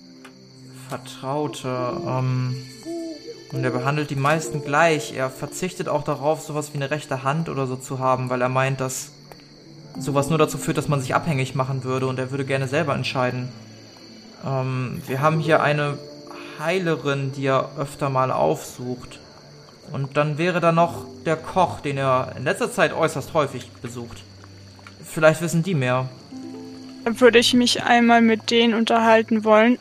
Vertraute, 0.89 2.01
ähm. 2.05 2.55
Und 3.51 3.63
er 3.63 3.71
behandelt 3.71 4.09
die 4.09 4.15
meisten 4.15 4.63
gleich. 4.63 5.13
Er 5.13 5.29
verzichtet 5.29 5.89
auch 5.89 6.03
darauf, 6.03 6.41
sowas 6.41 6.71
wie 6.73 6.77
eine 6.77 6.89
rechte 6.89 7.23
Hand 7.23 7.49
oder 7.49 7.67
so 7.67 7.75
zu 7.75 7.99
haben, 7.99 8.29
weil 8.29 8.41
er 8.41 8.49
meint, 8.49 8.79
dass 8.79 9.11
sowas 9.99 10.29
nur 10.29 10.37
dazu 10.37 10.57
führt, 10.57 10.77
dass 10.77 10.87
man 10.87 11.01
sich 11.01 11.13
abhängig 11.13 11.53
machen 11.53 11.83
würde 11.83 12.07
und 12.07 12.17
er 12.17 12.31
würde 12.31 12.45
gerne 12.45 12.67
selber 12.67 12.95
entscheiden. 12.95 13.49
Ähm, 14.45 15.01
wir 15.05 15.21
haben 15.21 15.39
hier 15.39 15.61
eine 15.61 15.97
Heilerin, 16.59 17.33
die 17.33 17.45
er 17.45 17.71
öfter 17.77 18.09
mal 18.09 18.31
aufsucht. 18.31 19.19
Und 19.91 20.15
dann 20.15 20.37
wäre 20.37 20.61
da 20.61 20.71
noch 20.71 21.05
der 21.25 21.35
Koch, 21.35 21.81
den 21.81 21.97
er 21.97 22.33
in 22.37 22.45
letzter 22.45 22.71
Zeit 22.71 22.93
äußerst 22.93 23.33
häufig 23.33 23.69
besucht. 23.81 24.23
Vielleicht 25.03 25.41
wissen 25.41 25.63
die 25.63 25.75
mehr. 25.75 26.07
Würde 27.03 27.39
ich 27.39 27.53
mich 27.53 27.83
einmal 27.83 28.21
mit 28.21 28.51
denen 28.51 28.73
unterhalten 28.73 29.43
wollen. 29.43 29.77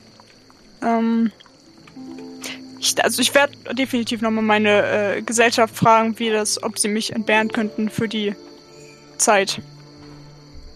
Ähm, 0.82 1.30
ich, 2.80 3.04
also 3.04 3.20
ich 3.20 3.34
werde 3.34 3.52
definitiv 3.74 4.22
nochmal 4.22 4.42
meine 4.42 5.16
äh, 5.16 5.22
Gesellschaft 5.22 5.76
fragen, 5.76 6.18
wie 6.18 6.30
das, 6.30 6.62
ob 6.62 6.78
sie 6.78 6.88
mich 6.88 7.12
entbehren 7.14 7.48
könnten 7.48 7.90
für 7.90 8.08
die 8.08 8.34
Zeit. 9.18 9.60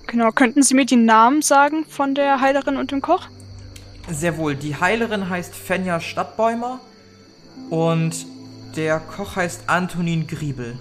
Genau, 0.06 0.30
könnten 0.30 0.62
Sie 0.62 0.74
mir 0.74 0.84
die 0.84 0.96
Namen 0.96 1.40
sagen 1.40 1.86
von 1.88 2.14
der 2.14 2.40
Heilerin 2.42 2.76
und 2.76 2.90
dem 2.90 3.00
Koch? 3.00 3.28
Sehr 4.10 4.36
wohl. 4.36 4.54
Die 4.54 4.76
Heilerin 4.76 5.30
heißt 5.30 5.54
Fenja 5.54 5.98
Stadtbäumer 5.98 6.78
und 7.70 8.26
der 8.76 9.00
Koch 9.00 9.36
heißt 9.36 9.62
Antonin 9.68 10.26
Griebel. 10.26 10.78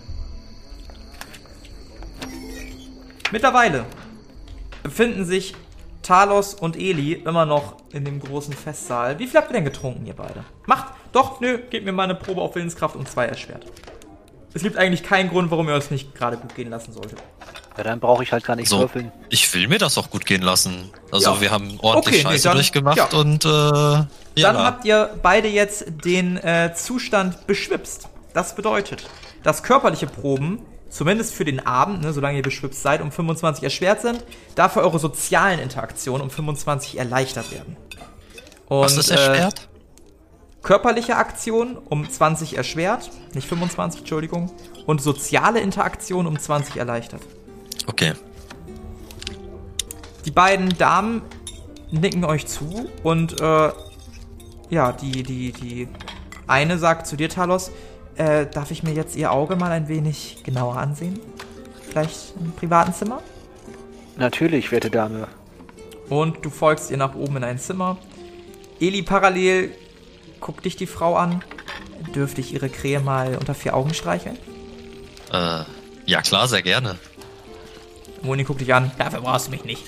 Mittlerweile 3.32 3.86
befinden 4.84 5.26
sich 5.26 5.56
Talos 6.02 6.54
und 6.54 6.76
Eli 6.76 7.14
immer 7.14 7.46
noch 7.46 7.78
in 7.94 8.04
dem 8.04 8.20
großen 8.20 8.54
Festsaal. 8.54 9.20
Wie 9.20 9.28
viel 9.28 9.40
habt 9.40 9.50
ihr 9.52 9.54
denn 9.54 9.64
getrunken, 9.64 10.06
ihr 10.06 10.16
beide? 10.16 10.44
Macht, 10.66 10.94
doch, 11.14 11.40
nö, 11.40 11.60
gebt 11.70 11.86
mir 11.86 11.92
mal 11.94 12.04
eine 12.04 12.16
Probe 12.16 12.42
auf 12.42 12.56
Willenskraft 12.56 12.96
und 12.96 13.08
zwei 13.10 13.26
erschwert. 13.26 13.66
Es 14.54 14.62
gibt 14.62 14.78
eigentlich 14.78 15.04
keinen 15.04 15.30
Grund, 15.30 15.50
warum 15.50 15.68
ihr 15.70 15.76
es 15.76 15.90
nicht 15.90 16.14
gerade 16.14 16.38
gut 16.38 16.54
gehen 16.56 16.70
lassen 16.70 16.92
solltet. 16.94 17.18
Ja, 17.76 17.84
dann 17.84 18.00
brauche 18.00 18.22
ich 18.22 18.32
halt 18.32 18.44
gar 18.44 18.56
nicht 18.56 18.70
So, 18.70 18.80
würfeln. 18.82 19.12
ich 19.30 19.52
will 19.56 19.68
mir 19.68 19.80
das 19.80 19.98
auch 19.98 20.12
gut 20.12 20.26
gehen 20.28 20.44
lassen. 20.44 20.92
Also 21.12 21.32
Ja. 21.32 21.42
wir 21.42 21.50
haben 21.52 21.80
ordentlich 21.82 22.18
Okay, 22.18 22.24
nee, 22.28 22.34
Scheiße 22.34 22.44
dann- 22.50 22.58
durchgemacht 22.58 22.98
ja. 22.98 23.06
und 23.18 23.46
äh, 23.46 23.48
ja, 23.50 24.08
Dann 24.36 24.58
habt 24.58 24.86
ihr 24.86 25.10
beide 25.24 25.48
jetzt 25.48 25.86
den 26.06 26.38
äh, 26.38 26.74
Zustand 26.76 27.48
beschwipst. 27.48 28.10
Das 28.36 28.56
bedeutet, 28.56 29.04
dass 29.42 29.64
körperliche 29.64 30.06
Proben, 30.06 30.60
zumindest 30.90 31.34
für 31.34 31.46
den 31.46 31.66
Abend, 31.66 32.04
ne, 32.04 32.14
solange 32.14 32.38
ihr 32.38 32.44
beschwipst 32.44 32.84
seid, 32.84 33.02
um 33.02 33.12
25 33.12 33.64
erschwert 33.64 34.02
sind, 34.02 34.24
dafür 34.54 34.84
eure 34.84 35.00
sozialen 35.00 35.60
Interaktionen 35.60 36.22
um 36.22 36.30
25 36.30 37.00
erleichtert 37.00 37.52
werden. 37.52 37.76
Und, 38.68 38.82
was 38.82 38.98
ist 38.98 39.10
Äh, 39.10 39.16
erschwert? 39.16 39.68
Körperliche 40.64 41.18
Aktionen 41.18 41.78
um 41.78 42.10
20 42.10 42.58
erschwert, 42.58 43.12
nicht 43.34 43.48
25, 43.48 44.02
Entschuldigung, 44.02 44.52
und 44.86 45.02
soziale 45.02 45.60
Interaktion 45.60 46.26
um 46.26 46.40
20 46.40 46.78
erleichtert. 46.78 47.22
Okay. 47.86 48.14
Die 50.26 50.32
beiden 50.32 50.70
Damen 50.78 51.22
nicken 51.92 52.24
euch 52.24 52.48
zu 52.48 52.90
und 53.04 53.40
äh, 53.40 53.72
ja, 54.70 54.94
die, 54.94 55.24
die, 55.24 55.52
die 55.52 55.88
eine 56.48 56.78
sagt 56.78 57.08
zu 57.08 57.18
dir, 57.18 57.30
Talos, 57.30 57.72
äh, 58.16 58.46
darf 58.46 58.72
ich 58.72 58.84
mir 58.84 58.94
jetzt 58.94 59.16
ihr 59.16 59.32
Auge 59.32 59.56
mal 59.56 59.72
ein 59.72 59.88
wenig 59.90 60.44
genauer 60.44 60.78
ansehen? 60.78 61.20
Vielleicht 61.90 62.34
im 62.40 62.54
privaten 62.54 62.94
Zimmer? 62.94 63.22
Natürlich, 64.18 64.72
werte 64.72 64.90
Dame. 64.90 65.28
Und 66.10 66.44
du 66.46 66.50
folgst 66.50 66.90
ihr 66.90 66.98
nach 66.98 67.16
oben 67.16 67.38
in 67.38 67.44
ein 67.44 67.60
Zimmer. 67.60 67.98
Eli 68.80 69.02
parallel 69.02 69.72
guckt 70.44 70.66
dich 70.66 70.76
die 70.76 70.88
Frau 70.88 71.16
an. 71.16 71.42
dürfte 72.14 72.42
ich 72.42 72.54
Ihre 72.54 72.70
Krähe 72.70 73.00
mal 73.00 73.38
unter 73.38 73.56
vier 73.56 73.74
Augen 73.76 73.94
streicheln? 73.94 74.38
Äh, 75.32 75.64
ja 76.06 76.22
klar, 76.22 76.48
sehr 76.48 76.62
gerne. 76.62 76.98
Moni 78.22 78.44
guckt 78.44 78.62
dich 78.62 78.74
an. 78.74 78.92
Dafür 78.98 79.22
brauchst 79.22 79.48
du 79.48 79.52
mich 79.52 79.64
nicht. 79.64 79.84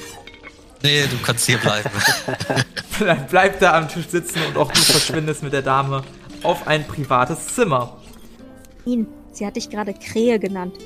Nee, 0.81 1.05
du 1.07 1.17
kannst 1.17 1.45
hier 1.45 1.57
bleiben. 1.57 1.89
Bleib, 2.99 3.29
bleib 3.29 3.59
da 3.59 3.77
am 3.77 3.89
Tisch 3.89 4.07
sitzen 4.07 4.39
und 4.47 4.55
auch 4.55 4.71
du 4.71 4.79
verschwindest 4.79 5.43
mit 5.43 5.51
der 5.51 5.61
Dame 5.61 6.03
auf 6.43 6.65
ein 6.65 6.87
privates 6.87 7.47
Zimmer. 7.47 7.97
Ihn, 8.85 9.07
sie 9.33 9.45
hat 9.45 9.57
dich 9.57 9.69
gerade 9.69 9.93
Krähe 9.93 10.39
genannt. 10.39 10.77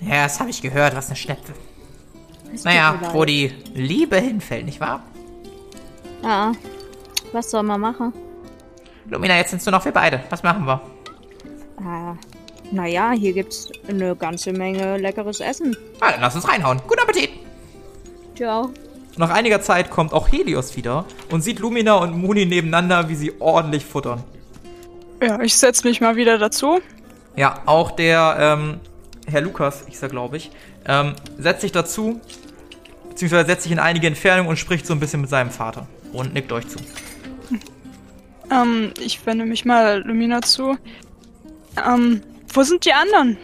Ja, 0.00 0.22
das 0.22 0.40
habe 0.40 0.48
ich 0.48 0.62
gehört, 0.62 0.96
was 0.96 1.08
eine 1.08 1.16
Schnepfe. 1.16 1.52
Naja, 2.64 2.98
wo 3.12 3.26
die 3.26 3.52
Liebe 3.74 4.16
hinfällt, 4.16 4.64
nicht 4.64 4.80
wahr? 4.80 5.02
Ja, 6.22 6.52
was 7.32 7.50
soll 7.50 7.62
man 7.62 7.80
machen? 7.80 8.14
Lumina, 9.08 9.36
jetzt 9.36 9.50
sind 9.50 9.64
nur 9.64 9.72
noch 9.72 9.84
wir 9.84 9.92
beide. 9.92 10.22
Was 10.30 10.42
machen 10.42 10.66
wir? 10.66 10.80
Ah, 11.82 12.14
naja, 12.70 13.12
hier 13.12 13.32
gibt's 13.32 13.70
eine 13.88 14.14
ganze 14.14 14.52
Menge 14.52 14.98
leckeres 14.98 15.40
Essen. 15.40 15.76
Ah, 16.00 16.12
dann 16.12 16.20
lass 16.20 16.34
uns 16.34 16.46
reinhauen. 16.46 16.80
Guten 16.86 17.00
Appetit! 17.00 17.30
Ciao. 18.36 18.70
Nach 19.16 19.30
einiger 19.30 19.60
Zeit 19.60 19.90
kommt 19.90 20.12
auch 20.12 20.30
Helios 20.30 20.76
wieder 20.76 21.04
und 21.30 21.42
sieht 21.42 21.58
Lumina 21.58 21.94
und 21.94 22.16
Moni 22.16 22.46
nebeneinander, 22.46 23.08
wie 23.08 23.16
sie 23.16 23.32
ordentlich 23.40 23.84
futtern. 23.84 24.22
Ja, 25.20 25.40
ich 25.40 25.56
setze 25.56 25.86
mich 25.86 26.00
mal 26.00 26.16
wieder 26.16 26.38
dazu. 26.38 26.80
Ja, 27.36 27.60
auch 27.66 27.90
der 27.90 28.36
ähm, 28.38 28.80
Herr 29.26 29.40
Lukas, 29.40 29.84
ich 29.88 29.98
sag 29.98 30.10
glaube 30.10 30.36
ich, 30.36 30.50
ähm, 30.86 31.14
setzt 31.38 31.60
sich 31.62 31.72
dazu, 31.72 32.20
beziehungsweise 33.08 33.46
setzt 33.46 33.64
sich 33.64 33.72
in 33.72 33.78
einige 33.78 34.06
Entfernung 34.06 34.46
und 34.46 34.58
spricht 34.58 34.86
so 34.86 34.94
ein 34.94 35.00
bisschen 35.00 35.20
mit 35.20 35.30
seinem 35.30 35.50
Vater 35.50 35.86
und 36.12 36.32
nickt 36.32 36.52
euch 36.52 36.68
zu. 36.68 36.78
Ähm, 38.50 38.92
ich 38.98 39.24
wende 39.26 39.44
mich 39.44 39.64
mal 39.64 40.02
Lumina 40.04 40.42
zu. 40.42 40.76
Ähm, 41.86 42.22
wo 42.52 42.62
sind 42.62 42.84
die 42.84 42.92
anderen? 42.92 43.36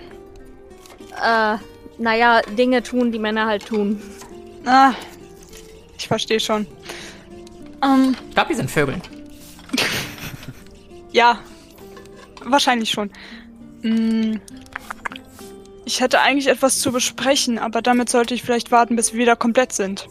Äh, 1.22 1.56
naja, 1.98 2.42
Dinge 2.42 2.82
tun, 2.82 3.12
die 3.12 3.18
Männer 3.18 3.46
halt 3.46 3.66
tun. 3.66 4.00
Ah, 4.64 4.92
ich 5.96 6.08
verstehe 6.08 6.40
schon. 6.40 6.66
Ähm, 7.82 8.16
Ich 8.28 8.34
glaube, 8.34 8.48
die 8.50 8.56
sind 8.56 8.70
Vögel. 8.70 8.96
ja, 11.12 11.38
wahrscheinlich 12.44 12.90
schon. 12.90 13.10
Hm, 13.82 14.40
ich 15.84 16.00
hätte 16.00 16.20
eigentlich 16.20 16.48
etwas 16.48 16.80
zu 16.80 16.90
besprechen, 16.90 17.58
aber 17.58 17.80
damit 17.80 18.10
sollte 18.10 18.34
ich 18.34 18.42
vielleicht 18.42 18.72
warten, 18.72 18.96
bis 18.96 19.12
wir 19.12 19.20
wieder 19.20 19.36
komplett 19.36 19.72
sind. 19.72 20.08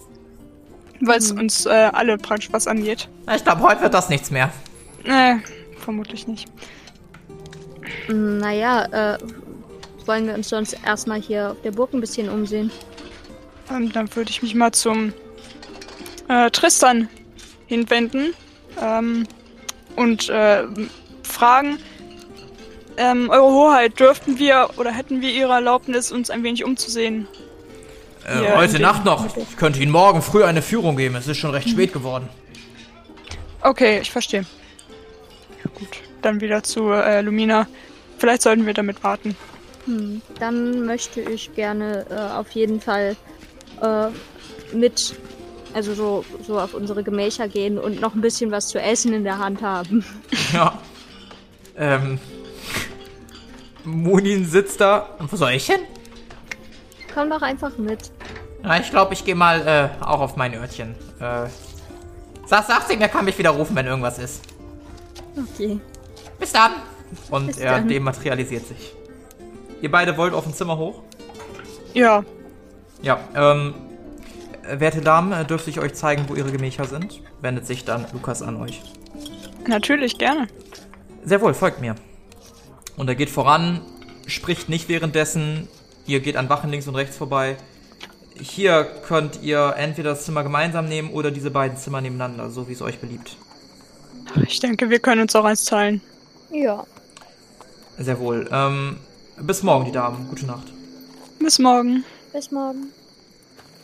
Weil 1.01 1.17
es 1.17 1.31
uns 1.31 1.65
äh, 1.65 1.89
alle 1.91 2.17
praktisch 2.17 2.51
was 2.53 2.65
angeht. 2.67 3.09
Ich 3.35 3.43
glaube, 3.43 3.61
heute 3.61 3.81
wird 3.81 3.93
das 3.93 4.07
nichts 4.07 4.31
mehr. 4.31 4.51
Nee, 5.05 5.37
vermutlich 5.77 6.27
nicht. 6.27 6.47
Naja, 8.07 9.15
äh, 9.15 9.17
wollen 10.05 10.27
wir 10.27 10.33
uns 10.35 10.49
sonst 10.49 10.77
erstmal 10.85 11.21
hier 11.21 11.51
auf 11.51 11.61
der 11.63 11.71
Burg 11.71 11.93
ein 11.93 12.01
bisschen 12.01 12.29
umsehen? 12.29 12.71
Ähm, 13.69 13.91
dann 13.91 14.13
würde 14.15 14.29
ich 14.29 14.41
mich 14.41 14.55
mal 14.55 14.71
zum 14.71 15.13
äh, 16.27 16.49
Tristan 16.51 17.09
hinwenden 17.67 18.33
ähm, 18.81 19.27
und 19.95 20.29
äh, 20.29 20.63
fragen, 21.23 21.79
ähm, 22.97 23.29
Eure 23.29 23.51
Hoheit, 23.51 23.99
dürften 23.99 24.39
wir 24.39 24.69
oder 24.77 24.91
hätten 24.91 25.21
wir 25.21 25.29
Ihre 25.29 25.53
Erlaubnis, 25.53 26.11
uns 26.11 26.29
ein 26.29 26.43
wenig 26.43 26.63
umzusehen? 26.63 27.27
Äh, 28.25 28.55
heute 28.55 28.79
Nacht 28.79 29.05
noch. 29.05 29.35
Ich 29.37 29.57
könnte 29.57 29.79
Ihnen 29.79 29.91
morgen 29.91 30.21
früh 30.21 30.43
eine 30.43 30.61
Führung 30.61 30.95
geben. 30.95 31.15
Es 31.15 31.27
ist 31.27 31.37
schon 31.37 31.51
recht 31.51 31.69
spät 31.69 31.93
geworden. 31.93 32.29
Okay, 33.61 33.99
ich 33.99 34.11
verstehe. 34.11 34.45
Dann 36.25 36.41
wieder 36.41 36.63
zu 36.63 36.89
äh, 36.89 37.21
Lumina. 37.21 37.67
Vielleicht 38.17 38.41
sollten 38.41 38.65
wir 38.65 38.73
damit 38.73 39.03
warten. 39.03 39.35
Hm, 39.85 40.23
dann 40.39 40.83
möchte 40.83 41.21
ich 41.21 41.53
gerne 41.53 42.07
äh, 42.09 42.33
auf 42.33 42.49
jeden 42.49 42.81
Fall 42.81 43.15
äh, 43.79 44.07
mit, 44.75 45.13
also 45.75 45.93
so, 45.93 46.25
so 46.41 46.59
auf 46.59 46.73
unsere 46.73 47.03
Gemächer 47.03 47.47
gehen 47.47 47.77
und 47.77 48.01
noch 48.01 48.15
ein 48.15 48.21
bisschen 48.21 48.49
was 48.49 48.69
zu 48.69 48.81
essen 48.81 49.13
in 49.13 49.23
der 49.23 49.37
Hand 49.37 49.61
haben. 49.61 50.03
Ja. 50.51 50.79
Ähm. 51.77 52.17
Munin 53.83 54.45
sitzt 54.45 54.81
da. 54.81 55.09
Und 55.19 55.31
wo 55.31 55.35
soll 55.35 55.51
ich 55.51 55.67
hin? 55.67 55.81
Komm 57.13 57.29
doch 57.29 57.43
einfach 57.43 57.77
mit. 57.77 58.11
Na, 58.63 58.79
ich 58.79 58.89
glaube, 58.89 59.13
ich 59.13 59.23
gehe 59.23 59.35
mal 59.35 59.91
äh, 60.01 60.03
auch 60.03 60.21
auf 60.21 60.37
mein 60.37 60.55
Örtchen. 60.55 60.95
Äh, 61.19 61.45
sag, 62.47 62.65
sag 62.65 62.87
sie 62.87 62.97
mir, 62.97 63.09
kann 63.09 63.25
mich 63.25 63.37
wieder 63.37 63.51
rufen, 63.51 63.75
wenn 63.75 63.85
irgendwas 63.85 64.17
ist. 64.17 64.41
Okay. 65.37 65.79
Bis 66.39 66.51
dann. 66.51 66.71
Und 67.29 67.47
Bis 67.47 67.57
er 67.57 67.71
dann. 67.73 67.87
dematerialisiert 67.87 68.67
sich. 68.67 68.93
Ihr 69.81 69.91
beide 69.91 70.17
wollt 70.17 70.33
auf 70.33 70.45
ein 70.45 70.53
Zimmer 70.53 70.77
hoch? 70.77 71.01
Ja, 71.93 72.23
Ja, 73.01 73.19
ähm. 73.35 73.73
äh, 74.67 74.79
Werte 74.79 75.01
Damen, 75.01 75.31
äh, 75.31 75.45
dürfte 75.45 75.69
ich 75.69 75.79
euch 75.79 75.93
zeigen, 75.93 76.25
wo 76.27 76.35
ihre 76.35 76.51
Gemächer 76.51 76.85
sind? 76.85 77.21
Wendet 77.41 77.67
sich 77.67 77.85
dann 77.85 78.05
Lukas 78.13 78.41
an 78.41 78.55
euch. 78.57 78.81
natürlich, 79.67 80.17
gerne. 80.17 80.47
Sehr 81.23 81.41
wohl, 81.41 81.53
folgt 81.53 81.81
mir. 81.81 81.95
Und 82.97 83.07
er 83.07 83.15
geht 83.15 83.29
voran, 83.29 83.81
spricht 84.27 84.69
nicht 84.69 84.89
währenddessen. 84.89 85.67
Ihr 86.07 86.19
geht 86.19 86.37
an 86.37 86.49
Wachen 86.49 86.69
links 86.69 86.87
und 86.87 86.95
rechts 86.95 87.17
vorbei. 87.17 87.57
Hier 88.39 88.85
könnt 89.07 89.41
ihr 89.41 89.73
entweder 89.77 90.11
das 90.11 90.25
Zimmer 90.25 90.43
gemeinsam 90.43 90.87
nehmen 90.87 91.11
oder 91.11 91.31
diese 91.31 91.51
beiden 91.51 91.77
Zimmer 91.77 92.01
nebeneinander, 92.01 92.49
so 92.49 92.67
wie 92.67 92.73
es 92.73 92.81
euch 92.81 92.99
beliebt. 92.99 93.37
Ich 94.47 94.59
denke, 94.59 94.89
wir 94.89 94.99
können 94.99 95.21
uns 95.21 95.35
auch 95.35 95.45
eins 95.45 95.65
teilen. 95.65 96.01
Ja. 96.51 96.85
Sehr 97.97 98.19
wohl. 98.19 98.47
Ähm, 98.51 98.97
bis 99.37 99.63
morgen, 99.63 99.85
die 99.85 99.91
Damen. 99.91 100.27
Gute 100.29 100.45
Nacht. 100.45 100.71
Bis 101.39 101.59
morgen. 101.59 102.03
Bis 102.33 102.51
morgen. 102.51 102.91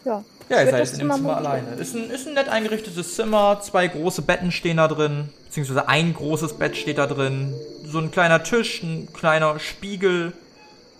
Ja. 0.06 0.24
Ja, 0.50 0.62
ihr 0.62 0.70
seid 0.70 0.80
jetzt 0.80 0.94
in 0.94 1.08
dem 1.08 1.12
Zimmer 1.12 1.38
alleine. 1.38 1.76
Ist 1.76 1.96
ein, 1.96 2.10
ist 2.10 2.28
ein 2.28 2.34
nett 2.34 2.50
eingerichtetes 2.50 3.16
Zimmer, 3.16 3.62
zwei 3.62 3.88
große 3.88 4.22
Betten 4.22 4.52
stehen 4.52 4.78
da 4.78 4.90
drin, 4.90 5.30
beziehungsweise 5.46 5.88
ein 5.88 6.14
großes 6.14 6.58
Bett 6.58 6.76
steht 6.76 6.98
da 6.98 7.08
drin, 7.08 7.54
so 7.86 8.00
ein 8.00 8.12
kleiner 8.12 8.44
Tisch, 8.44 8.84
ein 8.84 9.08
kleiner 9.14 9.60
Spiegel, 9.60 10.34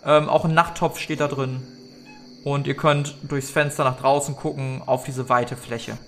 ähm, 0.06 0.30
auch 0.30 0.46
ein 0.46 0.54
Nachttopf 0.54 0.98
steht 0.98 1.20
da 1.20 1.28
drin. 1.28 1.62
Und 2.44 2.66
ihr 2.66 2.76
könnt 2.76 3.14
durchs 3.22 3.50
Fenster 3.50 3.84
nach 3.84 3.98
draußen 3.98 4.36
gucken 4.36 4.80
auf 4.86 5.04
diese 5.04 5.28
weite 5.28 5.56
Fläche. 5.56 5.98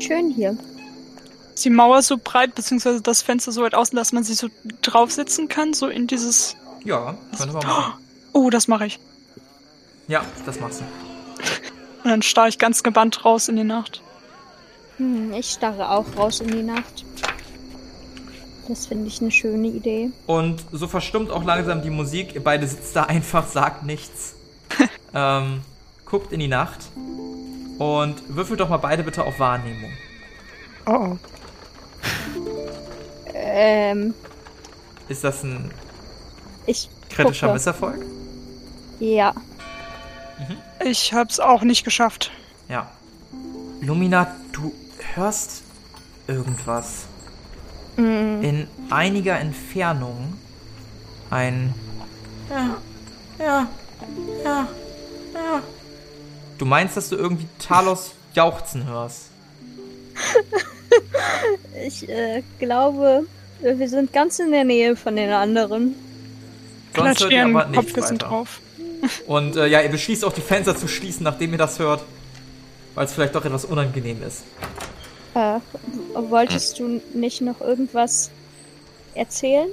Schön 0.00 0.30
hier. 0.30 0.56
Die 1.62 1.70
Mauer 1.70 2.02
so 2.02 2.18
breit, 2.22 2.54
beziehungsweise 2.54 3.00
das 3.00 3.22
Fenster 3.22 3.52
so 3.52 3.62
weit 3.62 3.74
außen, 3.74 3.96
dass 3.96 4.12
man 4.12 4.24
sich 4.24 4.36
so 4.36 4.48
drauf 4.82 5.10
sitzen 5.10 5.48
kann, 5.48 5.72
so 5.72 5.88
in 5.88 6.06
dieses. 6.06 6.56
Ja, 6.84 7.16
ihr 7.38 7.46
mal 7.46 7.64
machen. 7.64 7.94
Oh, 8.32 8.50
das 8.50 8.68
mache 8.68 8.86
ich. 8.86 9.00
Ja, 10.08 10.24
das 10.44 10.60
machst 10.60 10.80
du. 10.80 10.84
Und 12.04 12.10
dann 12.10 12.22
starre 12.22 12.48
ich 12.48 12.58
ganz 12.58 12.82
gebannt 12.82 13.24
raus 13.24 13.48
in 13.48 13.56
die 13.56 13.64
Nacht. 13.64 14.02
Hm, 14.98 15.32
ich 15.32 15.50
starre 15.50 15.90
auch 15.90 16.04
raus 16.16 16.40
in 16.40 16.48
die 16.48 16.62
Nacht. 16.62 17.04
Das 18.68 18.86
finde 18.86 19.06
ich 19.06 19.20
eine 19.20 19.30
schöne 19.30 19.68
Idee. 19.68 20.10
Und 20.26 20.62
so 20.72 20.86
verstummt 20.88 21.30
auch 21.30 21.44
langsam 21.44 21.82
die 21.82 21.90
Musik. 21.90 22.34
Ihr 22.34 22.42
beide 22.42 22.66
sitzt 22.66 22.94
da 22.96 23.04
einfach, 23.04 23.46
sagt 23.46 23.84
nichts. 23.84 24.34
ähm, 25.14 25.62
guckt 26.04 26.32
in 26.32 26.40
die 26.40 26.48
Nacht. 26.48 26.80
Und 27.78 28.16
würfelt 28.28 28.60
doch 28.60 28.68
mal 28.68 28.78
beide 28.78 29.02
bitte 29.02 29.24
auf 29.24 29.38
Wahrnehmung. 29.38 29.90
Oh 30.86 30.92
oh. 30.96 31.18
Ähm, 33.58 34.12
Ist 35.08 35.24
das 35.24 35.42
ein 35.42 35.70
ich 36.66 36.90
kritischer 37.08 37.46
gucke. 37.46 37.54
Misserfolg? 37.54 38.04
Ja. 39.00 39.32
Ich 40.84 41.14
hab's 41.14 41.40
auch 41.40 41.62
nicht 41.62 41.82
geschafft. 41.82 42.30
Ja. 42.68 42.90
Lumina, 43.80 44.36
du 44.52 44.74
hörst 45.14 45.62
irgendwas. 46.26 47.06
Mm, 47.96 48.42
In 48.42 48.68
einiger 48.90 49.38
Entfernung 49.38 50.36
ein. 51.30 51.74
Ja, 52.50 52.76
ja, 53.38 53.68
ja, 54.44 54.68
ja. 55.34 55.62
Du 56.58 56.66
meinst, 56.66 56.96
dass 56.96 57.08
du 57.08 57.16
irgendwie 57.16 57.46
Talos 57.58 58.12
jauchzen 58.34 58.86
hörst? 58.86 59.30
ich 61.86 62.06
äh, 62.08 62.42
glaube, 62.58 63.26
wir 63.60 63.88
sind 63.88 64.12
ganz 64.12 64.38
in 64.38 64.50
der 64.52 64.64
Nähe 64.64 64.96
von 64.96 65.16
den 65.16 65.30
anderen. 65.30 65.94
Sonst 66.94 67.20
hört 67.20 67.32
ihr 67.32 67.44
aber 67.44 67.66
nichts 67.66 67.76
Kopfkissen 67.86 68.16
weiter. 68.16 68.28
drauf. 68.28 68.60
Und 69.26 69.56
äh, 69.56 69.66
ja, 69.66 69.82
ihr 69.82 69.90
beschließt 69.90 70.24
auch 70.24 70.32
die 70.32 70.40
Fenster 70.40 70.76
zu 70.76 70.88
schließen, 70.88 71.22
nachdem 71.24 71.52
ihr 71.52 71.58
das 71.58 71.78
hört. 71.78 72.02
Weil 72.94 73.04
es 73.06 73.12
vielleicht 73.12 73.34
doch 73.34 73.44
etwas 73.44 73.66
unangenehm 73.66 74.22
ist. 74.22 74.42
Äh, 75.34 75.58
wolltest 76.14 76.78
du 76.78 77.02
nicht 77.12 77.42
noch 77.42 77.60
irgendwas 77.60 78.30
erzählen? 79.14 79.68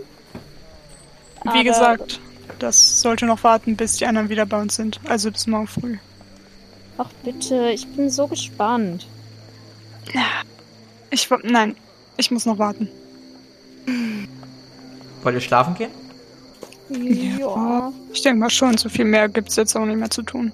Wie 1.44 1.50
Aber- 1.50 1.64
gesagt, 1.64 2.20
das 2.60 3.02
sollte 3.02 3.26
noch 3.26 3.44
warten, 3.46 3.78
bis 3.78 3.96
die 3.98 4.06
anderen 4.06 4.28
wieder 4.30 4.46
bei 4.46 4.60
uns 4.62 4.76
sind. 4.76 5.00
Also 5.08 5.32
bis 5.32 5.48
morgen 5.48 5.68
früh. 5.68 5.98
Ach 6.98 7.10
bitte, 7.24 7.70
ich 7.74 7.88
bin 7.88 8.10
so 8.10 8.28
gespannt. 8.28 9.08
Ich 11.10 11.30
nein, 11.44 11.76
ich 12.18 12.30
muss 12.30 12.46
noch 12.46 12.58
warten. 12.60 12.90
Wollt 15.24 15.36
ihr 15.36 15.42
schlafen 15.42 15.76
gehen? 15.76 15.92
Ja. 16.90 17.92
Ich 18.12 18.22
denke 18.22 18.40
mal 18.40 18.50
schon, 18.50 18.78
so 18.78 18.90
viel 18.90 19.06
mehr 19.06 19.30
gibt's 19.30 19.56
jetzt 19.56 19.76
auch 19.76 19.86
nicht 19.86 19.98
mehr 19.98 20.10
zu 20.10 20.22
tun. 20.22 20.52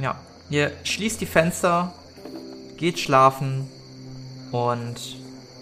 Ja. 0.00 0.16
Ihr 0.50 0.72
schließt 0.84 1.20
die 1.20 1.26
Fenster, 1.26 1.92
geht 2.76 2.98
schlafen 2.98 3.66
und 4.52 5.16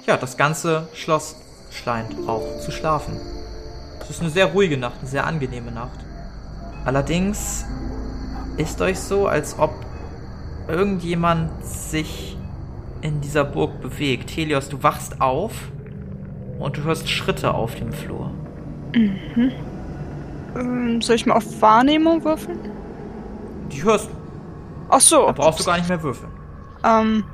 ja, 0.06 0.16
das 0.16 0.36
ganze 0.36 0.88
Schloss 0.92 1.36
scheint 1.70 2.16
auch 2.28 2.58
zu 2.60 2.72
schlafen. 2.72 3.16
Es 4.00 4.10
ist 4.10 4.20
eine 4.20 4.30
sehr 4.30 4.46
ruhige 4.46 4.76
Nacht, 4.76 4.96
eine 5.00 5.08
sehr 5.08 5.24
angenehme 5.26 5.70
Nacht. 5.70 6.00
Allerdings 6.84 7.64
ist 8.56 8.80
euch 8.80 8.98
so, 8.98 9.28
als 9.28 9.58
ob 9.58 9.72
irgendjemand 10.68 11.64
sich 11.64 12.36
in 13.00 13.20
dieser 13.20 13.44
Burg 13.44 13.80
bewegt. 13.80 14.30
Helios, 14.30 14.68
du 14.68 14.82
wachst 14.82 15.20
auf 15.20 15.52
und 16.62 16.76
du 16.76 16.82
hörst 16.82 17.08
Schritte 17.08 17.52
auf 17.54 17.74
dem 17.74 17.92
Flur. 17.92 18.30
Ähm, 20.54 21.00
soll 21.00 21.16
ich 21.16 21.26
mal 21.26 21.34
auf 21.34 21.62
Wahrnehmung 21.62 22.24
würfeln? 22.24 22.58
Die 23.70 23.82
hörst 23.82 24.08
du. 24.08 24.14
Ach 24.90 25.00
so. 25.00 25.26
Da 25.26 25.32
brauchst 25.32 25.60
du 25.60 25.64
gar 25.64 25.76
nicht 25.78 25.88
mehr 25.88 26.02
würfeln. 26.02 26.30
Ähm, 26.84 27.24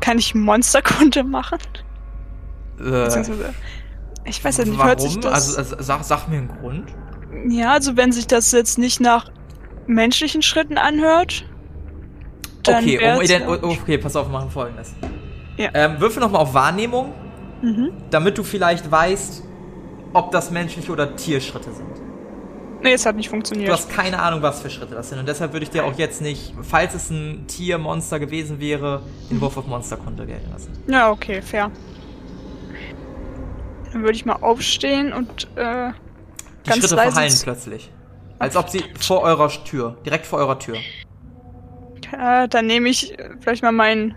kann 0.00 0.18
ich 0.18 0.34
Monsterkunde 0.34 1.24
machen? 1.24 1.58
Äh, 2.78 3.08
ich 4.24 4.44
weiß 4.44 4.58
ja 4.58 4.64
nicht, 4.64 4.82
hört 4.82 5.00
sich 5.00 5.18
das... 5.20 5.56
Also, 5.56 5.58
also 5.58 5.76
sag, 5.78 6.04
sag 6.04 6.28
mir 6.28 6.38
einen 6.38 6.48
Grund. 6.48 6.90
ja, 7.48 7.72
also 7.72 7.96
wenn 7.96 8.12
sich 8.12 8.26
das 8.26 8.52
jetzt 8.52 8.78
nicht 8.78 9.00
nach 9.00 9.30
menschlichen 9.86 10.42
Schritten 10.42 10.78
anhört, 10.78 11.44
dann 12.62 12.84
okay, 12.84 13.46
um, 13.46 13.70
okay, 13.70 13.98
pass 13.98 14.14
auf, 14.16 14.26
wir 14.26 14.32
machen 14.32 14.50
folgendes. 14.50 14.94
Ja. 15.56 15.70
Ähm, 15.74 16.00
würfel 16.00 16.20
nochmal 16.20 16.42
auf 16.42 16.54
Wahrnehmung, 16.54 17.12
Mhm. 17.62 17.92
damit 18.10 18.38
du 18.38 18.42
vielleicht 18.42 18.90
weißt, 18.90 19.42
ob 20.12 20.30
das 20.32 20.50
menschliche 20.50 20.90
oder 20.92 21.14
Tierschritte 21.16 21.72
sind. 21.72 21.86
Nee, 22.82 22.94
es 22.94 23.04
hat 23.04 23.14
nicht 23.16 23.26
Du 23.26 23.32
funktioniert. 23.32 23.70
hast 23.70 23.90
keine 23.90 24.18
Ahnung, 24.20 24.40
was 24.40 24.62
für 24.62 24.70
Schritte 24.70 24.94
das 24.94 25.10
sind. 25.10 25.18
Und 25.18 25.28
deshalb 25.28 25.52
würde 25.52 25.64
ich 25.64 25.70
dir 25.70 25.84
auch 25.84 25.98
jetzt 25.98 26.22
nicht, 26.22 26.54
falls 26.62 26.94
es 26.94 27.10
ein 27.10 27.46
Tiermonster 27.46 28.18
gewesen 28.18 28.58
wäre, 28.58 29.02
den 29.30 29.38
Wurf 29.40 29.58
auf 29.58 29.66
Monsterkunde 29.66 30.24
gelten 30.26 30.50
lassen. 30.50 30.72
Ja, 30.88 31.10
okay, 31.10 31.42
fair. 31.42 31.70
Dann 33.92 34.02
würde 34.02 34.14
ich 34.14 34.24
mal 34.24 34.36
aufstehen 34.36 35.12
und 35.12 35.48
äh, 35.56 35.90
Die 36.66 36.72
Schritte 36.72 36.96
verhallen 36.96 37.34
plötzlich. 37.42 37.90
Als 38.38 38.56
ob 38.56 38.70
sie 38.70 38.82
vor 38.98 39.20
eurer 39.22 39.48
Tür, 39.50 39.98
direkt 40.06 40.24
vor 40.26 40.38
eurer 40.38 40.58
Tür. 40.58 40.76
äh, 42.18 42.48
dann 42.48 42.66
nehme 42.66 42.88
ich 42.88 43.14
vielleicht 43.40 43.62
mal 43.62 43.72
mein 43.72 44.14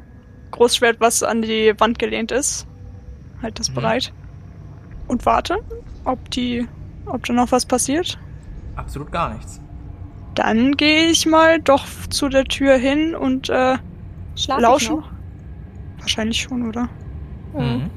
Großschwert, 0.51 1.01
was 1.01 1.23
an 1.23 1.41
die 1.41 1.73
Wand 1.79 1.99
gelehnt 1.99 2.31
ist. 2.31 2.65
Halt 3.43 3.59
das 3.59 3.69
Mhm. 3.69 3.73
bereit. 3.75 4.13
Und 5.07 5.25
warte, 5.25 5.57
ob 6.05 6.31
die, 6.31 6.67
ob 7.05 7.25
da 7.25 7.33
noch 7.33 7.51
was 7.51 7.65
passiert. 7.65 8.17
Absolut 8.75 9.11
gar 9.11 9.33
nichts. 9.33 9.59
Dann 10.33 10.71
gehe 10.77 11.07
ich 11.11 11.25
mal 11.27 11.59
doch 11.61 11.85
zu 12.09 12.29
der 12.29 12.45
Tür 12.45 12.75
hin 12.77 13.13
und 13.15 13.49
äh, 13.49 13.77
Schlaf 14.35 14.59
lauschen. 14.61 14.95
noch? 14.95 15.09
Wahrscheinlich 15.99 16.41
schon, 16.41 16.67
oder? 16.67 16.89
Mhm. 17.55 17.89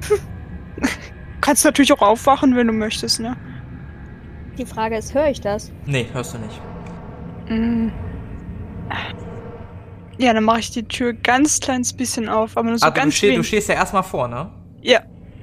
Kannst 1.40 1.64
natürlich 1.64 1.92
auch 1.92 2.00
aufwachen, 2.02 2.54
wenn 2.56 2.66
du 2.68 2.72
möchtest, 2.72 3.20
ne? 3.20 3.36
Die 4.56 4.64
Frage 4.66 4.96
ist, 4.96 5.14
höre 5.14 5.28
ich 5.28 5.40
das? 5.40 5.72
Nee, 5.84 6.06
hörst 6.12 6.34
du 6.34 6.38
nicht. 6.38 6.60
Mm. 7.50 7.88
Ja, 10.16 10.32
dann 10.32 10.44
mache 10.44 10.60
ich 10.60 10.70
die 10.70 10.84
Tür 10.84 11.12
ganz 11.12 11.58
kleines 11.58 11.92
bisschen 11.92 12.28
auf, 12.28 12.56
aber 12.56 12.68
nur 12.68 12.78
so 12.78 12.86
Aber 12.86 12.94
du, 12.94 13.00
ganz 13.00 13.14
steh, 13.14 13.34
du 13.34 13.42
stehst 13.42 13.68
ja 13.68 13.74
erstmal 13.74 14.04
vor, 14.04 14.28
ne? 14.28 14.48
Ja. 14.84 15.00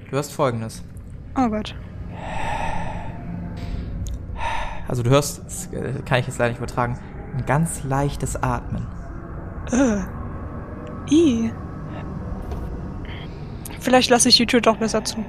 Du 0.09 0.11
hörst 0.15 0.31
folgendes. 0.33 0.83
Oh 1.37 1.49
Gott. 1.49 1.75
Also 4.87 5.03
du 5.03 5.09
hörst, 5.09 5.43
das 5.45 5.67
äh, 5.73 5.93
kann 6.05 6.19
ich 6.19 6.27
jetzt 6.27 6.37
leider 6.37 6.49
nicht 6.49 6.59
übertragen, 6.59 6.97
ein 7.35 7.45
ganz 7.45 7.83
leichtes 7.83 8.41
Atmen. 8.41 8.85
Äh. 9.71 10.01
I. 11.13 11.51
Vielleicht 13.79 14.09
lasse 14.09 14.29
ich 14.29 14.37
die 14.37 14.45
Tür 14.45 14.61
doch 14.61 14.77
besser 14.77 15.03
zu. 15.03 15.25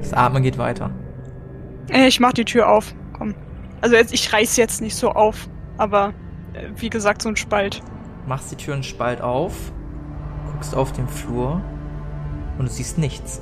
Das 0.00 0.12
Atmen 0.12 0.42
geht 0.42 0.58
weiter. 0.58 0.90
Äh, 1.88 2.08
Ich 2.08 2.20
mach 2.20 2.32
die 2.32 2.44
Tür 2.44 2.68
auf. 2.68 2.94
Komm. 3.16 3.34
Also 3.80 3.96
jetzt, 3.96 4.12
ich 4.12 4.32
reiß 4.32 4.56
jetzt 4.56 4.82
nicht 4.82 4.96
so 4.96 5.12
auf, 5.12 5.48
aber 5.78 6.12
äh, 6.52 6.68
wie 6.76 6.90
gesagt, 6.90 7.22
so 7.22 7.28
ein 7.30 7.36
Spalt. 7.36 7.80
Machst 8.26 8.50
die 8.52 8.56
Tür 8.56 8.74
einen 8.74 8.82
Spalt 8.82 9.20
auf, 9.20 9.72
guckst 10.62 10.76
auf 10.76 10.92
den 10.92 11.08
Flur 11.08 11.60
und 12.56 12.68
du 12.68 12.72
siehst 12.72 12.96
nichts. 12.96 13.40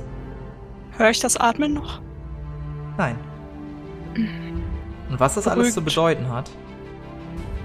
Höre 0.97 1.11
ich 1.11 1.19
das 1.19 1.37
Atmen 1.37 1.71
noch? 1.71 2.01
Nein. 2.97 3.15
Und 5.07 5.19
was 5.19 5.35
das 5.35 5.47
alles 5.47 5.75
zu 5.75 5.81
Beruhigt. 5.81 6.17
bedeuten 6.19 6.29
hat 6.29 6.49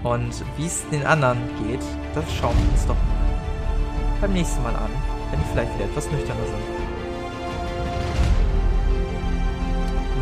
und 0.02 0.44
wie 0.58 0.66
es 0.66 0.86
den 0.90 1.06
anderen 1.06 1.38
geht, 1.66 1.80
das 2.14 2.24
schauen 2.34 2.54
wir 2.54 2.70
uns 2.70 2.86
doch 2.86 2.94
mal 2.94 4.20
beim 4.20 4.32
nächsten 4.34 4.62
Mal 4.62 4.74
an, 4.74 4.90
wenn 5.30 5.40
die 5.40 5.46
vielleicht 5.52 5.74
wieder 5.74 5.86
etwas 5.86 6.10
nüchterner 6.10 6.44
sind. 6.44 6.56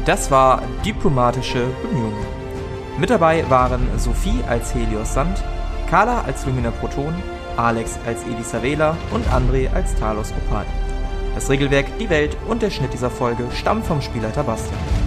Das 0.05 0.31
war 0.31 0.63
diplomatische 0.85 1.67
Bemühungen. 1.83 2.27
Mit 2.99 3.11
dabei 3.11 3.49
waren 3.51 3.89
Sophie 3.99 4.45
als 4.49 4.73
Helios 4.75 5.15
Sand, 5.15 5.43
Carla 5.91 6.23
als 6.23 6.47
Lumina 6.47 6.71
Proton, 6.71 7.15
Alex 7.57 7.99
als 8.07 8.23
Elisa 8.25 8.63
Vela 8.63 8.97
und 9.13 9.27
André 9.29 9.73
als 9.73 9.95
Talos 9.95 10.33
Opal. 10.47 10.67
Das 11.35 11.51
Regelwerk, 11.51 11.87
die 11.99 12.11
Welt 12.11 12.37
und 12.49 12.63
der 12.63 12.71
Schnitt 12.71 12.93
dieser 12.93 13.11
Folge 13.11 13.45
stammen 13.55 13.83
vom 13.83 14.01
Spielleiter 14.01 14.45
Bastian. 14.45 15.04